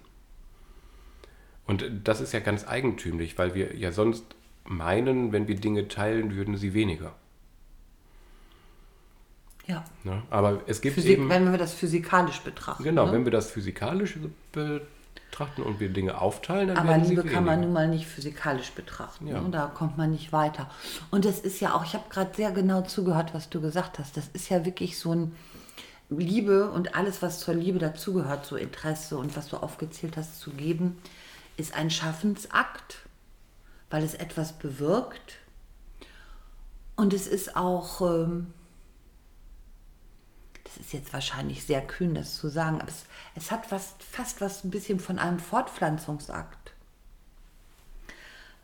Und 1.66 1.84
das 2.04 2.20
ist 2.20 2.32
ja 2.32 2.40
ganz 2.40 2.66
eigentümlich, 2.66 3.38
weil 3.38 3.54
wir 3.54 3.76
ja 3.76 3.92
sonst 3.92 4.24
meinen, 4.64 5.32
wenn 5.32 5.48
wir 5.48 5.56
Dinge 5.56 5.88
teilen, 5.88 6.34
würden 6.34 6.56
sie 6.56 6.74
weniger. 6.74 7.14
Ja. 9.66 9.84
Ne? 10.04 10.22
Aber 10.30 10.62
es 10.66 10.80
gibt 10.80 10.96
Physik, 10.96 11.12
eben... 11.12 11.28
Wenn 11.28 11.50
wir 11.52 11.58
das 11.58 11.72
physikalisch 11.72 12.40
betrachten. 12.40 12.82
Genau, 12.82 13.06
ne? 13.06 13.12
wenn 13.12 13.24
wir 13.24 13.30
das 13.32 13.50
physikalisch 13.50 14.18
betrachten 14.52 14.86
und 15.64 15.80
wir 15.80 15.88
Dinge 15.88 16.20
aufteilen, 16.20 16.68
dann 16.68 16.78
Aber 16.78 16.98
Liebe 16.98 17.24
kann 17.24 17.44
man 17.44 17.60
nun 17.60 17.72
mal 17.72 17.88
nicht 17.88 18.06
physikalisch 18.06 18.72
betrachten. 18.72 19.26
Ja. 19.26 19.40
Ne? 19.40 19.50
Da 19.50 19.66
kommt 19.66 19.96
man 19.96 20.10
nicht 20.10 20.32
weiter. 20.32 20.70
Und 21.10 21.24
das 21.24 21.40
ist 21.40 21.60
ja 21.60 21.74
auch, 21.74 21.84
ich 21.84 21.94
habe 21.94 22.04
gerade 22.10 22.34
sehr 22.34 22.50
genau 22.52 22.82
zugehört, 22.82 23.32
was 23.32 23.48
du 23.48 23.60
gesagt 23.60 23.98
hast. 23.98 24.16
Das 24.16 24.28
ist 24.32 24.48
ja 24.48 24.64
wirklich 24.64 24.98
so 24.98 25.14
ein 25.14 25.36
Liebe 26.08 26.70
und 26.70 26.94
alles, 26.96 27.22
was 27.22 27.40
zur 27.40 27.54
Liebe 27.54 27.78
dazugehört, 27.78 28.44
so 28.44 28.56
Interesse 28.56 29.16
und 29.16 29.36
was 29.36 29.48
du 29.48 29.56
aufgezählt 29.56 30.16
hast 30.16 30.40
zu 30.40 30.50
geben, 30.50 30.98
ist 31.56 31.74
ein 31.74 31.90
Schaffensakt 31.90 32.98
weil 33.90 34.04
es 34.04 34.14
etwas 34.14 34.52
bewirkt. 34.52 35.38
Und 36.96 37.12
es 37.12 37.26
ist 37.26 37.56
auch, 37.56 38.00
ähm, 38.00 38.52
das 40.74 40.86
ist 40.86 40.92
jetzt 40.92 41.12
wahrscheinlich 41.12 41.64
sehr 41.64 41.84
kühn, 41.84 42.14
das 42.14 42.36
zu 42.36 42.48
sagen, 42.48 42.80
aber 42.80 42.88
es, 42.88 43.04
es 43.34 43.50
hat 43.50 43.72
was, 43.72 43.94
fast 43.98 44.40
was 44.40 44.64
ein 44.64 44.70
bisschen 44.70 45.00
von 45.00 45.18
einem 45.18 45.40
Fortpflanzungsakt. 45.40 46.72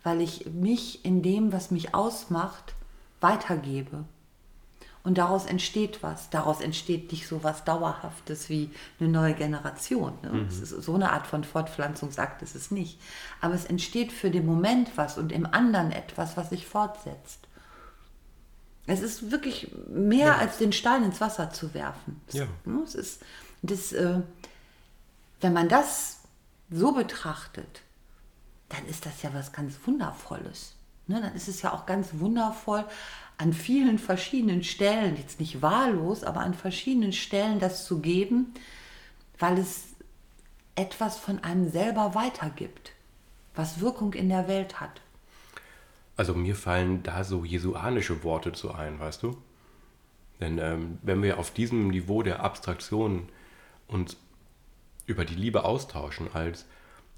Weil 0.05 0.21
ich 0.21 0.47
mich 0.47 1.05
in 1.05 1.23
dem, 1.23 1.53
was 1.53 1.73
mich 1.73 1.95
ausmacht, 1.95 2.75
weitergebe. 3.21 4.05
Und 5.03 5.19
daraus 5.19 5.47
entsteht 5.47 6.03
was. 6.03 6.31
Daraus 6.31 6.61
entsteht 6.61 7.13
nicht 7.13 7.29
so 7.29 7.43
was 7.45 7.65
Dauerhaftes 7.65 8.49
wie 8.49 8.71
eine 8.99 9.09
neue 9.09 9.35
Generation. 9.35 10.13
Ne? 10.23 10.31
Mhm. 10.31 10.49
ist 10.49 10.69
so 10.69 10.95
eine 10.95 11.13
Art 11.13 11.27
von 11.27 11.45
Fortpflanzungsakt 11.45 12.43
ist 12.43 12.55
es 12.57 12.71
nicht. 12.71 13.01
Aber 13.41 13.55
es 13.55 13.65
entsteht 13.65 14.13
für 14.13 14.31
den 14.31 14.47
Moment 14.47 14.97
was 14.97 15.17
und 15.19 15.33
im 15.33 15.47
anderen 15.47 15.93
etwas, 15.93 16.37
was 16.37 16.51
sich 16.51 16.67
fortsetzt. 16.67 17.46
Es 18.87 19.01
ist 19.01 19.31
wirklich 19.31 19.73
mehr 19.89 20.27
ja. 20.27 20.37
als 20.37 20.59
den 20.59 20.73
Stein 20.73 21.05
ins 21.05 21.21
Wasser 21.21 21.51
zu 21.51 21.75
werfen. 21.75 22.21
Ja. 22.33 22.47
Ne? 22.65 22.83
Es 22.85 22.95
ist, 22.95 23.23
das, 23.63 23.93
äh, 23.93 24.21
wenn 25.41 25.53
man 25.53 25.69
das 25.69 26.21
so 26.71 26.93
betrachtet, 26.93 27.83
dann 28.69 28.87
ist 28.87 29.07
das 29.07 29.23
ja 29.23 29.33
was 29.35 29.53
ganz 29.53 29.75
Wundervolles. 29.85 30.75
Ne? 31.07 31.21
Dann 31.21 31.35
ist 31.35 31.49
es 31.49 31.63
ja 31.63 31.73
auch 31.73 31.87
ganz 31.87 32.09
wundervoll, 32.15 32.85
an 33.39 33.53
vielen 33.53 33.99
verschiedenen 33.99 34.65
Stellen, 34.65 35.17
jetzt 35.17 35.41
nicht 35.41 35.61
wahllos, 35.63 36.25
aber 36.25 36.41
an 36.41 36.55
verschiedenen 36.55 37.13
Stellen 37.13 37.59
das 37.59 37.85
zu 37.85 38.01
geben, 38.01 38.55
weil 39.39 39.59
es 39.59 39.83
etwas 40.75 41.19
von 41.19 41.43
einem 41.45 41.71
selber 41.71 42.15
weitergibt, 42.15 42.93
was 43.55 43.81
Wirkung 43.81 44.15
in 44.15 44.29
der 44.29 44.49
Welt 44.49 44.81
hat. 44.81 45.01
Also 46.17 46.35
mir 46.35 46.57
fallen 46.57 47.03
da 47.03 47.25
so 47.25 47.45
jesuanische 47.45 48.23
Worte 48.23 48.53
zu 48.53 48.73
ein, 48.73 48.99
weißt 48.99 49.23
du? 49.23 49.37
Denn 50.41 50.59
ähm, 50.59 50.99
wenn 51.03 51.23
wir 51.23 51.39
auf 51.39 51.51
diesem 51.51 51.89
Niveau 51.89 52.23
der 52.23 52.41
Abstraktion 52.41 53.29
uns 53.87 54.17
über 55.07 55.25
die 55.25 55.35
Liebe 55.35 55.65
austauschen 55.65 56.29
als 56.33 56.67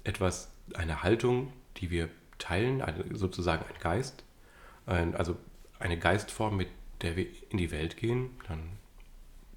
etwas, 0.03 0.51
eine 0.73 1.01
Haltung, 1.03 1.51
die 1.77 1.89
wir 1.89 2.09
teilen, 2.37 2.81
eine, 2.81 3.03
sozusagen 3.17 3.65
ein 3.65 3.79
Geist, 3.79 4.23
ein, 4.85 5.15
also 5.15 5.35
eine 5.79 5.97
Geistform, 5.97 6.57
mit 6.57 6.69
der 7.01 7.15
wir 7.15 7.25
in 7.49 7.57
die 7.57 7.71
Welt 7.71 7.97
gehen, 7.97 8.29
dann 8.47 8.59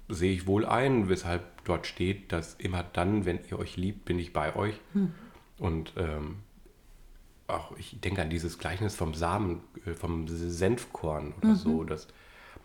sehe 0.09 0.33
ich 0.33 0.47
wohl 0.47 0.65
ein, 0.65 1.09
weshalb 1.09 1.63
dort 1.65 1.87
steht, 1.87 2.31
dass 2.31 2.55
immer 2.55 2.83
dann, 2.83 3.25
wenn 3.25 3.39
ihr 3.49 3.59
euch 3.59 3.77
liebt, 3.77 4.05
bin 4.05 4.19
ich 4.19 4.33
bei 4.33 4.55
euch. 4.55 4.79
Hm. 4.93 5.13
Und 5.59 5.93
ähm, 5.97 6.39
auch 7.47 7.75
ich 7.77 7.99
denke 7.99 8.21
an 8.21 8.29
dieses 8.29 8.57
Gleichnis 8.57 8.95
vom 8.95 9.13
Samen, 9.13 9.61
äh, 9.85 9.93
vom 9.93 10.27
Senfkorn 10.27 11.33
oder 11.37 11.49
mhm. 11.49 11.55
so, 11.55 11.83
dass 11.83 12.07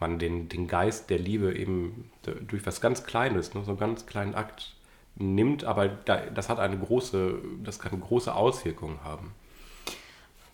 man 0.01 0.18
den, 0.18 0.49
den 0.49 0.68
Geist 0.68 1.11
der 1.11 1.18
Liebe 1.18 1.57
eben 1.57 2.11
durch 2.47 2.64
was 2.64 2.81
ganz 2.81 3.05
Kleines, 3.05 3.55
ne, 3.55 3.64
so 3.64 3.72
einen 3.72 3.81
ganz 3.81 4.07
kleinen 4.07 4.35
Akt 4.35 4.74
nimmt, 5.16 5.64
aber 5.64 5.89
da, 5.89 6.18
das 6.26 6.49
hat 6.49 6.61
eine 6.61 6.79
große, 6.79 7.39
das 7.64 7.79
kann 7.81 8.01
große 8.01 8.33
Auswirkungen 8.33 9.03
haben. 9.03 9.33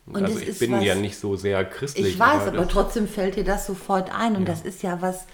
Und 0.07 0.23
also 0.23 0.39
ich 0.39 0.59
bin 0.59 0.73
was, 0.73 0.85
ja 0.85 0.95
nicht 0.95 1.19
so 1.19 1.37
sehr 1.37 1.65
christlich. 1.65 2.07
Ich 2.07 2.19
weiß, 2.19 2.43
aber, 2.43 2.59
aber 2.59 2.69
trotzdem 2.69 3.09
fällt 3.09 3.37
dir 3.37 3.45
das 3.45 3.67
sofort 3.67 4.15
ein. 4.15 4.37
Und 4.37 4.43
ja. 4.43 4.49
das 4.49 4.63
ist 4.63 4.83
ja 4.83 5.01
was, 5.01 5.27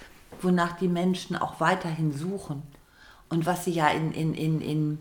wonach 0.43 0.76
die 0.78 0.88
Menschen 0.88 1.36
auch 1.36 1.61
weiterhin 1.61 2.12
suchen. 2.12 2.62
Und 3.28 3.47
was 3.47 3.64
sie 3.64 3.72
ja 3.72 3.88
in, 3.88 4.12
in, 4.12 4.34
in, 4.34 4.61
in 4.61 4.99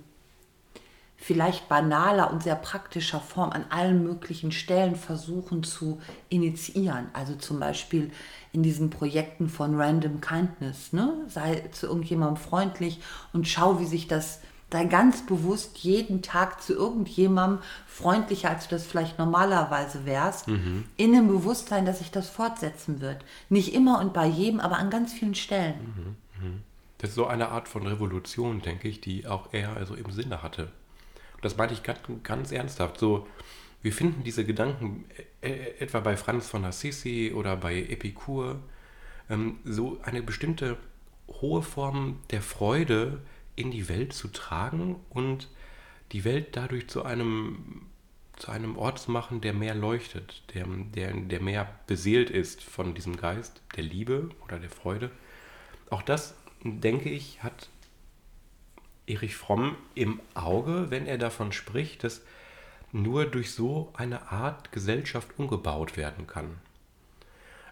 vielleicht 1.20 1.67
banaler 1.67 2.32
und 2.32 2.43
sehr 2.43 2.55
praktischer 2.55 3.20
Form 3.20 3.51
an 3.51 3.65
allen 3.70 4.03
möglichen 4.03 4.51
Stellen 4.51 4.95
versuchen 4.95 5.63
zu 5.63 6.01
initiieren. 6.30 7.07
Also 7.13 7.36
zum 7.36 7.59
Beispiel 7.59 8.11
in 8.53 8.63
diesen 8.63 8.89
Projekten 8.89 9.49
von 9.49 9.80
Random 9.80 10.22
Kindness. 10.22 10.93
Ne? 10.93 11.13
Sei 11.28 11.67
zu 11.72 11.88
irgendjemandem 11.88 12.38
freundlich 12.38 13.01
und 13.34 13.47
schau, 13.47 13.80
wie 13.80 13.86
sich 13.86 14.07
das 14.07 14.39
sei 14.72 14.86
ganz 14.86 15.26
bewusst 15.26 15.80
jeden 15.80 16.22
Tag 16.22 16.61
zu 16.61 16.74
irgendjemandem 16.74 17.59
freundlicher, 17.88 18.51
als 18.51 18.67
du 18.67 18.76
das 18.76 18.86
vielleicht 18.86 19.17
normalerweise 19.17 20.05
wärst, 20.05 20.47
mhm. 20.47 20.86
in 20.95 21.13
dem 21.13 21.28
Bewusstsein, 21.28 21.86
dass 21.86 21.99
sich 21.99 22.11
das 22.11 22.30
fortsetzen 22.30 23.01
wird. 23.01 23.26
Nicht 23.49 23.74
immer 23.74 23.99
und 23.99 24.13
bei 24.13 24.28
jedem, 24.28 24.59
aber 24.59 24.78
an 24.78 24.91
ganz 24.91 25.11
vielen 25.11 25.34
Stellen. 25.34 26.15
Mhm. 26.39 26.45
Mhm. 26.45 26.63
Das 26.99 27.11
ist 27.11 27.15
so 27.15 27.26
eine 27.26 27.49
Art 27.49 27.67
von 27.67 27.88
Revolution, 27.88 28.61
denke 28.61 28.88
ich, 28.88 29.01
die 29.01 29.26
auch 29.26 29.49
er 29.53 29.76
also 29.76 29.95
im 29.95 30.11
Sinne 30.11 30.43
hatte. 30.43 30.72
Das 31.42 31.58
meinte 31.58 31.74
ich 31.74 31.84
ganz, 31.84 32.00
ganz 32.24 32.52
ernsthaft. 32.52 32.98
So, 32.98 33.28
wir 33.82 33.94
finden 33.94 34.24
diese 34.24 34.46
Gedanken 34.46 35.06
äh, 35.42 35.50
äh, 35.50 35.80
etwa 35.80 36.00
bei 36.02 36.18
Franz 36.18 36.48
von 36.48 36.66
Assisi 36.66 37.32
oder 37.34 37.56
bei 37.56 37.78
Epikur, 37.78 38.60
ähm, 39.30 39.60
so 39.64 40.00
eine 40.04 40.22
bestimmte 40.22 40.78
hohe 41.28 41.62
Form 41.62 42.20
der 42.32 42.42
Freude, 42.42 43.22
in 43.56 43.72
die 43.72 43.90
Welt 43.90 44.14
zu 44.14 44.30
tragen 44.30 44.96
und 45.10 45.50
die 46.14 46.24
Welt 46.24 46.56
dadurch 46.56 46.88
zu 46.88 47.04
einem, 47.04 47.88
zu 48.38 48.52
einem 48.52 48.78
Ort 48.78 49.00
zu 49.00 49.12
machen, 49.12 49.42
der 49.42 49.54
mehr 49.54 49.76
leuchtet, 49.76 50.44
der, 50.54 50.66
der, 50.66 51.14
der 51.14 51.42
mehr 51.42 51.70
beseelt 51.86 52.30
ist 52.30 52.64
von 52.64 52.96
diesem 52.96 53.18
Geist 53.18 53.62
der 53.76 53.84
Liebe 53.84 54.30
oder 54.46 54.60
der 54.60 54.70
Freude. 54.70 55.12
Auch 55.90 56.02
das, 56.02 56.36
denke 56.64 57.10
ich, 57.10 57.44
hat 57.44 57.70
Erich 59.10 59.36
Fromm 59.36 59.76
im 59.95 60.20
Auge, 60.34 60.89
wenn 60.89 61.05
er 61.05 61.18
davon 61.18 61.51
spricht, 61.51 62.03
dass 62.03 62.22
nur 62.91 63.26
durch 63.26 63.51
so 63.51 63.91
eine 63.95 64.32
Art 64.32 64.72
Gesellschaft 64.72 65.38
umgebaut 65.38 65.97
werden 65.97 66.28
kann. 66.28 66.57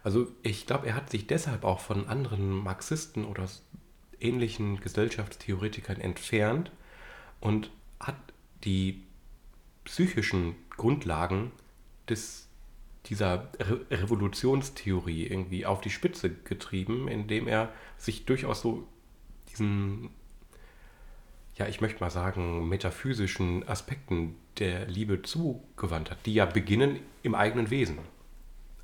Also 0.02 0.28
ich 0.42 0.66
glaube, 0.66 0.86
er 0.86 0.94
hat 0.94 1.10
sich 1.10 1.26
deshalb 1.26 1.64
auch 1.64 1.80
von 1.80 2.08
anderen 2.08 2.50
Marxisten 2.50 3.24
oder 3.24 3.48
ähnlichen 4.20 4.80
Gesellschaftstheoretikern 4.80 6.00
entfernt 6.00 6.70
und 7.40 7.70
hat 8.00 8.16
die 8.64 9.02
psychischen 9.84 10.54
Grundlagen 10.76 11.52
des, 12.08 12.48
dieser 13.06 13.50
Re 13.58 13.84
Revolutionstheorie 13.90 15.26
irgendwie 15.26 15.66
auf 15.66 15.80
die 15.80 15.90
Spitze 15.90 16.30
getrieben, 16.30 17.08
indem 17.08 17.48
er 17.48 17.72
sich 17.96 18.24
durchaus 18.24 18.60
so 18.60 18.86
diesen, 19.50 20.10
ja, 21.58 21.66
ich 21.66 21.80
möchte 21.80 22.00
mal 22.00 22.10
sagen, 22.10 22.68
metaphysischen 22.68 23.68
Aspekten 23.68 24.36
der 24.58 24.86
Liebe 24.86 25.22
zugewandt 25.22 26.10
hat, 26.10 26.18
die 26.24 26.34
ja 26.34 26.46
beginnen 26.46 27.00
im 27.22 27.34
eigenen 27.34 27.70
Wesen. 27.70 27.98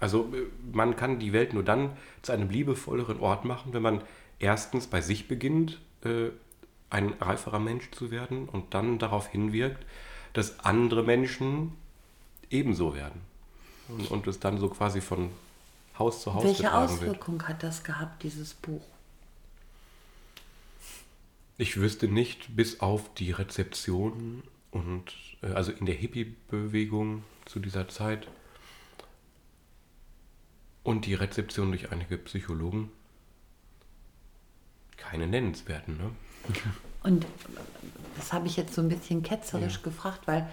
Also 0.00 0.32
äh, 0.34 0.46
man 0.72 0.96
kann 0.96 1.18
die 1.18 1.32
Welt 1.32 1.54
nur 1.54 1.62
dann 1.62 1.96
zu 2.22 2.32
einem 2.32 2.50
liebevolleren 2.50 3.20
Ort 3.20 3.44
machen, 3.44 3.72
wenn 3.72 3.82
man 3.82 4.02
erstens 4.38 4.88
bei 4.88 5.00
sich 5.00 5.28
beginnt, 5.28 5.80
äh, 6.04 6.30
ein 6.90 7.14
reiferer 7.20 7.60
Mensch 7.60 7.90
zu 7.92 8.10
werden 8.10 8.48
und 8.48 8.74
dann 8.74 8.98
darauf 8.98 9.28
hinwirkt, 9.28 9.84
dass 10.32 10.60
andere 10.60 11.02
Menschen 11.02 11.72
ebenso 12.50 12.94
werden. 12.94 13.20
Und, 13.88 14.10
und 14.10 14.26
es 14.26 14.40
dann 14.40 14.58
so 14.58 14.68
quasi 14.68 15.00
von 15.00 15.30
Haus 15.98 16.22
zu 16.22 16.34
Haus 16.34 16.44
Welche 16.44 16.72
Auswirkung 16.72 17.40
wird. 17.40 17.48
hat 17.48 17.62
das 17.62 17.84
gehabt, 17.84 18.22
dieses 18.22 18.54
Buch? 18.54 18.82
Ich 21.56 21.76
wüsste 21.76 22.08
nicht, 22.08 22.56
bis 22.56 22.80
auf 22.80 23.14
die 23.14 23.30
Rezeption 23.30 24.42
und 24.70 25.12
äh, 25.42 25.48
also 25.52 25.70
in 25.72 25.86
der 25.86 25.94
Hippie-Bewegung 25.94 27.22
zu 27.44 27.60
dieser 27.60 27.88
Zeit 27.88 28.26
und 30.82 31.06
die 31.06 31.14
Rezeption 31.14 31.70
durch 31.70 31.92
einige 31.92 32.18
Psychologen 32.18 32.90
keine 34.96 35.26
nennenswerten. 35.26 35.96
Ne? 35.96 36.10
Und 37.02 37.26
das 38.16 38.32
habe 38.32 38.46
ich 38.46 38.56
jetzt 38.56 38.74
so 38.74 38.80
ein 38.80 38.88
bisschen 38.88 39.22
ketzerisch 39.22 39.76
ja. 39.76 39.82
gefragt, 39.82 40.26
weil 40.26 40.48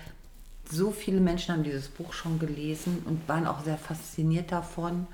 so 0.69 0.91
viele 0.91 1.19
Menschen 1.19 1.53
haben 1.53 1.63
dieses 1.63 1.87
Buch 1.87 2.13
schon 2.13 2.37
gelesen 2.37 3.01
und 3.05 3.27
waren 3.27 3.47
auch 3.47 3.63
sehr 3.63 3.77
fasziniert 3.77 4.51
davon 4.51 5.07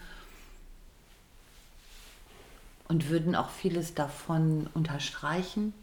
und 2.88 3.10
würden 3.10 3.36
auch 3.36 3.50
vieles 3.50 3.94
davon 3.94 4.70
unterstreichen. 4.74 5.74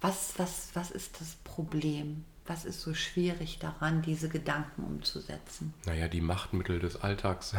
Was, 0.00 0.34
was, 0.36 0.70
was 0.74 0.90
ist 0.90 1.20
das 1.20 1.36
Problem? 1.44 2.24
Was 2.46 2.64
ist 2.64 2.80
so 2.80 2.92
schwierig 2.92 3.58
daran, 3.60 4.02
diese 4.02 4.28
Gedanken 4.28 4.82
umzusetzen? 4.82 5.72
Naja, 5.86 6.08
die 6.08 6.20
Machtmittel 6.20 6.80
des 6.80 7.00
Alltags, 7.00 7.54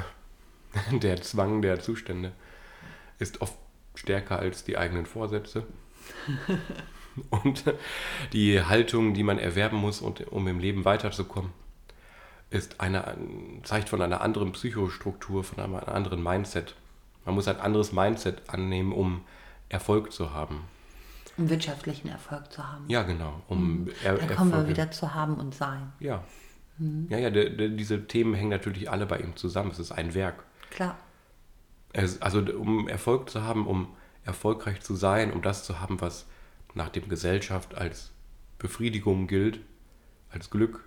der 0.91 1.21
Zwang 1.21 1.61
der 1.61 1.79
Zustände 1.79 2.33
ist 3.19 3.41
oft 3.41 3.57
stärker 3.95 4.39
als 4.39 4.63
die 4.63 4.77
eigenen 4.77 5.05
Vorsätze. 5.05 5.65
und 7.29 7.63
die 8.33 8.61
Haltung, 8.61 9.13
die 9.13 9.23
man 9.23 9.39
erwerben 9.39 9.77
muss, 9.77 10.01
um 10.01 10.47
im 10.47 10.59
Leben 10.59 10.83
weiterzukommen, 10.83 11.51
ist 12.49 12.81
eine, 12.81 13.17
zeigt 13.63 13.89
von 13.89 14.01
einer 14.01 14.21
anderen 14.21 14.51
Psychostruktur, 14.51 15.43
von 15.43 15.63
einem 15.63 15.75
anderen 15.75 16.21
Mindset. 16.21 16.75
Man 17.25 17.35
muss 17.35 17.47
ein 17.47 17.59
anderes 17.59 17.91
Mindset 17.91 18.49
annehmen, 18.49 18.91
um 18.91 19.21
Erfolg 19.69 20.11
zu 20.11 20.33
haben. 20.33 20.61
Um 21.37 21.49
wirtschaftlichen 21.49 22.09
Erfolg 22.09 22.51
zu 22.51 22.67
haben. 22.67 22.85
Ja, 22.87 23.03
genau. 23.03 23.41
Um 23.47 23.83
mhm. 23.83 23.91
er 24.03 24.17
da 24.17 24.35
kommen 24.35 24.51
wir 24.51 24.67
wieder 24.67 24.91
zu 24.91 25.13
haben 25.13 25.35
und 25.35 25.55
sein. 25.55 25.91
Ja. 25.99 26.23
Mhm. 26.77 27.07
Ja, 27.09 27.17
ja, 27.17 27.29
de, 27.29 27.55
de, 27.55 27.75
diese 27.75 28.07
Themen 28.07 28.33
hängen 28.33 28.49
natürlich 28.49 28.89
alle 28.89 29.05
bei 29.05 29.19
ihm 29.19 29.35
zusammen. 29.35 29.71
Es 29.71 29.79
ist 29.79 29.91
ein 29.91 30.13
Werk. 30.13 30.43
Klar. 30.69 30.97
Es, 31.91 32.21
also 32.21 32.39
um 32.39 32.87
Erfolg 32.87 33.29
zu 33.29 33.43
haben, 33.43 33.67
um 33.67 33.95
erfolgreich 34.25 34.81
zu 34.81 34.95
sein, 34.95 35.31
um 35.31 35.41
das 35.41 35.63
zu 35.63 35.79
haben, 35.79 36.01
was 36.01 36.27
nach 36.73 36.89
dem 36.89 37.09
Gesellschaft 37.09 37.75
als 37.75 38.11
Befriedigung 38.57 39.27
gilt, 39.27 39.59
als 40.29 40.49
Glück, 40.49 40.83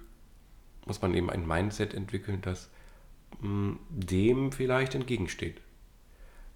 muss 0.87 1.03
man 1.03 1.15
eben 1.15 1.31
ein 1.31 1.47
Mindset 1.47 1.95
entwickeln, 1.95 2.41
das 2.43 2.71
mh, 3.41 3.43
hm, 3.43 3.79
dem 3.91 4.53
vielleicht 4.53 4.95
entgegensteht. 4.95 5.61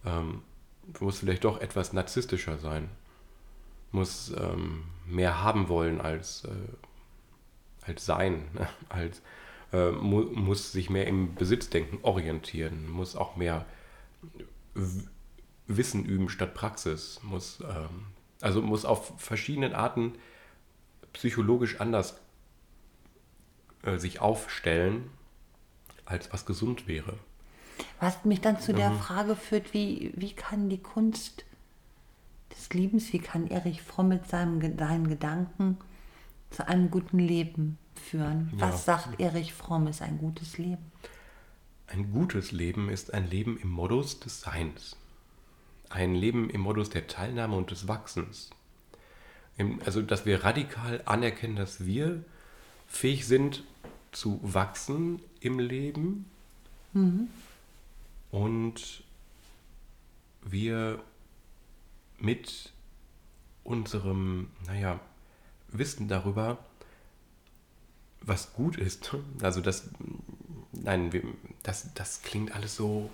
Ähm, 0.05 0.43
muss 0.99 1.19
vielleicht 1.19 1.45
doch 1.45 1.61
etwas 1.61 1.93
narzisstischer 1.93 2.59
sein, 2.59 2.89
muss 3.93 4.33
ähm, 4.37 4.85
mehr 5.07 5.43
haben 5.43 5.69
wollen 5.69 6.01
als, 6.01 6.45
äh, 6.45 7.87
als 7.87 8.05
sein, 8.07 8.49
ne? 8.55 8.69
als, 8.89 9.23
äh, 9.73 9.91
mu 9.91 10.23
muss 10.23 10.73
sich 10.73 10.91
mehr 10.91 11.07
im 11.07 11.35
Besitzdenken 11.35 11.99
orientieren, 12.03 12.89
muss 12.89 13.15
auch 13.17 13.37
mehr 13.37 13.67
Wissen 15.67 16.05
üben 16.05 16.29
statt 16.29 16.55
Praxis, 16.55 17.21
muss, 17.23 17.61
ähm, 17.61 18.07
also 18.41 18.63
muss 18.63 18.85
auf 18.85 19.13
verschiedenen 19.21 19.75
Arten 19.75 20.15
psychologisch 21.13 21.81
anders 21.81 22.21
äh, 23.83 23.99
sich 23.99 24.21
aufstellen, 24.21 25.11
als 26.05 26.33
was 26.33 26.47
gesund 26.47 26.89
wäre. 26.89 27.19
Was 28.01 28.25
mich 28.25 28.41
dann 28.41 28.61
zu 28.61 28.73
mhm. 28.73 28.77
der 28.77 28.93
Frage 28.93 29.37
führt, 29.37 29.75
wie, 29.75 30.13
wie 30.17 30.33
kann 30.33 30.69
die 30.69 30.83
Kunst 30.83 31.45
des 32.57 32.71
Liebens, 32.71 33.13
wie 33.13 33.19
kann 33.19 33.47
Erich 33.47 33.83
Fromm 33.83 34.09
mit 34.09 34.29
seinem, 34.29 34.61
seinen 34.79 35.09
Gedanken 35.09 35.79
zu 36.51 36.67
einem 36.67 36.91
guten 36.91 37.19
Leben 37.19 37.79
führen? 37.95 38.53
Ja. 38.57 38.69
Was 38.69 38.85
sagt 38.85 39.21
Erich 39.21 39.53
Fromm 39.53 39.87
ist 39.87 40.03
ein 40.03 40.19
gutes 40.19 40.59
Leben? 40.59 40.91
Ein 41.87 42.13
gutes 42.13 42.53
Leben 42.53 42.89
ist 42.89 43.13
ein 43.15 43.29
Leben 43.29 43.59
im 43.59 43.71
Modus 43.71 44.21
des 44.21 44.41
Seins 44.41 44.97
ein 45.91 46.15
Leben 46.15 46.49
im 46.49 46.63
Modus 46.63 46.89
der 46.89 47.07
Teilnahme 47.09 47.57
und 47.57 47.71
des 47.71 47.87
Wachsens. 47.87 48.51
Also, 49.85 50.01
dass 50.01 50.25
wir 50.25 50.45
radikal 50.45 51.03
anerkennen, 51.05 51.57
dass 51.57 51.85
wir 51.85 52.25
fähig 52.87 53.27
sind 53.27 53.65
zu 54.11 54.41
wachsen 54.43 55.21
im 55.41 55.59
Leben 55.59 56.25
mhm. 56.95 57.29
Und 58.31 59.05
wir 60.43 61.03
mit 62.19 62.73
unserem, 63.65 64.49
naja, 64.67 65.01
Wissen 65.69 66.09
darüber, 66.09 66.59
was 68.21 68.53
gut 68.53 68.77
ist, 68.77 69.15
also 69.41 69.61
das, 69.61 69.89
nein, 70.73 71.11
das, 71.63 71.95
das 71.95 72.23
klingt 72.23 72.55
alles 72.55 72.77
so 72.77 73.11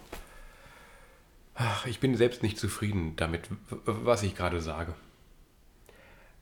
Ach, 1.58 1.86
ich 1.86 2.00
bin 2.00 2.14
selbst 2.16 2.42
nicht 2.42 2.58
zufrieden 2.58 3.14
damit, 3.16 3.48
was 3.86 4.22
ich 4.22 4.34
gerade 4.36 4.60
sage. 4.60 4.94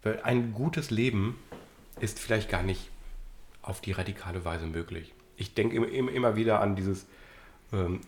Weil 0.02 0.20
ein 0.22 0.52
gutes 0.52 0.90
Leben 0.90 1.38
ist 2.00 2.18
vielleicht 2.18 2.50
gar 2.50 2.64
nicht 2.64 2.90
auf 3.62 3.80
die 3.80 3.92
radikale 3.92 4.44
Weise 4.44 4.66
möglich. 4.66 5.14
Ich 5.36 5.54
denke 5.54 5.76
immer 5.76 6.34
wieder 6.34 6.60
an 6.60 6.74
dieses, 6.74 7.06
ähm, 7.72 8.00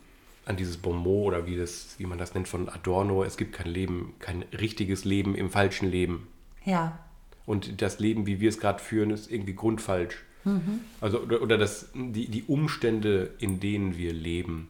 an 0.46 0.56
dieses 0.56 0.78
Bonmot 0.78 1.26
oder 1.26 1.46
wie, 1.46 1.56
das, 1.56 1.96
wie 1.98 2.06
man 2.06 2.18
das 2.18 2.34
nennt 2.34 2.48
von 2.48 2.68
Adorno. 2.68 3.24
Es 3.24 3.36
gibt 3.36 3.52
kein 3.52 3.68
Leben, 3.68 4.14
kein 4.20 4.42
richtiges 4.58 5.04
Leben 5.04 5.34
im 5.34 5.50
falschen 5.50 5.90
Leben. 5.90 6.28
Ja. 6.64 6.98
Und 7.44 7.82
das 7.82 7.98
Leben, 7.98 8.26
wie 8.26 8.40
wir 8.40 8.48
es 8.48 8.58
gerade 8.58 8.78
führen, 8.78 9.10
ist 9.10 9.30
irgendwie 9.30 9.54
grundfalsch. 9.54 10.24
Mhm. 10.44 10.80
Also, 11.00 11.20
oder, 11.20 11.42
oder 11.42 11.58
das, 11.58 11.90
die, 11.94 12.28
die 12.28 12.44
Umstände, 12.44 13.34
in 13.38 13.58
denen 13.58 13.98
wir 13.98 14.12
leben, 14.12 14.68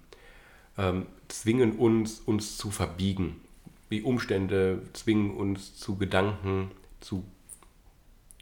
ähm, 0.79 1.07
zwingen 1.29 1.77
uns, 1.77 2.20
uns 2.20 2.57
zu 2.57 2.70
verbiegen. 2.70 3.41
Die 3.91 4.03
Umstände 4.03 4.83
zwingen 4.95 5.31
uns 5.31 5.77
zu 5.77 5.97
Gedanken, 5.97 6.70
zu 7.01 7.22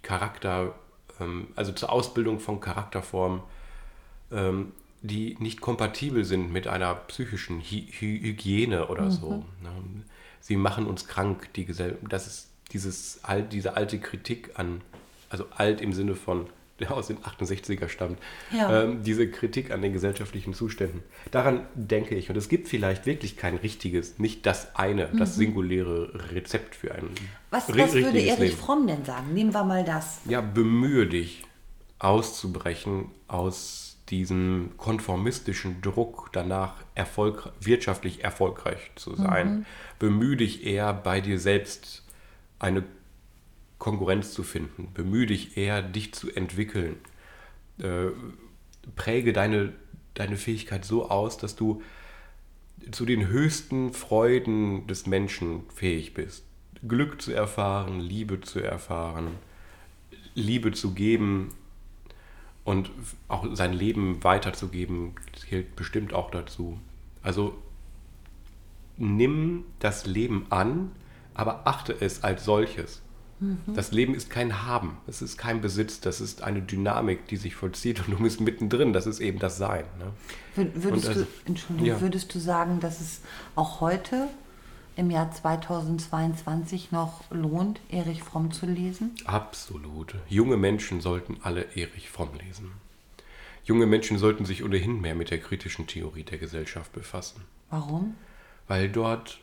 Charakter, 0.03 0.75
ähm, 1.21 1.49
also 1.57 1.73
zur 1.73 1.91
Ausbildung 1.91 2.39
von 2.39 2.61
Charakterformen, 2.61 3.41
ähm, 4.31 4.73
die 5.05 5.37
nicht 5.39 5.61
kompatibel 5.61 6.25
sind 6.25 6.51
mit 6.51 6.67
einer 6.67 6.95
psychischen 6.95 7.61
Hy 7.61 7.87
Hygiene 7.93 8.89
oder 8.89 9.03
mhm. 9.03 9.11
so. 9.11 9.31
Ne? 9.63 9.71
Sie 10.41 10.57
machen 10.57 10.87
uns 10.87 11.07
krank, 11.07 11.53
die 11.55 11.67
Gesell 11.67 11.99
das 12.09 12.27
ist 12.27 12.49
dieses, 12.73 13.21
diese 13.53 13.77
alte 13.77 13.99
Kritik 13.99 14.53
an, 14.55 14.81
also 15.29 15.45
alt 15.55 15.83
im 15.83 15.93
Sinne 15.93 16.15
von 16.15 16.47
der 16.81 16.93
aus 16.93 17.07
den 17.07 17.19
68er 17.19 17.89
stammt, 17.89 18.19
ja. 18.51 18.83
ähm, 18.83 19.05
diese 19.05 19.31
Kritik 19.31 19.71
an 19.71 19.81
den 19.81 19.93
gesellschaftlichen 19.93 20.55
Zuständen. 20.55 21.03
Daran 21.31 21.67
denke 21.75 22.17
ich. 22.17 22.31
Und 22.31 22.37
es 22.37 22.49
gibt 22.49 22.67
vielleicht 22.67 23.07
wirklich 23.07 23.37
kein 23.37 23.57
richtiges, 23.57 24.19
nicht 24.19 24.45
das 24.45 24.75
eine, 24.75 25.09
mhm. 25.13 25.19
das 25.19 25.37
singuläre 25.37 26.33
Rezept 26.33 26.75
für 26.75 26.93
ein 26.93 27.11
Was, 27.51 27.69
was 27.69 27.95
würde 27.95 28.19
Erich 28.21 28.39
Leben. 28.39 28.57
Fromm 28.57 28.87
denn 28.89 29.05
sagen? 29.05 29.35
Nehmen 29.35 29.55
wir 29.55 29.63
mal 29.63 29.85
das. 29.85 30.21
Ja, 30.25 30.41
bemühe 30.41 31.07
dich 31.07 31.45
auszubrechen 32.01 33.13
aus 33.29 33.84
diesem 34.11 34.73
konformistischen 34.77 35.81
Druck 35.81 36.31
danach, 36.33 36.75
erfolg 36.95 37.53
wirtschaftlich 37.61 38.23
erfolgreich 38.23 38.91
zu 38.97 39.17
sein. 39.17 39.57
Mhm. 39.57 39.67
Bemühe 39.99 40.37
dich 40.37 40.67
eher 40.67 40.93
bei 40.93 41.21
dir 41.21 41.39
selbst 41.39 42.05
eine 42.59 42.85
Konkurrenz 43.79 44.33
zu 44.33 44.43
finden. 44.43 44.89
Bemühe 44.93 45.27
dich 45.27 45.57
eher, 45.57 45.83
dich 45.83 46.13
zu 46.15 46.31
entwickeln. 46.31 46.97
äh, 47.79 48.07
präge 48.97 49.33
deine, 49.33 49.73
deine 50.13 50.37
Fähigkeit 50.37 50.85
so 50.85 51.09
aus, 51.11 51.39
dass 51.39 51.57
du 51.57 51.83
zu 52.91 53.07
den 53.07 53.29
höchsten 53.29 53.95
Freuden 53.95 54.87
des 54.87 55.07
Menschen 55.07 55.63
fähig 55.75 56.13
bist. 56.13 56.45
Glück 56.87 57.23
zu 57.23 57.33
erfahren, 57.33 58.01
Liebe 58.01 58.43
zu 58.43 58.61
erfahren, 58.61 59.29
Liebe 60.35 60.73
zu 60.73 60.93
geben 60.93 61.51
und 62.65 62.91
auch 63.29 63.47
sein 63.55 63.73
Leben 63.73 64.25
weiterzugeben, 64.25 65.13
zählt 65.39 65.77
bestimmt 65.77 66.15
auch 66.15 66.31
dazu. 66.31 66.79
Also 67.23 67.55
nimm 68.97 69.65
das 69.79 70.07
Leben 70.07 70.47
an, 70.51 70.93
aber 71.35 71.67
achte 71.67 71.95
es 71.99 72.25
als 72.25 72.45
solches. 72.45 73.03
Mhm. 73.41 73.59
Das 73.75 73.93
Leben 73.93 74.15
ist 74.15 74.31
kein 74.31 74.65
Haben, 74.65 74.97
es 75.07 75.21
ist 75.21 75.37
kein 75.37 75.61
Besitz, 75.61 76.01
das 76.01 76.21
ist 76.21 76.43
eine 76.43 76.63
Dynamik, 76.63 77.27
die 77.27 77.37
sich 77.37 77.55
vollzieht 77.57 78.07
und 78.07 78.13
du 78.13 78.23
bist 78.23 78.41
mittendrin, 78.41 78.93
das 78.93 79.07
ist 79.07 79.21
eben 79.21 79.39
das 79.39 79.59
Sein. 79.59 79.85
Ne? 79.99 80.71
Würdest, 80.75 81.09
also, 81.09 81.23
du, 81.23 81.27
Entschuldigung, 81.45 81.89
ja. 81.89 82.01
würdest 82.01 82.35
du 82.35 82.39
sagen, 82.39 82.81
dass 82.81 83.01
es 83.01 83.21
auch 83.57 83.81
heute 83.81 84.29
im 84.97 85.11
Jahr 85.11 85.31
2022 85.31 86.93
noch 86.93 87.23
lohnt, 87.31 87.81
Erich 87.91 88.23
Fromm 88.23 88.53
zu 88.53 88.67
lesen? 88.67 89.15
Absolut. 89.25 90.15
Junge 90.29 90.57
Menschen 90.57 91.01
sollten 91.01 91.39
alle 91.43 91.63
Erich 91.77 92.11
Fromm 92.11 92.31
lesen. 92.45 92.73
Junge 93.65 93.87
Menschen 93.87 94.19
sollten 94.19 94.45
sich 94.45 94.63
ohnehin 94.63 95.01
mehr 95.01 95.15
mit 95.15 95.31
der 95.31 95.39
kritischen 95.39 95.87
Theorie 95.87 96.23
der 96.23 96.39
Gesellschaft 96.39 96.93
befassen. 96.93 97.43
Warum? 97.71 98.15
Weil 98.69 98.89
dort 98.91 99.41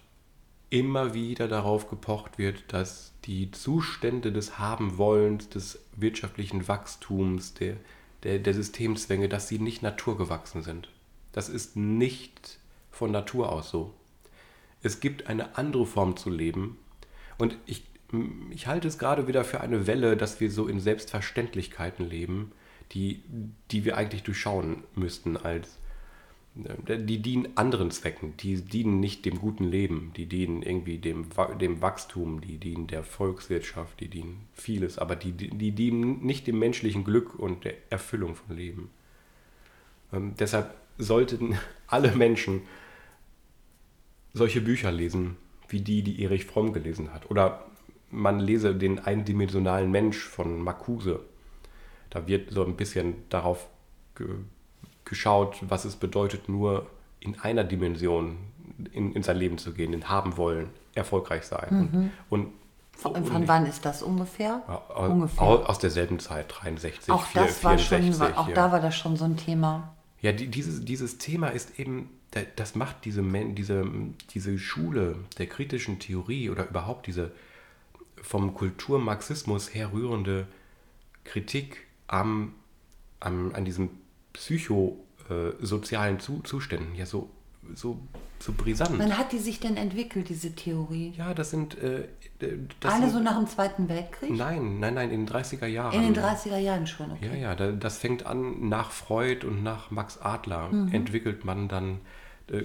immer 0.69 1.13
wieder 1.13 1.47
darauf 1.47 1.89
gepocht 1.89 2.37
wird, 2.37 2.63
dass 2.67 3.13
die 3.25 3.51
Zustände 3.51 4.31
des 4.31 4.57
Habenwollens, 4.57 5.49
des 5.49 5.79
wirtschaftlichen 5.95 6.67
Wachstums, 6.67 7.53
der, 7.55 7.75
der, 8.23 8.39
der 8.39 8.53
Systemzwänge, 8.53 9.27
dass 9.27 9.47
sie 9.47 9.59
nicht 9.59 9.81
naturgewachsen 9.81 10.61
sind. 10.61 10.89
Das 11.33 11.49
ist 11.49 11.75
nicht 11.75 12.59
von 12.89 13.11
Natur 13.11 13.51
aus 13.51 13.69
so. 13.69 13.93
Es 14.81 14.99
gibt 14.99 15.27
eine 15.27 15.57
andere 15.57 15.85
Form 15.85 16.17
zu 16.17 16.29
leben. 16.29 16.77
Und 17.37 17.57
ich, 17.65 17.83
ich 18.49 18.67
halte 18.67 18.87
es 18.87 18.97
gerade 18.97 19.27
wieder 19.27 19.43
für 19.43 19.61
eine 19.61 19.87
Welle, 19.87 20.17
dass 20.17 20.39
wir 20.39 20.51
so 20.51 20.67
in 20.67 20.79
Selbstverständlichkeiten 20.79 22.07
leben, 22.07 22.51
die, 22.91 23.23
die 23.71 23.85
wir 23.85 23.97
eigentlich 23.97 24.23
durchschauen 24.23 24.83
müssten 24.95 25.37
als 25.37 25.77
äh, 26.85 26.97
die 26.97 27.21
dienen 27.21 27.49
anderen 27.55 27.91
Zwecken, 27.91 28.35
die 28.37 28.61
dienen 28.61 28.99
nicht 28.99 29.25
dem 29.25 29.39
guten 29.39 29.63
Leben, 29.63 30.11
die 30.15 30.25
dienen 30.25 30.61
irgendwie 30.61 30.97
dem, 30.97 31.27
dem 31.59 31.81
Wachstum, 31.81 32.41
die 32.41 32.57
dienen 32.57 32.87
der 32.87 33.03
Volkswirtschaft, 33.03 33.99
die 33.99 34.09
dienen 34.09 34.47
vieles, 34.53 34.97
aber 34.97 35.15
die, 35.15 35.31
die 35.31 35.71
dienen 35.71 36.25
nicht 36.25 36.47
dem 36.47 36.59
menschlichen 36.59 37.03
Glück 37.03 37.37
und 37.37 37.63
der 37.63 37.75
Erfüllung 37.89 38.35
von 38.35 38.55
Leben. 38.55 38.89
Ähm, 40.11 40.35
deshalb 40.37 40.75
sollten 40.97 41.57
alle 41.87 42.11
Menschen 42.13 42.61
solche 44.33 44.61
Bücher 44.61 44.91
lesen, 44.91 45.37
wie 45.67 45.81
die, 45.81 46.03
die 46.03 46.23
Erich 46.23 46.45
Fromm 46.45 46.73
gelesen 46.73 47.13
hat. 47.13 47.29
Oder 47.29 47.65
man 48.09 48.39
lese 48.39 48.75
den 48.75 48.99
eindimensionalen 48.99 49.89
Mensch 49.89 50.19
von 50.19 50.61
Marcuse. 50.61 51.21
Da 52.09 52.27
wird 52.27 52.51
so 52.51 52.65
ein 52.65 52.75
bisschen 52.75 53.15
darauf 53.29 53.67
ge 54.15 54.27
geschaut, 55.03 55.57
was 55.61 55.83
es 55.83 55.97
bedeutet, 55.97 56.47
nur 56.47 56.87
in 57.19 57.37
einer 57.39 57.65
Dimension 57.65 58.37
in, 58.93 59.13
in 59.13 59.23
sein 59.23 59.37
Leben 59.37 59.57
zu 59.57 59.73
gehen, 59.73 59.93
in 59.93 60.09
haben 60.09 60.37
wollen, 60.37 60.69
erfolgreich 60.95 61.43
sein. 61.43 61.89
Mhm. 61.91 62.11
Und, 62.29 62.41
und, 62.41 62.53
von, 62.93 63.25
von 63.25 63.47
wann 63.47 63.65
ist 63.65 63.83
das 63.83 64.03
ungefähr? 64.03 64.61
Aus, 64.89 65.09
ungefähr. 65.09 65.43
aus 65.43 65.79
derselben 65.79 66.19
Zeit, 66.19 66.45
63, 66.49 67.13
auch 67.13 67.25
4, 67.25 67.41
das 67.41 67.57
64. 67.59 68.19
War 68.19 68.27
schon, 68.27 68.37
auch 68.37 68.47
ja. 68.47 68.53
da 68.53 68.71
war 68.71 68.79
das 68.79 68.95
schon 68.95 69.15
so 69.17 69.25
ein 69.25 69.37
Thema. 69.37 69.95
Ja, 70.21 70.31
die, 70.31 70.47
dieses, 70.47 70.85
dieses 70.85 71.17
Thema 71.17 71.47
ist 71.47 71.79
eben, 71.79 72.09
das 72.55 72.75
macht 72.75 73.03
diese, 73.03 73.21
diese, 73.23 73.85
diese 74.33 74.57
Schule 74.57 75.17
der 75.37 75.47
kritischen 75.47 75.99
Theorie 75.99 76.49
oder 76.49 76.69
überhaupt 76.69 77.07
diese 77.07 77.31
vom 78.21 78.53
Kulturmarxismus 78.53 79.73
herrührende 79.73 80.47
Kritik 81.25 81.87
am, 82.07 82.53
am, 83.19 83.53
an 83.53 83.65
diesem 83.65 83.89
psychosozialen 84.31 86.19
Zu 86.19 86.39
Zuständen 86.41 86.95
ja 86.95 87.05
so, 87.05 87.29
so, 87.75 87.99
so 88.39 88.53
brisant. 88.53 88.97
Wann 88.97 89.17
hat 89.17 89.33
die 89.33 89.39
sich 89.39 89.59
denn 89.59 89.75
entwickelt, 89.75 90.29
diese 90.29 90.55
Theorie? 90.55 91.13
Ja, 91.17 91.33
das 91.33 91.49
sind. 91.49 91.77
Äh, 91.79 92.07
das 92.79 92.93
Alle 92.93 93.03
sind, 93.03 93.13
so 93.13 93.19
nach 93.19 93.37
dem 93.37 93.47
Zweiten 93.47 93.87
Weltkrieg? 93.87 94.31
Nein, 94.31 94.79
nein, 94.79 94.95
nein, 94.95 95.11
in 95.11 95.25
den 95.25 95.35
30er 95.35 95.67
Jahren. 95.67 95.93
In 95.93 96.13
den 96.13 96.23
30er 96.23 96.57
Jahren 96.57 96.87
schon, 96.87 97.11
okay. 97.11 97.39
Ja, 97.39 97.53
ja, 97.53 97.71
das 97.71 97.97
fängt 97.97 98.25
an 98.25 98.67
nach 98.69 98.89
Freud 98.89 99.45
und 99.45 99.61
nach 99.61 99.91
Max 99.91 100.17
Adler 100.17 100.69
mhm. 100.69 100.91
entwickelt 100.91 101.45
man 101.45 101.67
dann 101.67 101.97
äh, 101.97 101.99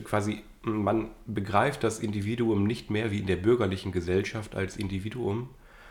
quasi, 0.04 0.42
man 0.62 1.10
begreift 1.26 1.84
das 1.84 1.98
Individuum 2.00 2.64
nicht 2.64 2.90
mehr 2.90 3.10
wie 3.10 3.20
in 3.20 3.26
der 3.26 3.36
bürgerlichen 3.36 3.92
Gesellschaft 3.92 4.54
als 4.54 4.76
Individuum, 4.76 5.48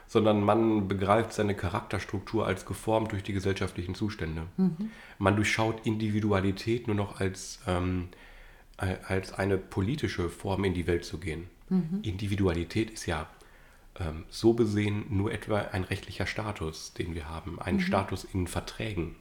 sondern 0.07 0.41
man 0.41 0.87
begreift 0.87 1.33
seine 1.33 1.55
Charakterstruktur 1.55 2.45
als 2.45 2.65
geformt 2.65 3.11
durch 3.11 3.23
die 3.23 3.33
gesellschaftlichen 3.33 3.95
Zustände. 3.95 4.43
Mhm. 4.57 4.91
Man 5.17 5.35
durchschaut 5.35 5.85
Individualität 5.85 6.87
nur 6.87 6.95
noch 6.95 7.19
als, 7.19 7.59
ähm, 7.67 8.09
als 8.77 9.33
eine 9.33 9.57
politische 9.57 10.29
Form 10.29 10.63
in 10.63 10.73
die 10.73 10.87
Welt 10.87 11.05
zu 11.05 11.17
gehen. 11.17 11.47
Mhm. 11.69 12.01
Individualität 12.03 12.91
ist 12.91 13.05
ja 13.07 13.27
ähm, 13.99 14.25
so 14.29 14.53
besehen 14.53 15.05
nur 15.09 15.31
etwa 15.31 15.59
ein 15.59 15.83
rechtlicher 15.83 16.27
Status, 16.27 16.93
den 16.93 17.15
wir 17.15 17.29
haben, 17.29 17.59
ein 17.59 17.75
mhm. 17.75 17.81
Status 17.81 18.25
in 18.25 18.47
Verträgen 18.47 19.15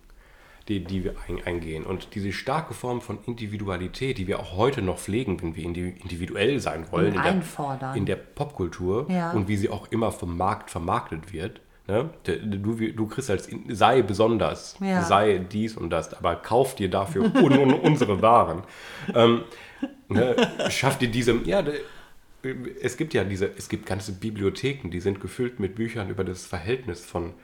die, 0.69 0.83
die 0.83 1.05
wir 1.05 1.15
eingehen. 1.45 1.85
Und 1.85 2.15
diese 2.15 2.33
starke 2.33 2.73
Form 2.73 3.01
von 3.01 3.19
Individualität, 3.27 4.19
die 4.19 4.27
wir 4.27 4.41
auch 4.41 4.57
heute 4.57 4.81
noch 4.81 4.99
pflegen, 4.99 5.43
wenn 5.43 5.55
wir 5.55 5.65
individuell 5.65 6.59
sein 6.61 6.87
wollen, 6.91 7.15
in 7.15 7.23
der, 7.23 7.95
in 7.95 8.07
der, 8.07 8.17
Popkultur 8.17 9.07
ja. 9.11 9.33
und 9.33 9.49
wie 9.49 9.57
sie 9.57 9.69
auch 9.69 9.91
immer 9.91 10.11
vom 10.11 10.37
Markt 10.37 10.71
vermarktet 10.71 11.33
wird. 11.33 11.61
Ne? 11.87 12.09
Du, 12.25 12.77
du 12.77 13.07
kriegst 13.07 13.29
als 13.29 13.49
sei 13.69 14.01
besonders, 14.01 14.77
ja. 14.81 15.03
sei 15.03 15.39
dies 15.39 15.77
und 15.77 15.91
das, 15.91 16.15
aber 16.15 16.37
kauf 16.37 16.75
dir 16.75 16.89
dafür 16.89 17.25
un, 17.35 17.53
un, 17.53 17.75
unsere 17.75 18.23
Waren. 18.23 18.63
Ähm, 19.15 19.43
ne? 20.09 20.35
Schaff 20.71 20.97
dir 20.97 21.09
diese, 21.09 21.39
ja, 21.45 21.63
es 22.81 22.97
gibt 22.97 23.13
ja 23.13 23.25
diese, 23.25 23.51
es 23.57 23.69
gibt 23.69 23.85
ganze 23.85 24.13
Bibliotheken, 24.13 24.89
die 24.91 25.01
sind 25.01 25.21
gefüllt 25.21 25.61
mit 25.61 25.75
Büchern 25.75 26.09
über 26.09 26.25
das 26.25 26.47
Verhältnis 26.47 27.05
von 27.05 27.35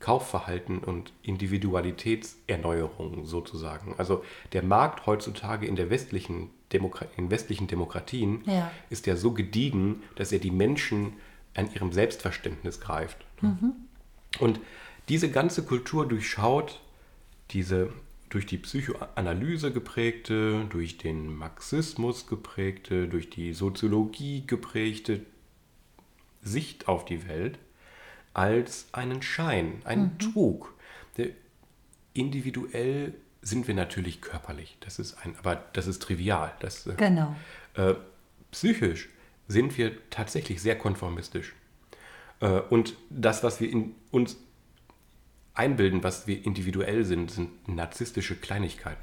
Kaufverhalten 0.00 0.78
und 0.78 1.12
Individualitätserneuerung 1.22 3.26
sozusagen. 3.26 3.94
Also 3.98 4.24
der 4.52 4.62
Markt 4.62 5.06
heutzutage 5.06 5.66
in 5.66 5.76
der 5.76 5.90
westlichen, 5.90 6.50
Demokra 6.72 7.06
in 7.16 7.30
westlichen 7.30 7.68
Demokratien 7.68 8.42
ja. 8.46 8.70
ist 8.88 9.06
ja 9.06 9.16
so 9.16 9.32
gediegen, 9.32 10.02
dass 10.16 10.32
er 10.32 10.38
die 10.38 10.50
Menschen 10.50 11.14
an 11.54 11.70
ihrem 11.72 11.92
Selbstverständnis 11.92 12.80
greift. 12.80 13.18
Mhm. 13.42 13.72
Und 14.38 14.60
diese 15.08 15.30
ganze 15.30 15.64
Kultur 15.64 16.08
durchschaut 16.08 16.80
diese 17.50 17.90
durch 18.30 18.46
die 18.46 18.58
Psychoanalyse 18.58 19.72
geprägte, 19.72 20.64
durch 20.70 20.98
den 20.98 21.34
Marxismus 21.34 22.28
geprägte, 22.28 23.08
durch 23.08 23.28
die 23.28 23.52
Soziologie 23.52 24.44
geprägte 24.46 25.26
Sicht 26.40 26.86
auf 26.86 27.04
die 27.04 27.28
Welt 27.28 27.58
als 28.34 28.88
einen 28.92 29.22
Schein, 29.22 29.82
einen 29.84 30.14
mhm. 30.14 30.18
Trug. 30.18 30.74
Der, 31.16 31.28
individuell 32.14 33.14
sind 33.42 33.66
wir 33.68 33.74
natürlich 33.74 34.20
körperlich, 34.20 34.76
das 34.80 34.98
ist 34.98 35.16
ein, 35.24 35.34
aber 35.38 35.56
das 35.72 35.86
ist 35.86 36.02
trivial. 36.02 36.52
Das, 36.60 36.86
äh, 36.86 36.94
genau. 36.96 37.34
Äh, 37.74 37.94
psychisch 38.50 39.08
sind 39.48 39.76
wir 39.78 39.92
tatsächlich 40.10 40.60
sehr 40.60 40.76
konformistisch. 40.76 41.54
Äh, 42.40 42.60
und 42.60 42.94
das, 43.08 43.42
was 43.42 43.60
wir 43.60 43.70
in 43.70 43.94
uns 44.10 44.36
einbilden, 45.54 46.02
was 46.02 46.26
wir 46.26 46.44
individuell 46.44 47.04
sind, 47.04 47.30
sind 47.30 47.68
narzisstische 47.68 48.36
Kleinigkeiten. 48.36 49.02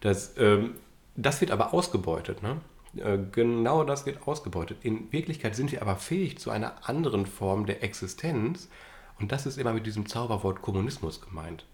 Das, 0.00 0.34
ähm, 0.38 0.74
das 1.16 1.40
wird 1.40 1.50
aber 1.50 1.72
ausgebeutet. 1.72 2.42
Ne? 2.42 2.60
Äh, 2.98 3.18
genau 3.32 3.84
das 3.84 4.06
wird 4.06 4.26
ausgebeutet. 4.26 4.78
In 4.82 5.12
Wirklichkeit 5.12 5.54
sind 5.54 5.72
wir 5.72 5.82
aber 5.82 5.96
fähig 5.96 6.38
zu 6.38 6.50
einer 6.50 6.88
anderen 6.88 7.26
Form 7.26 7.66
der 7.66 7.82
Existenz 7.82 8.68
und 9.18 9.32
das 9.32 9.46
ist 9.46 9.58
immer 9.58 9.72
mit 9.72 9.86
diesem 9.86 10.06
Zauberwort 10.06 10.62
Kommunismus 10.62 11.20
gemeint. 11.20 11.64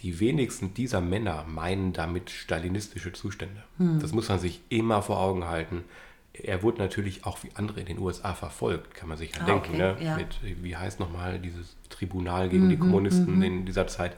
Die 0.00 0.20
wenigsten 0.20 0.72
dieser 0.74 1.00
Männer 1.00 1.44
meinen 1.46 1.92
damit 1.92 2.30
stalinistische 2.30 3.12
Zustände. 3.12 3.62
Hm. 3.78 4.00
Das 4.00 4.12
muss 4.12 4.28
man 4.28 4.38
sich 4.38 4.60
immer 4.68 5.02
vor 5.02 5.20
Augen 5.20 5.46
halten. 5.46 5.84
Er 6.32 6.62
wurde 6.62 6.78
natürlich 6.78 7.26
auch 7.26 7.42
wie 7.42 7.50
andere 7.54 7.80
in 7.80 7.86
den 7.86 7.98
USA 7.98 8.34
verfolgt, 8.34 8.94
kann 8.94 9.08
man 9.08 9.18
sich 9.18 9.34
ja 9.34 9.42
ah, 9.42 9.46
denken. 9.46 9.74
Okay, 9.74 9.78
ne? 9.78 9.96
ja. 10.00 10.16
Mit, 10.16 10.38
wie 10.42 10.76
heißt 10.76 11.00
nochmal 11.00 11.38
dieses 11.38 11.76
Tribunal 11.88 12.48
gegen 12.48 12.66
mhm, 12.66 12.70
die 12.70 12.78
Kommunisten 12.78 13.36
mhm. 13.36 13.42
in 13.42 13.66
dieser 13.66 13.88
Zeit. 13.88 14.16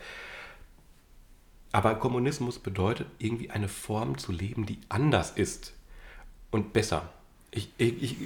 Aber 1.73 1.95
Kommunismus 1.95 2.59
bedeutet 2.59 3.07
irgendwie 3.19 3.51
eine 3.51 3.67
Form 3.67 4.19
zu 4.19 4.31
leben, 4.31 4.67
die 4.67 4.79
anders 4.91 5.31
ist 5.31 5.73
und 6.53 6.73
besser. 6.73 7.09
Ich, 7.51 7.71
ich, 7.79 8.03
ich, 8.03 8.17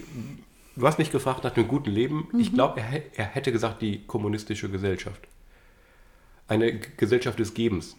du 0.77 0.87
hast 0.87 0.99
mich 0.99 1.11
gefragt 1.11 1.45
nach 1.45 1.57
einem 1.57 1.68
guten 1.68 1.91
Leben. 1.91 2.29
Mhm. 2.33 2.41
Ich 2.41 2.53
glaube, 2.53 2.81
er, 2.81 3.03
er 3.14 3.24
hätte 3.24 3.51
gesagt, 3.53 3.81
die 3.81 4.03
kommunistische 4.07 4.68
Gesellschaft. 4.68 5.20
eine 6.49 6.79
Gesellschaft 6.79 7.39
des 7.39 7.55
Gebens. 7.55 7.97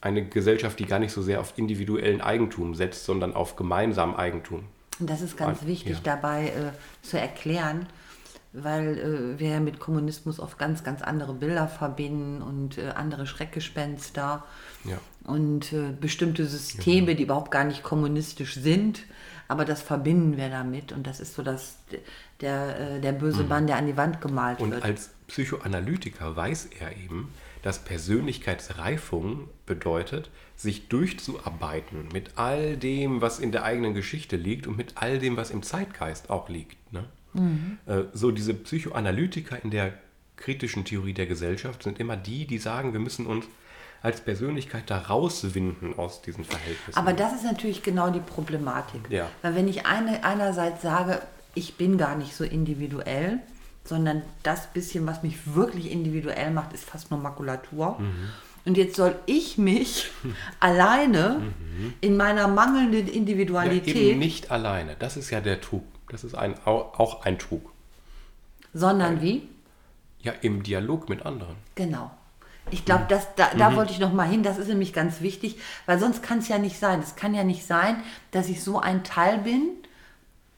Eine 0.00 0.26
Gesellschaft, 0.26 0.80
die 0.80 0.86
gar 0.86 0.98
nicht 0.98 1.12
so 1.12 1.22
sehr 1.22 1.40
auf 1.40 1.56
individuellen 1.56 2.20
Eigentum 2.20 2.74
setzt, 2.74 3.04
sondern 3.04 3.34
auf 3.34 3.54
gemeinsamen 3.54 4.16
Eigentum. 4.16 4.64
Und 4.98 5.08
das 5.08 5.22
ist 5.22 5.36
ganz 5.36 5.64
wichtig 5.64 5.94
ja. 5.94 6.00
dabei 6.02 6.48
äh, 6.48 7.06
zu 7.06 7.18
erklären, 7.18 7.86
weil 8.52 8.98
äh, 8.98 9.40
wir 9.40 9.48
ja 9.50 9.60
mit 9.60 9.78
Kommunismus 9.78 10.38
oft 10.38 10.58
ganz, 10.58 10.84
ganz 10.84 11.02
andere 11.02 11.34
Bilder 11.34 11.68
verbinden 11.68 12.42
und 12.42 12.78
äh, 12.78 12.88
andere 12.88 13.26
Schreckgespenster 13.26 14.44
ja. 14.84 14.98
und 15.24 15.72
äh, 15.72 15.92
bestimmte 15.98 16.46
Systeme, 16.46 17.06
genau. 17.06 17.16
die 17.16 17.22
überhaupt 17.22 17.50
gar 17.50 17.64
nicht 17.64 17.82
kommunistisch 17.82 18.54
sind, 18.54 19.04
aber 19.48 19.64
das 19.64 19.82
verbinden 19.82 20.36
wir 20.36 20.48
damit 20.48 20.92
und 20.92 21.06
das 21.06 21.20
ist 21.20 21.34
so 21.34 21.42
das, 21.42 21.76
der, 22.40 22.96
äh, 22.96 23.00
der 23.00 23.12
böse 23.12 23.44
Mann, 23.44 23.64
mhm. 23.64 23.66
der 23.68 23.76
an 23.76 23.86
die 23.86 23.96
Wand 23.96 24.20
gemalt 24.20 24.60
und 24.60 24.70
wird. 24.70 24.82
Und 24.82 24.88
als 24.88 25.10
Psychoanalytiker 25.28 26.34
weiß 26.36 26.68
er 26.78 26.96
eben, 26.96 27.32
dass 27.62 27.78
Persönlichkeitsreifung 27.78 29.48
bedeutet, 29.66 30.30
sich 30.56 30.88
durchzuarbeiten 30.88 32.08
mit 32.12 32.32
all 32.36 32.76
dem, 32.76 33.20
was 33.20 33.38
in 33.38 33.52
der 33.52 33.64
eigenen 33.64 33.94
Geschichte 33.94 34.36
liegt 34.36 34.66
und 34.66 34.76
mit 34.76 34.94
all 34.96 35.18
dem, 35.18 35.36
was 35.36 35.50
im 35.50 35.62
Zeitgeist 35.62 36.30
auch 36.30 36.48
liegt. 36.48 36.92
Ne? 36.92 37.04
Mhm. 37.32 37.78
Äh, 37.86 38.04
so 38.12 38.30
diese 38.30 38.54
Psychoanalytiker 38.54 39.62
in 39.62 39.70
der 39.70 39.94
kritischen 40.36 40.84
Theorie 40.84 41.14
der 41.14 41.26
Gesellschaft 41.26 41.82
sind 41.82 42.00
immer 42.00 42.16
die, 42.16 42.46
die 42.46 42.58
sagen, 42.58 42.92
wir 42.92 43.00
müssen 43.00 43.26
uns 43.26 43.46
als 44.02 44.20
Persönlichkeit 44.20 44.84
da 44.88 44.98
rauswinden 44.98 45.98
aus 45.98 46.22
diesen 46.22 46.44
Verhältnissen. 46.44 46.98
Aber 46.98 47.12
das 47.12 47.32
ist 47.34 47.44
natürlich 47.44 47.82
genau 47.82 48.10
die 48.10 48.20
Problematik. 48.20 49.00
Ja. 49.10 49.28
Weil 49.42 49.54
wenn 49.54 49.68
ich 49.68 49.86
eine, 49.86 50.24
einerseits 50.24 50.82
sage, 50.82 51.22
ich 51.54 51.76
bin 51.76 51.98
gar 51.98 52.16
nicht 52.16 52.34
so 52.34 52.44
individuell, 52.44 53.38
sondern 53.84 54.22
das 54.42 54.66
bisschen, 54.72 55.06
was 55.06 55.22
mich 55.22 55.54
wirklich 55.54 55.90
individuell 55.90 56.50
macht, 56.50 56.72
ist 56.72 56.84
fast 56.84 57.10
nur 57.10 57.20
Makulatur. 57.20 57.96
Mhm. 57.98 58.30
Und 58.64 58.76
jetzt 58.76 58.96
soll 58.96 59.16
ich 59.26 59.58
mich 59.58 60.10
alleine 60.60 61.40
mhm. 61.40 61.94
in 62.00 62.16
meiner 62.16 62.48
mangelnden 62.48 63.08
Individualität. 63.08 63.94
Ja, 63.94 64.00
eben 64.02 64.18
nicht 64.18 64.50
alleine. 64.50 64.96
Das 64.98 65.16
ist 65.16 65.30
ja 65.30 65.40
der 65.40 65.60
Trug. 65.60 65.84
Das 66.08 66.24
ist 66.24 66.34
ein, 66.34 66.54
auch 66.64 67.24
ein 67.24 67.38
Trug. 67.38 67.72
Sondern 68.74 69.16
Weil, 69.16 69.22
wie? 69.22 69.48
Ja, 70.20 70.32
im 70.42 70.62
Dialog 70.62 71.08
mit 71.08 71.24
anderen. 71.26 71.56
Genau. 71.74 72.10
Ich 72.70 72.84
glaube, 72.84 73.04
da, 73.08 73.20
da 73.58 73.70
mhm. 73.70 73.76
wollte 73.76 73.92
ich 73.92 73.98
noch 73.98 74.12
mal 74.12 74.28
hin. 74.28 74.42
Das 74.42 74.58
ist 74.58 74.68
nämlich 74.68 74.92
ganz 74.92 75.20
wichtig, 75.20 75.58
weil 75.86 75.98
sonst 75.98 76.22
kann 76.22 76.38
es 76.38 76.48
ja 76.48 76.58
nicht 76.58 76.78
sein. 76.78 77.00
Es 77.00 77.16
kann 77.16 77.34
ja 77.34 77.44
nicht 77.44 77.66
sein, 77.66 77.96
dass 78.30 78.48
ich 78.48 78.62
so 78.62 78.78
ein 78.78 79.04
Teil 79.04 79.38
bin 79.38 79.70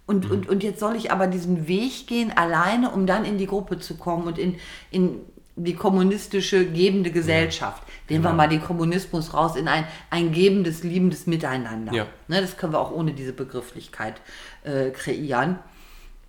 und, 0.07 0.27
mhm. 0.27 0.31
und, 0.31 0.49
und 0.49 0.63
jetzt 0.63 0.81
soll 0.81 0.97
ich 0.97 1.11
aber 1.11 1.27
diesen 1.27 1.67
Weg 1.67 2.07
gehen 2.07 2.37
alleine, 2.37 2.91
um 2.91 3.07
dann 3.07 3.25
in 3.25 3.39
die 3.39 3.47
Gruppe 3.47 3.79
zu 3.79 3.97
kommen 3.97 4.27
und 4.27 4.39
in, 4.39 4.57
in 4.91 5.21
die 5.57 5.75
kommunistische 5.75 6.67
gebende 6.67 7.11
Gesellschaft. 7.11 7.83
Ja. 7.87 7.95
Nehmen 8.11 8.23
genau. 8.23 8.35
wir 8.35 8.37
mal 8.37 8.49
den 8.49 8.63
Kommunismus 8.63 9.35
raus 9.35 9.57
in 9.57 9.69
ein, 9.69 9.87
ein 10.11 10.33
gebendes, 10.33 10.83
liebendes 10.83 11.27
Miteinander. 11.27 11.93
Ja. 11.93 12.07
Ne, 12.29 12.41
das 12.41 12.57
können 12.57 12.73
wir 12.73 12.81
auch 12.81 12.91
ohne 12.91 13.13
diese 13.13 13.33
Begrifflichkeit 13.33 14.21
äh, 14.65 14.91
kreieren. 14.91 15.59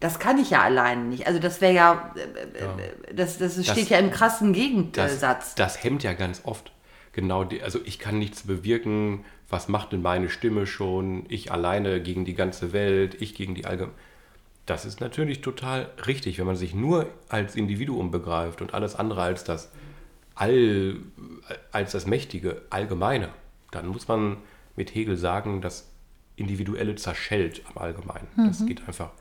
Das 0.06 0.20
kann 0.20 0.38
ich 0.38 0.52
ja 0.52 0.62
alleine 0.62 1.04
nicht. 1.04 1.26
Also 1.26 1.40
das 1.40 1.62
wäre 1.62 1.74
ja, 1.74 2.14
äh, 2.16 2.64
ja, 2.64 2.78
Das, 3.16 3.40
das 3.40 3.54
steht 3.54 3.86
das, 3.86 3.90
ja 3.90 3.98
im 3.98 4.12
krassen 4.12 4.54
Gegensatz. 4.54 5.20
Das, 5.20 5.56
das 5.56 5.84
hemmt 5.84 6.04
ja 6.04 6.14
ganz 6.14 6.42
oft. 6.44 6.72
Genau, 7.12 7.44
die, 7.44 7.64
also 7.64 7.80
ich 7.86 7.98
kann 7.98 8.20
nichts 8.20 8.44
bewirken, 8.44 9.26
was 9.50 9.68
macht 9.68 9.94
denn 9.94 10.04
meine 10.04 10.30
Stimme 10.30 10.68
schon? 10.68 11.26
Ich 11.28 11.52
alleine 11.52 12.02
gegen 12.02 12.24
die 12.24 12.36
ganze 12.36 12.72
Welt, 12.72 13.20
ich 13.20 13.34
gegen 13.34 13.56
die 13.56 13.66
Allgemeinheit. 13.66 14.00
Das 14.68 14.86
ist 14.86 15.02
natürlich 15.02 15.42
total 15.42 15.90
richtig, 16.06 16.38
wenn 16.38 16.46
man 16.46 16.56
sich 16.56 16.76
nur 16.76 17.08
als 17.28 17.56
Individuum 17.56 18.12
begreift 18.12 18.62
und 18.62 18.76
alles 18.76 18.96
andere 18.96 19.24
als 19.24 19.44
das 19.44 19.72
All, 20.36 20.98
als 21.72 21.94
das 21.94 22.06
mächtige 22.06 22.62
Allgemeine. 22.70 23.30
Dann 23.72 23.88
muss 23.88 24.08
man 24.08 24.38
mit 24.76 24.94
Hegel 24.94 25.18
sagen, 25.18 25.62
das 25.62 25.90
Individuelle 26.36 26.94
zerschellt 26.96 27.64
am 27.74 27.82
Allgemeinen. 27.82 28.28
Mhm. 28.36 28.48
Das 28.50 28.66
geht 28.66 28.88
einfach, 28.88 29.12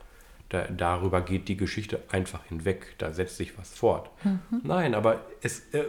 da, 0.54 0.68
darüber 0.68 1.20
geht 1.20 1.48
die 1.48 1.56
Geschichte 1.56 2.00
einfach 2.10 2.44
hinweg, 2.44 2.94
da 2.98 3.12
setzt 3.12 3.36
sich 3.36 3.58
was 3.58 3.70
fort. 3.70 4.10
Mhm. 4.22 4.60
Nein, 4.62 4.94
aber 4.94 5.26
es, 5.42 5.60
äh, 5.72 5.86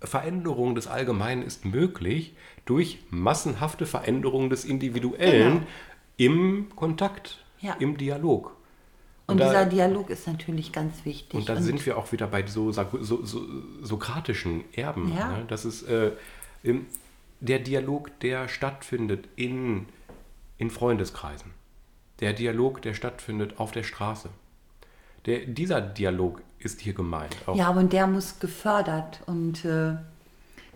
Veränderung 0.00 0.74
des 0.74 0.86
Allgemeinen 0.86 1.42
ist 1.42 1.66
möglich 1.66 2.34
durch 2.64 2.98
massenhafte 3.10 3.84
Veränderung 3.84 4.48
des 4.48 4.64
Individuellen 4.64 5.52
genau. 5.52 5.66
im 6.16 6.68
Kontakt, 6.74 7.44
ja. 7.60 7.74
im 7.74 7.98
Dialog. 7.98 8.56
Und, 9.26 9.38
und 9.40 9.46
dieser 9.46 9.66
Dialog 9.66 10.08
ist 10.08 10.26
natürlich 10.26 10.72
ganz 10.72 11.04
wichtig. 11.04 11.34
Und 11.34 11.48
dann 11.50 11.58
und 11.58 11.62
sind 11.62 11.84
wir 11.84 11.98
auch 11.98 12.10
wieder 12.10 12.26
bei 12.26 12.46
so, 12.46 12.72
so, 12.72 13.22
so 13.22 13.46
sokratischen 13.82 14.64
Erben. 14.72 15.14
Ja. 15.14 15.36
Ne? 15.36 15.44
Das 15.46 15.66
ist 15.66 15.82
äh, 15.82 16.12
der 17.40 17.58
Dialog, 17.58 18.18
der 18.20 18.48
stattfindet 18.48 19.28
in, 19.36 19.86
in 20.56 20.70
Freundeskreisen. 20.70 21.59
Der 22.20 22.32
Dialog, 22.32 22.82
der 22.82 22.94
stattfindet 22.94 23.58
auf 23.58 23.72
der 23.72 23.82
Straße. 23.82 24.28
Der, 25.26 25.46
dieser 25.46 25.80
Dialog 25.80 26.42
ist 26.58 26.80
hier 26.80 26.92
gemeint. 26.92 27.36
Auch. 27.46 27.56
Ja, 27.56 27.70
und 27.70 27.92
der 27.92 28.06
muss 28.06 28.38
gefördert 28.38 29.20
und 29.26 29.64
äh, 29.64 29.96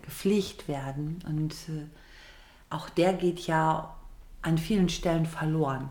gepflegt 0.01 0.67
werden. 0.67 1.23
Und 1.27 1.53
äh, 1.69 1.85
auch 2.69 2.89
der 2.89 3.13
geht 3.13 3.41
ja 3.41 3.95
an 4.41 4.57
vielen 4.57 4.89
Stellen 4.89 5.25
verloren. 5.25 5.89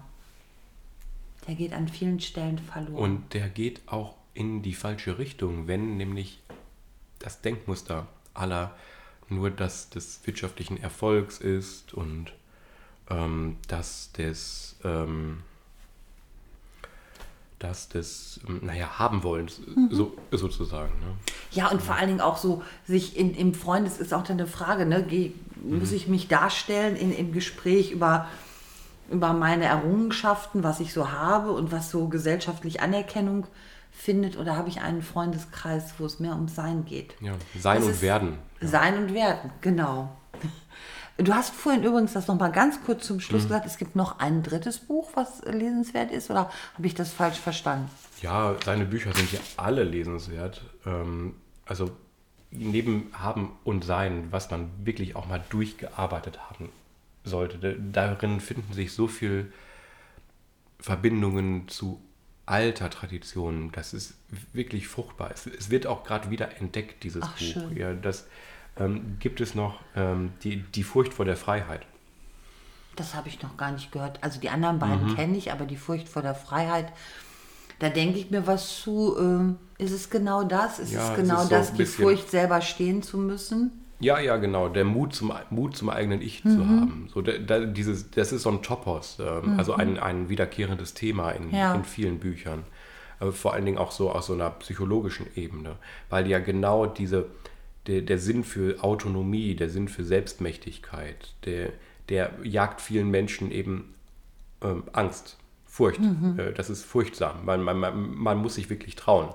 Der 1.47 1.55
geht 1.55 1.73
an 1.73 1.89
vielen 1.89 2.21
Stellen 2.21 2.59
verloren. 2.59 2.95
Und 2.95 3.35
der 3.35 3.49
geht 3.49 3.83
auch 3.87 4.15
in 4.33 4.63
die 4.63 4.75
falsche 4.75 5.19
Richtung, 5.19 5.69
wenn 5.69 5.97
nämlich 5.97 6.43
das 7.19 7.41
Denkmuster 7.41 8.07
aller 8.33 8.75
nur 9.29 9.51
das 9.51 9.91
des 9.91 10.21
wirtschaftlichen 10.25 10.77
Erfolgs 10.77 11.39
ist 11.39 11.95
und 11.95 12.33
ähm, 13.11 13.57
das 13.69 14.13
des 14.13 14.77
ähm, 14.85 15.43
das 17.65 17.89
des, 17.89 18.41
ähm, 18.47 18.61
naja, 18.63 18.99
haben 18.99 19.23
wollen, 19.23 19.47
mhm. 19.75 19.89
so, 19.91 20.17
sozusagen. 20.31 20.93
Ne? 21.01 21.15
Ja, 21.53 21.69
und 21.69 21.81
vor 21.81 21.95
allen 21.97 22.09
Dingen 22.09 22.21
auch 22.21 22.37
so, 22.37 22.63
sich 22.87 23.17
in, 23.17 23.35
im 23.35 23.55
Freundes 23.55 23.99
ist 23.99 24.13
auch 24.13 24.23
dann 24.23 24.39
eine 24.39 24.47
Frage, 24.47 24.87
ne? 24.87 25.05
Geh, 25.09 25.33
mhm. 25.57 25.79
muss 25.81 25.93
ich 25.93 26.07
mich 26.07 26.29
darstellen 26.29 26.97
in, 26.97 27.13
im 27.13 27.33
Gespräch 27.33 27.91
über, 27.91 28.27
über 29.11 29.33
meine 29.33 29.65
Errungenschaften, 29.65 30.63
was 30.63 30.81
ich 30.81 30.93
so 30.93 31.11
habe 31.11 31.53
und 31.53 31.73
was 31.73 31.91
so 31.91 32.09
gesellschaftlich 32.09 32.83
Anerkennung 32.83 33.47
findet, 33.91 34.37
oder 34.37 34.57
habe 34.57 34.69
ich 34.69 34.81
einen 34.81 35.03
Freundeskreis, 35.03 35.95
wo 35.99 36.05
es 36.05 36.19
mehr 36.19 36.35
um 36.35 36.49
Sein 36.49 36.85
geht? 36.85 37.15
Ja, 37.21 37.33
Sein 37.59 37.81
das 37.81 37.87
und 37.87 38.03
Werden. 38.03 38.39
Ja. 38.61 38.69
Sein 38.69 38.99
und 38.99 39.15
Werden, 39.15 39.51
genau. 39.61 40.15
Du 41.17 41.33
hast 41.33 41.55
vorhin 41.55 41.85
übrigens 41.85 42.13
das 42.13 42.27
noch 42.27 42.39
mal 42.39 42.51
ganz 42.51 42.83
kurz 42.85 43.07
zum 43.07 43.21
Schluss 43.21 43.45
mhm. 43.45 43.49
gesagt, 43.49 43.67
es 43.67 43.79
gibt 43.79 43.95
noch 43.95 44.19
ein 44.19 44.43
drittes 44.43 44.81
Buch, 44.81 45.11
was 45.15 45.43
lesenswert 45.45 46.11
ist, 46.11 46.31
oder 46.31 46.51
habe 46.75 46.87
ich 46.87 46.95
das 46.95 47.13
falsch 47.13 47.39
verstanden? 47.39 47.89
Ja, 48.21 48.57
seine 48.65 48.85
Bücher 48.85 49.15
sind 49.15 49.31
ja 49.33 49.39
alle 49.57 49.85
lesenswert. 49.85 50.63
Ähm, 50.85 51.37
also 51.67 51.93
neben 52.51 53.11
Haben 53.13 53.53
und 53.65 53.85
Sein, 53.85 54.29
was 54.31 54.51
man 54.51 54.71
wirklich 54.85 55.15
auch 55.15 55.27
mal 55.27 55.43
durchgearbeitet 55.51 56.41
haben 56.51 56.71
sollte. 57.25 57.77
Darin 57.93 58.41
finden 58.41 58.73
sich 58.73 58.93
so 58.93 59.07
viele 59.07 59.47
Verbindungen 60.81 61.69
zu 61.69 62.01
alter 62.47 62.91
Traditionen. 62.91 63.73
Das 63.73 63.95
ist 63.95 64.15
wirklich 64.53 64.89
fruchtbar. 64.89 65.31
Es, 65.33 65.47
es 65.47 65.71
wird 65.71 65.87
auch 65.87 66.05
gerade 66.05 66.31
wieder 66.31 66.61
entdeckt, 66.61 67.03
dieses 67.03 67.23
Ach, 67.23 67.33
Buch. 67.33 67.47
Schön. 67.47 67.77
Ja, 67.77 67.93
das, 67.93 68.27
ähm, 68.79 69.17
gibt 69.21 69.41
es 69.41 69.55
noch 69.55 69.81
ähm, 69.97 70.33
die, 70.43 70.59
die 70.63 70.83
Furcht 70.83 71.15
vor 71.15 71.25
der 71.25 71.37
Freiheit. 71.37 71.83
Das 72.97 73.15
habe 73.15 73.29
ich 73.29 73.43
noch 73.43 73.57
gar 73.57 73.73
nicht 73.73 73.93
gehört. 73.93 74.19
Also 74.23 74.41
die 74.41 74.51
anderen 74.51 74.79
beiden 74.79 75.11
mhm. 75.11 75.17
kenne 75.17 75.37
ich, 75.37 75.53
aber 75.53 75.65
die 75.65 75.77
Furcht 75.77 76.09
vor 76.09 76.23
der 76.23 76.35
Freiheit, 76.35 76.93
da 77.79 77.89
denke 77.89 78.19
ich 78.19 78.31
mir 78.31 78.47
was 78.47 78.81
zu. 78.81 79.17
Ähm, 79.19 79.57
ist 79.79 79.93
es 79.93 80.11
genau 80.11 80.45
das? 80.45 80.79
Ist 80.79 80.93
ja, 80.93 81.11
es 81.11 81.17
genau 81.17 81.39
es 81.39 81.43
ist 81.45 81.53
das, 81.53 81.69
so 81.71 81.77
die 81.77 81.87
Furcht 81.87 82.31
selber 82.31 82.61
stehen 82.61 83.03
zu 83.03 83.19
müssen? 83.19 83.85
Ja, 84.01 84.19
ja, 84.19 84.37
genau. 84.37 84.69
Der 84.69 84.85
Mut 84.85 85.15
zum, 85.15 85.33
Mut 85.51 85.77
zum 85.77 85.89
eigenen 85.89 86.21
Ich 86.21 86.45
mhm. 86.45 86.51
zu 86.51 86.67
haben. 86.67 87.09
So, 87.13 87.23
da, 87.23 87.33
da, 87.39 87.61
dieses, 87.65 88.11
das 88.11 88.33
ist 88.33 88.43
so 88.43 88.51
ein 88.51 88.63
Topos, 88.63 89.19
ähm, 89.21 89.53
mhm. 89.53 89.59
also 89.59 89.75
ein, 89.75 89.99
ein 89.99 90.29
wiederkehrendes 90.29 90.95
Thema 90.95 91.31
in, 91.31 91.51
ja. 91.55 91.75
in 91.75 91.85
vielen 91.85 92.19
Büchern. 92.19 92.65
Aber 93.19 93.33
vor 93.33 93.55
allen 93.55 93.65
Dingen 93.65 93.79
auch 93.79 93.93
so 93.93 94.11
aus 94.11 94.27
so 94.27 94.35
einer 94.35 94.51
psychologischen 94.51 95.27
Ebene, 95.37 95.77
weil 96.11 96.27
ja 96.27 96.41
genau 96.41 96.87
diese, 96.87 97.27
der, 97.87 98.03
der 98.03 98.19
Sinn 98.19 98.45
für 98.45 98.83
Autonomie, 98.83 99.55
der 99.55 99.69
Sinn 99.69 99.89
für 99.89 100.05
Selbstmächtigkeit, 100.05 101.35
der, 101.45 101.73
der 102.09 102.33
jagt 102.43 102.81
vielen 102.81 103.11
Menschen 103.11 103.51
eben 103.51 103.95
ähm, 104.63 104.85
Angst, 104.93 105.37
Furcht. 105.75 106.01
Mhm. 106.01 106.39
Äh, 106.39 106.53
das 106.53 106.71
ist 106.71 106.85
furchtsam. 106.85 107.45
Man, 107.45 107.61
man, 107.61 107.79
man, 107.79 108.15
man, 108.15 108.39
muss 108.39 108.55
sich 108.55 108.71
wirklich 108.71 108.95
trauen, 108.95 109.31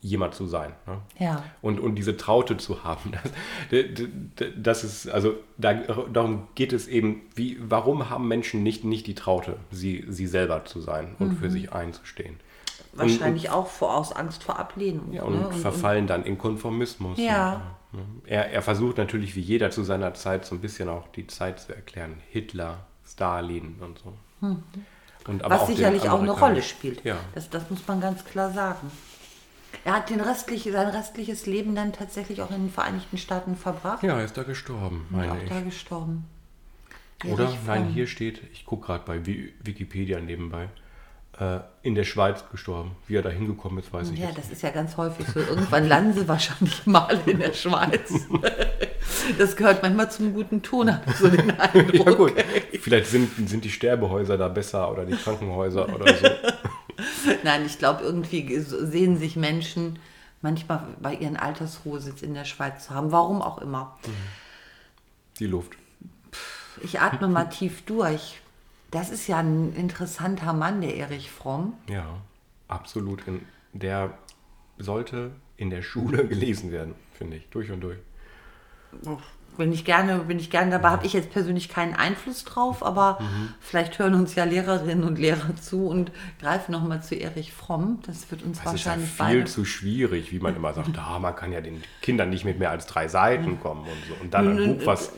jemand 0.00 0.34
zu 0.34 0.46
sein. 0.46 0.72
Ne? 0.88 0.98
Ja. 1.20 1.44
Und, 1.62 1.78
und 1.78 1.94
diese 1.94 2.16
Traute 2.16 2.56
zu 2.56 2.82
haben, 2.82 3.12
das, 3.70 4.50
das 4.56 4.82
ist, 4.82 5.08
also 5.08 5.36
da, 5.56 5.72
darum 5.72 6.48
geht 6.56 6.72
es 6.72 6.88
eben, 6.88 7.22
wie, 7.36 7.58
warum 7.60 8.10
haben 8.10 8.26
Menschen 8.26 8.64
nicht, 8.64 8.82
nicht 8.82 9.06
die 9.06 9.14
Traute, 9.14 9.56
sie, 9.70 10.04
sie 10.08 10.26
selber 10.26 10.64
zu 10.64 10.80
sein 10.80 11.14
und 11.20 11.28
mhm. 11.28 11.36
für 11.36 11.48
sich 11.48 11.72
einzustehen? 11.72 12.40
Wahrscheinlich 12.92 13.44
und, 13.44 13.50
und, 13.50 13.56
auch 13.56 13.68
vor, 13.68 13.96
aus 13.96 14.10
Angst 14.10 14.42
vor 14.42 14.58
Ablehnung. 14.58 15.12
Ja, 15.12 15.22
und 15.22 15.40
ne? 15.40 15.52
verfallen 15.52 16.02
und, 16.02 16.08
dann 16.08 16.24
in 16.24 16.38
Konformismus. 16.38 17.18
Ja. 17.18 17.76
Er, 18.26 18.50
er 18.52 18.62
versucht 18.62 18.98
natürlich 18.98 19.36
wie 19.36 19.40
jeder 19.40 19.70
zu 19.70 19.82
seiner 19.82 20.14
Zeit 20.14 20.44
so 20.44 20.54
ein 20.54 20.60
bisschen 20.60 20.88
auch 20.88 21.08
die 21.08 21.26
Zeit 21.26 21.60
zu 21.60 21.74
erklären. 21.74 22.16
Hitler, 22.30 22.86
Stalin 23.06 23.76
und 23.80 23.98
so. 23.98 24.14
Und 25.26 25.42
aber 25.42 25.54
Was 25.54 25.62
auch 25.62 25.66
sicherlich 25.68 26.08
auch 26.08 26.20
eine 26.20 26.30
Rolle 26.32 26.62
spielt. 26.62 27.04
Ja. 27.04 27.16
Das, 27.34 27.48
das 27.50 27.68
muss 27.70 27.86
man 27.88 28.00
ganz 28.00 28.24
klar 28.24 28.50
sagen. 28.52 28.90
Er 29.84 29.94
hat 29.94 30.08
den 30.10 30.20
restliche, 30.20 30.70
sein 30.72 30.88
restliches 30.88 31.46
Leben 31.46 31.74
dann 31.74 31.92
tatsächlich 31.92 32.40
auch 32.42 32.50
in 32.50 32.64
den 32.66 32.70
Vereinigten 32.70 33.18
Staaten 33.18 33.56
verbracht. 33.56 34.02
ja, 34.02 34.18
er 34.18 34.24
ist 34.24 34.36
da 34.36 34.42
gestorben, 34.44 35.06
und 35.10 35.20
auch 35.20 35.26
meine 35.28 35.42
ich. 35.44 35.48
da 35.50 35.60
gestorben. 35.60 36.24
Oder? 37.26 37.52
Nein, 37.66 37.86
hier 37.88 38.06
steht, 38.06 38.42
ich 38.52 38.66
gucke 38.66 38.86
gerade 38.86 39.04
bei 39.04 39.24
Wi- 39.26 39.52
Wikipedia 39.62 40.20
nebenbei, 40.20 40.68
in 41.82 41.94
der 41.96 42.04
Schweiz 42.04 42.44
gestorben. 42.50 42.92
Wie 43.08 43.16
er 43.16 43.22
da 43.22 43.28
hingekommen 43.28 43.78
ist, 43.78 43.92
weiß 43.92 44.10
ich 44.10 44.18
Ja, 44.20 44.26
jetzt 44.26 44.38
das 44.38 44.50
ist 44.50 44.62
ja 44.62 44.70
ganz 44.70 44.96
häufig 44.96 45.26
so. 45.26 45.40
Irgendwann 45.40 45.88
landen 45.88 46.12
sie 46.12 46.28
wahrscheinlich 46.28 46.86
mal 46.86 47.20
in 47.26 47.38
der 47.38 47.52
Schweiz. 47.52 48.12
Das 49.38 49.54
gehört 49.54 49.82
manchmal 49.82 50.10
zum 50.10 50.34
guten 50.34 50.62
Ton, 50.62 50.92
habe 50.92 51.02
ich 51.08 51.16
so 51.16 51.28
den 51.28 51.50
Eindruck. 51.58 51.94
Ja 51.94 52.12
gut, 52.12 52.32
vielleicht 52.80 53.06
sind, 53.06 53.48
sind 53.48 53.64
die 53.64 53.70
Sterbehäuser 53.70 54.36
da 54.36 54.48
besser 54.48 54.90
oder 54.90 55.04
die 55.04 55.14
Krankenhäuser 55.14 55.94
oder 55.94 56.14
so. 56.14 56.26
Nein, 57.44 57.64
ich 57.64 57.78
glaube, 57.78 58.02
irgendwie 58.02 58.58
sehen 58.58 59.16
sich 59.16 59.36
Menschen 59.36 59.98
manchmal 60.42 60.88
bei 61.00 61.14
ihren 61.14 61.36
Altersruhesitz 61.36 62.22
in 62.22 62.34
der 62.34 62.44
Schweiz 62.44 62.86
zu 62.86 62.94
haben. 62.94 63.12
Warum 63.12 63.40
auch 63.40 63.58
immer. 63.58 63.98
Die 65.38 65.46
Luft. 65.46 65.72
Ich 66.82 67.00
atme 67.00 67.28
mal 67.28 67.44
tief 67.44 67.82
durch. 67.82 68.40
Das 68.94 69.10
ist 69.10 69.26
ja 69.26 69.38
ein 69.38 69.72
interessanter 69.74 70.52
Mann, 70.52 70.80
der 70.80 70.94
Erich 70.94 71.28
Fromm. 71.28 71.74
Ja, 71.90 72.06
absolut. 72.68 73.24
Der 73.72 74.16
sollte 74.78 75.32
in 75.56 75.70
der 75.70 75.82
Schule 75.82 76.24
gelesen 76.28 76.70
werden, 76.70 76.94
finde 77.12 77.38
ich, 77.38 77.48
durch 77.48 77.72
und 77.72 77.80
durch. 77.80 77.98
Bin 79.56 79.72
ich 79.72 79.84
gerne, 79.84 80.18
bin 80.18 80.38
ich 80.38 80.48
gerne 80.48 80.70
dabei. 80.70 80.90
Habe 80.90 81.06
ich 81.06 81.12
jetzt 81.12 81.32
persönlich 81.32 81.68
keinen 81.68 81.94
Einfluss 81.94 82.44
drauf, 82.44 82.84
aber 82.84 83.18
vielleicht 83.60 83.98
hören 83.98 84.14
uns 84.14 84.36
ja 84.36 84.44
Lehrerinnen 84.44 85.02
und 85.02 85.18
Lehrer 85.18 85.56
zu 85.56 85.88
und 85.88 86.12
greifen 86.40 86.70
nochmal 86.70 87.02
zu 87.02 87.16
Erich 87.16 87.52
Fromm. 87.52 87.98
Das 88.06 88.30
wird 88.30 88.44
uns 88.44 88.58
Es 88.58 88.60
ist 88.60 88.64
ja 88.64 88.70
wahrscheinlich 88.70 89.10
viel 89.10 89.26
beide. 89.26 89.44
zu 89.46 89.64
schwierig, 89.64 90.30
wie 90.30 90.38
man 90.38 90.54
immer 90.54 90.72
sagt, 90.72 90.96
ah, 90.98 91.18
man 91.18 91.34
kann 91.34 91.50
ja 91.50 91.60
den 91.60 91.82
Kindern 92.00 92.30
nicht 92.30 92.44
mit 92.44 92.60
mehr 92.60 92.70
als 92.70 92.86
drei 92.86 93.08
Seiten 93.08 93.58
kommen 93.58 93.82
und 93.82 94.08
so. 94.08 94.14
Und 94.22 94.34
dann 94.34 94.56
ein 94.56 94.78
Buch, 94.78 94.86
was, 94.86 95.10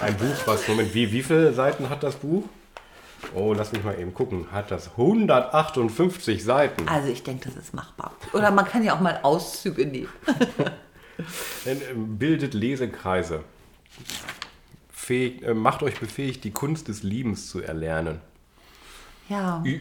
ein 0.00 0.16
Buch, 0.16 0.46
was, 0.46 0.66
Moment, 0.66 0.92
wie, 0.94 1.12
wie 1.12 1.22
viele 1.22 1.52
Seiten 1.52 1.88
hat 1.88 2.02
das 2.02 2.16
Buch? 2.16 2.48
Oh, 3.34 3.52
lass 3.52 3.72
mich 3.72 3.82
mal 3.82 3.98
eben 3.98 4.14
gucken. 4.14 4.46
Hat 4.52 4.70
das 4.70 4.92
158 4.92 6.42
Seiten? 6.44 6.88
Also 6.88 7.08
ich 7.08 7.22
denke, 7.22 7.48
das 7.48 7.56
ist 7.56 7.74
machbar. 7.74 8.12
Oder 8.32 8.50
man 8.50 8.64
kann 8.64 8.82
ja 8.82 8.94
auch 8.94 9.00
mal 9.00 9.20
Auszüge 9.22 9.86
nehmen. 9.86 10.08
Ähm, 11.64 12.18
Bildet 12.18 12.54
Lesekreise. 12.54 13.44
Fähig, 14.90 15.44
äh, 15.44 15.54
macht 15.54 15.84
euch 15.84 16.00
befähigt, 16.00 16.42
die 16.42 16.50
Kunst 16.50 16.88
des 16.88 17.04
Liebens 17.04 17.48
zu 17.48 17.60
erlernen. 17.60 18.20
Ja. 19.28 19.62
Ü 19.64 19.78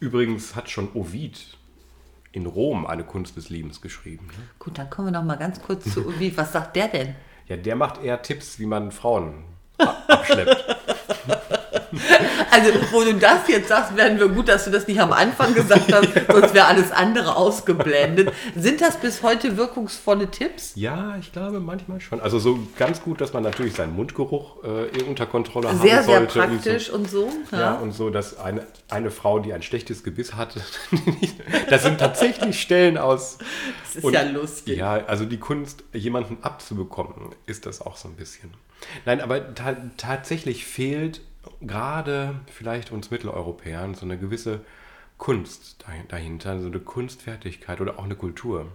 Übrigens 0.00 0.54
hat 0.54 0.68
schon 0.68 0.90
Ovid 0.92 1.56
in 2.32 2.44
Rom 2.44 2.84
eine 2.84 3.04
Kunst 3.04 3.36
des 3.36 3.48
Liebens 3.48 3.80
geschrieben. 3.80 4.26
Ne? 4.26 4.44
Gut, 4.58 4.76
dann 4.76 4.90
kommen 4.90 5.08
wir 5.08 5.12
noch 5.12 5.24
mal 5.24 5.36
ganz 5.36 5.62
kurz 5.62 5.90
zu 5.90 6.06
Ovid. 6.06 6.36
Was 6.36 6.52
sagt 6.52 6.76
der 6.76 6.88
denn? 6.88 7.14
Ja, 7.48 7.56
der 7.56 7.76
macht 7.76 8.02
eher 8.02 8.20
Tipps, 8.20 8.58
wie 8.58 8.66
man 8.66 8.92
Frauen 8.92 9.44
abschleppt. 9.78 10.76
Also, 12.54 12.70
wo 12.92 13.02
du 13.02 13.14
das 13.14 13.48
jetzt 13.48 13.68
sagst, 13.68 13.96
werden 13.96 14.18
wir 14.20 14.28
gut, 14.28 14.48
dass 14.48 14.64
du 14.64 14.70
das 14.70 14.86
nicht 14.86 15.00
am 15.00 15.12
Anfang 15.12 15.54
gesagt 15.54 15.92
hast, 15.92 16.08
sonst 16.32 16.54
wäre 16.54 16.66
alles 16.66 16.92
andere 16.92 17.34
ausgeblendet. 17.36 18.32
Sind 18.56 18.80
das 18.80 18.96
bis 18.98 19.22
heute 19.22 19.56
wirkungsvolle 19.56 20.30
Tipps? 20.30 20.72
ja, 20.76 21.16
ich 21.18 21.32
glaube 21.32 21.58
manchmal 21.60 22.00
schon. 22.00 22.20
Also 22.20 22.38
so 22.38 22.58
ganz 22.78 23.02
gut, 23.02 23.20
dass 23.20 23.32
man 23.32 23.42
natürlich 23.42 23.74
seinen 23.74 23.96
Mundgeruch 23.96 24.62
äh, 24.62 25.02
unter 25.02 25.26
Kontrolle 25.26 25.68
haben 25.68 25.78
Sehr, 25.80 26.02
sehr 26.02 26.18
sollte. 26.18 26.38
praktisch 26.38 26.90
Und 26.90 27.00
und 27.04 27.10
so. 27.10 27.30
so. 27.50 27.56
Ja, 27.56 27.74
und 27.74 27.92
so, 27.92 28.10
dass 28.10 28.38
eine, 28.38 28.64
eine 28.88 29.10
Frau, 29.10 29.38
die 29.40 29.52
ein 29.52 29.62
schlechtes 29.62 30.04
Gebiss 30.04 30.34
hatte, 30.34 30.60
das 31.70 31.82
sind 31.82 31.98
tatsächlich 31.98 32.60
Stellen 32.60 32.98
aus. 32.98 33.38
Das 33.86 33.96
ist 33.96 34.04
und- 34.04 34.12
ja 34.12 34.22
lustig. 34.22 34.76
Ja, 34.78 35.04
also 35.06 35.24
die 35.24 35.38
Kunst, 35.38 35.82
jemanden 35.92 36.38
abzubekommen, 36.42 37.14
ist 37.46 37.66
das 37.66 37.80
auch 37.80 37.96
so 37.96 38.08
ein 38.08 38.14
bisschen. 38.14 38.52
Nein, 39.06 39.20
aber 39.20 39.54
ta 39.54 39.76
tatsächlich 39.96 40.66
fehlt 40.66 41.20
gerade 41.60 42.34
vielleicht 42.46 42.92
uns 42.92 43.10
Mitteleuropäern 43.10 43.94
so 43.94 44.04
eine 44.04 44.18
gewisse 44.18 44.60
Kunst 45.18 45.84
dahin- 45.86 46.08
dahinter, 46.08 46.60
so 46.60 46.66
eine 46.66 46.80
Kunstfertigkeit 46.80 47.80
oder 47.80 47.98
auch 47.98 48.04
eine 48.04 48.16
Kultur. 48.16 48.66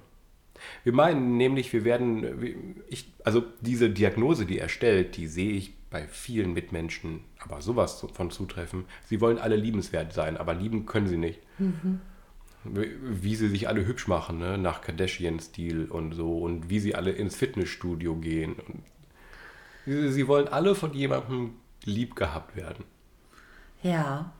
Wir 0.83 0.93
meinen 0.93 1.37
nämlich, 1.37 1.71
wir 1.71 1.85
werden, 1.85 2.81
ich, 2.89 3.11
also 3.23 3.43
diese 3.61 3.89
Diagnose, 3.89 4.45
die 4.45 4.59
er 4.59 4.69
stellt, 4.69 5.15
die 5.15 5.27
sehe 5.27 5.51
ich 5.51 5.73
bei 5.89 6.07
vielen 6.07 6.53
Mitmenschen, 6.53 7.21
aber 7.39 7.61
sowas 7.61 8.05
von 8.13 8.29
zutreffen. 8.29 8.85
Sie 9.05 9.21
wollen 9.21 9.39
alle 9.39 9.55
liebenswert 9.55 10.13
sein, 10.13 10.37
aber 10.37 10.53
lieben 10.53 10.85
können 10.85 11.07
sie 11.07 11.17
nicht. 11.17 11.39
Wie 12.65 12.89
wie 13.01 13.35
sie 13.35 13.47
sich 13.47 13.69
alle 13.69 13.85
hübsch 13.85 14.07
machen, 14.07 14.37
ne? 14.37 14.57
nach 14.57 14.81
Kardashian-Stil 14.81 15.85
und 15.85 16.11
so 16.13 16.39
und 16.39 16.69
wie 16.69 16.79
sie 16.79 16.93
alle 16.93 17.11
ins 17.11 17.35
Fitnessstudio 17.35 18.15
gehen. 18.15 18.57
Sie 19.85 20.27
wollen 20.27 20.49
alle 20.49 20.75
von 20.75 20.93
jemandem 20.93 21.51
lieb 21.89 22.15
gehabt 22.15 22.55
werden. 22.55 22.85
Ja, 23.81 24.31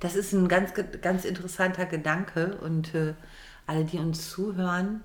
das 0.00 0.14
ist 0.14 0.32
ein 0.32 0.48
ganz, 0.48 0.72
ganz 1.00 1.24
interessanter 1.24 1.86
Gedanke 1.86 2.56
und 2.58 2.94
äh, 2.94 3.14
alle, 3.66 3.84
die 3.84 3.98
uns 3.98 4.30
zuhören, 4.30 5.00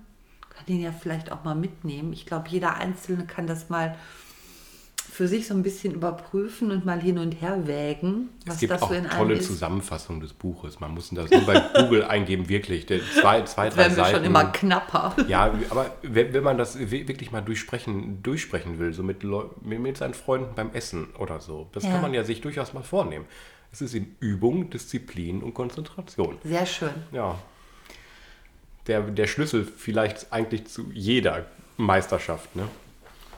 können 0.49 0.65
den 0.67 0.81
ja 0.81 0.91
vielleicht 0.91 1.31
auch 1.31 1.43
mal 1.43 1.55
mitnehmen. 1.55 2.13
Ich 2.13 2.25
glaube, 2.25 2.49
jeder 2.49 2.75
Einzelne 2.75 3.25
kann 3.25 3.47
das 3.47 3.69
mal 3.69 3.95
für 5.17 5.27
sich 5.27 5.47
so 5.47 5.55
ein 5.55 5.63
bisschen 5.63 5.93
überprüfen 5.95 6.69
und 6.69 6.85
mal 6.85 7.01
hin 7.01 7.17
und 7.17 7.31
her 7.41 7.65
wägen, 7.65 8.29
was 8.45 8.55
es 8.55 8.59
gibt 8.61 8.71
das 8.71 8.83
auch 8.83 8.89
so 8.89 8.93
in 8.93 9.09
tolle 9.09 9.33
ist. 9.33 9.47
Zusammenfassungen 9.47 10.21
des 10.21 10.31
Buches. 10.33 10.79
Man 10.79 10.91
muss 10.93 11.09
das 11.09 11.31
nur 11.31 11.41
bei 11.45 11.59
Google 11.81 12.03
eingeben, 12.03 12.47
wirklich. 12.49 12.85
Der 12.85 12.99
zwei, 13.19 13.41
zwei 13.41 13.69
drei 13.69 13.89
Seiten. 13.89 14.17
schon 14.17 14.23
immer 14.25 14.45
knapper. 14.45 15.15
Ja, 15.27 15.51
aber 15.71 15.95
wenn, 16.03 16.33
wenn 16.33 16.43
man 16.43 16.59
das 16.59 16.77
wi- 16.77 17.07
wirklich 17.07 17.31
mal 17.31 17.41
durchsprechen, 17.41 18.21
durchsprechen 18.21 18.77
will, 18.77 18.93
so 18.93 19.01
mit, 19.01 19.23
Leu- 19.23 19.45
mit 19.61 19.79
mit 19.79 19.97
seinen 19.97 20.13
Freunden 20.13 20.53
beim 20.55 20.69
Essen 20.73 21.07
oder 21.17 21.39
so, 21.39 21.67
das 21.71 21.83
Ja. 21.83 21.91
kann 21.93 22.01
man 22.03 22.13
ja 22.13 22.23
sich 22.23 22.41
durchaus 22.41 22.73
mal 22.75 22.83
vornehmen. 22.83 23.25
Es 23.71 23.81
ist 23.81 23.95
in 23.95 24.15
Übung, 24.19 24.69
Disziplin 24.69 25.41
und 25.41 25.55
Konzentration. 25.55 26.37
Sehr 26.43 26.65
schön. 26.67 26.91
Ja. 27.11 27.39
Der, 28.85 29.01
der 29.01 29.25
Schlüssel 29.27 29.65
vielleicht 29.65 30.31
eigentlich 30.31 30.67
zu 30.67 30.91
jeder 30.93 31.47
Meisterschaft, 31.75 32.55
ne? 32.55 32.67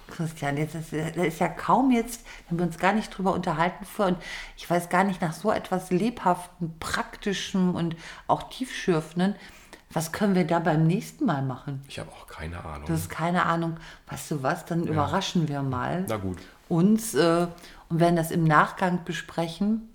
Christian, 0.09 0.57
jetzt 0.57 0.75
ist, 0.75 0.93
ist 0.93 1.39
ja 1.39 1.47
kaum 1.47 1.91
jetzt, 1.91 2.25
haben 2.47 2.59
wir 2.59 2.65
uns 2.65 2.77
gar 2.77 2.93
nicht 2.93 3.09
drüber 3.09 3.33
unterhalten 3.33 3.85
vorher 3.85 4.15
und 4.15 4.23
ich 4.57 4.69
weiß 4.69 4.89
gar 4.89 5.03
nicht 5.03 5.21
nach 5.21 5.33
so 5.33 5.51
etwas 5.51 5.91
lebhaften, 5.91 6.77
praktischen 6.79 7.75
und 7.75 7.95
auch 8.27 8.43
tiefschürfenden, 8.49 9.35
was 9.91 10.11
können 10.11 10.35
wir 10.35 10.45
da 10.45 10.59
beim 10.59 10.85
nächsten 10.85 11.25
Mal 11.25 11.41
machen? 11.41 11.83
Ich 11.87 11.97
habe 11.97 12.11
auch 12.11 12.27
keine 12.27 12.63
Ahnung. 12.63 12.87
Das 12.87 12.99
ist 13.01 13.09
keine 13.09 13.45
Ahnung. 13.45 13.77
Weißt 14.07 14.29
du 14.31 14.43
was? 14.43 14.65
Dann 14.65 14.85
überraschen 14.85 15.47
wir 15.47 15.63
mal 15.63 16.05
Na 16.07 16.17
gut. 16.17 16.37
uns 16.67 17.15
äh, 17.15 17.47
und 17.89 17.99
werden 17.99 18.15
das 18.15 18.29
im 18.29 18.43
Nachgang 18.43 19.03
besprechen, 19.03 19.89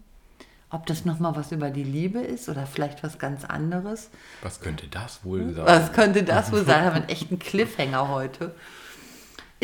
ob 0.68 0.86
das 0.86 1.04
nochmal 1.04 1.36
was 1.36 1.52
über 1.52 1.70
die 1.70 1.84
Liebe 1.84 2.18
ist 2.18 2.48
oder 2.48 2.66
vielleicht 2.66 3.04
was 3.04 3.20
ganz 3.20 3.44
anderes. 3.44 4.10
Was 4.42 4.60
könnte 4.60 4.88
das 4.88 5.24
wohl 5.24 5.54
sein? 5.54 5.64
Was 5.64 5.92
könnte 5.92 6.24
das 6.24 6.50
wohl 6.50 6.64
sein? 6.64 6.84
Haben 6.84 6.94
wir 6.94 7.02
einen 7.02 7.08
echten 7.08 7.38
Cliffhanger 7.38 8.08
heute. 8.08 8.54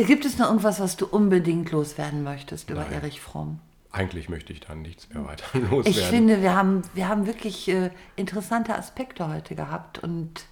Gibt 0.06 0.24
es 0.24 0.38
noch 0.38 0.48
irgendwas, 0.48 0.80
was 0.80 0.96
du 0.96 1.06
unbedingt 1.06 1.70
loswerden 1.70 2.22
möchtest 2.22 2.70
über 2.70 2.82
Nein. 2.82 2.92
Erich 2.92 3.20
Fromm? 3.20 3.60
Eigentlich 3.92 4.28
möchte 4.28 4.52
ich 4.52 4.60
dann 4.60 4.82
nichts 4.82 5.08
mehr 5.08 5.24
weiter 5.26 5.44
loswerden. 5.58 5.86
Ich 5.86 6.00
finde, 6.02 6.42
wir 6.42 6.54
haben, 6.54 6.82
wir 6.94 7.08
haben 7.08 7.26
wirklich 7.26 7.68
äh, 7.68 7.90
interessante 8.16 8.76
Aspekte 8.76 9.28
heute 9.28 9.54
gehabt 9.54 9.98
und 9.98 10.44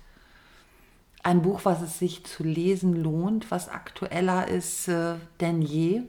ein 1.23 1.43
Buch, 1.43 1.61
was 1.65 1.83
es 1.83 1.99
sich 1.99 2.25
zu 2.25 2.43
lesen 2.43 3.03
lohnt, 3.03 3.51
was 3.51 3.69
aktueller 3.69 4.49
ist 4.49 4.89
äh, 4.89 5.15
denn 5.41 5.63
je. 5.63 6.03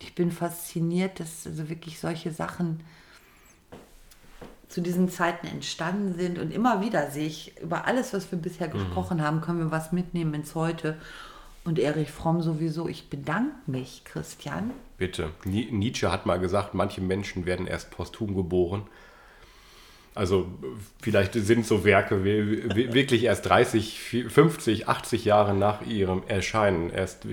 Ich 0.00 0.14
bin 0.14 0.32
fasziniert, 0.32 1.20
dass 1.20 1.46
also 1.46 1.68
wirklich 1.68 2.00
solche 2.00 2.32
Sachen 2.32 2.80
zu 4.68 4.80
diesen 4.80 5.08
Zeiten 5.08 5.46
entstanden 5.46 6.14
sind 6.18 6.38
und 6.38 6.52
immer 6.52 6.80
wieder 6.80 7.10
sehe 7.10 7.26
ich 7.26 7.56
über 7.62 7.86
alles, 7.86 8.12
was 8.12 8.30
wir 8.32 8.38
bisher 8.38 8.66
gesprochen 8.66 9.22
haben, 9.22 9.40
können 9.40 9.60
wir 9.60 9.70
was 9.70 9.92
mitnehmen 9.92 10.34
ins 10.34 10.56
Heute. 10.56 10.98
Und 11.64 11.78
Erich 11.78 12.10
Fromm 12.10 12.42
sowieso. 12.42 12.88
Ich 12.88 13.08
bedanke 13.08 13.54
mich, 13.66 14.02
Christian. 14.04 14.70
Bitte. 14.98 15.30
Ni- 15.44 15.68
Nietzsche 15.70 16.12
hat 16.12 16.26
mal 16.26 16.38
gesagt, 16.38 16.74
manche 16.74 17.00
Menschen 17.00 17.46
werden 17.46 17.66
erst 17.66 17.90
posthum 17.90 18.34
geboren. 18.36 18.82
Also 20.14 20.46
vielleicht 21.00 21.32
sind 21.34 21.66
so 21.66 21.84
Werke 21.84 22.22
wi- 22.22 22.68
wi- 22.76 22.92
wirklich 22.94 23.24
erst 23.24 23.46
30, 23.46 23.98
50, 24.28 24.88
80 24.88 25.24
Jahre 25.24 25.54
nach 25.54 25.82
ihrem 25.82 26.22
Erscheinen 26.28 26.90
erst. 26.90 27.26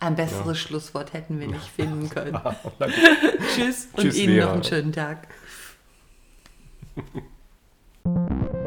Ein 0.00 0.16
besseres 0.16 0.58
Schlusswort 0.58 1.12
hätten 1.14 1.38
wir 1.40 1.46
nicht 1.46 1.68
finden 1.68 2.10
können. 2.10 2.36
Tschüss 3.54 3.88
und 3.92 4.02
Tschüss, 4.02 4.18
Ihnen 4.18 4.36
noch 4.36 4.42
Vera. 4.42 4.52
einen 4.54 4.64
schönen 4.64 4.92
Tag. 4.92 5.28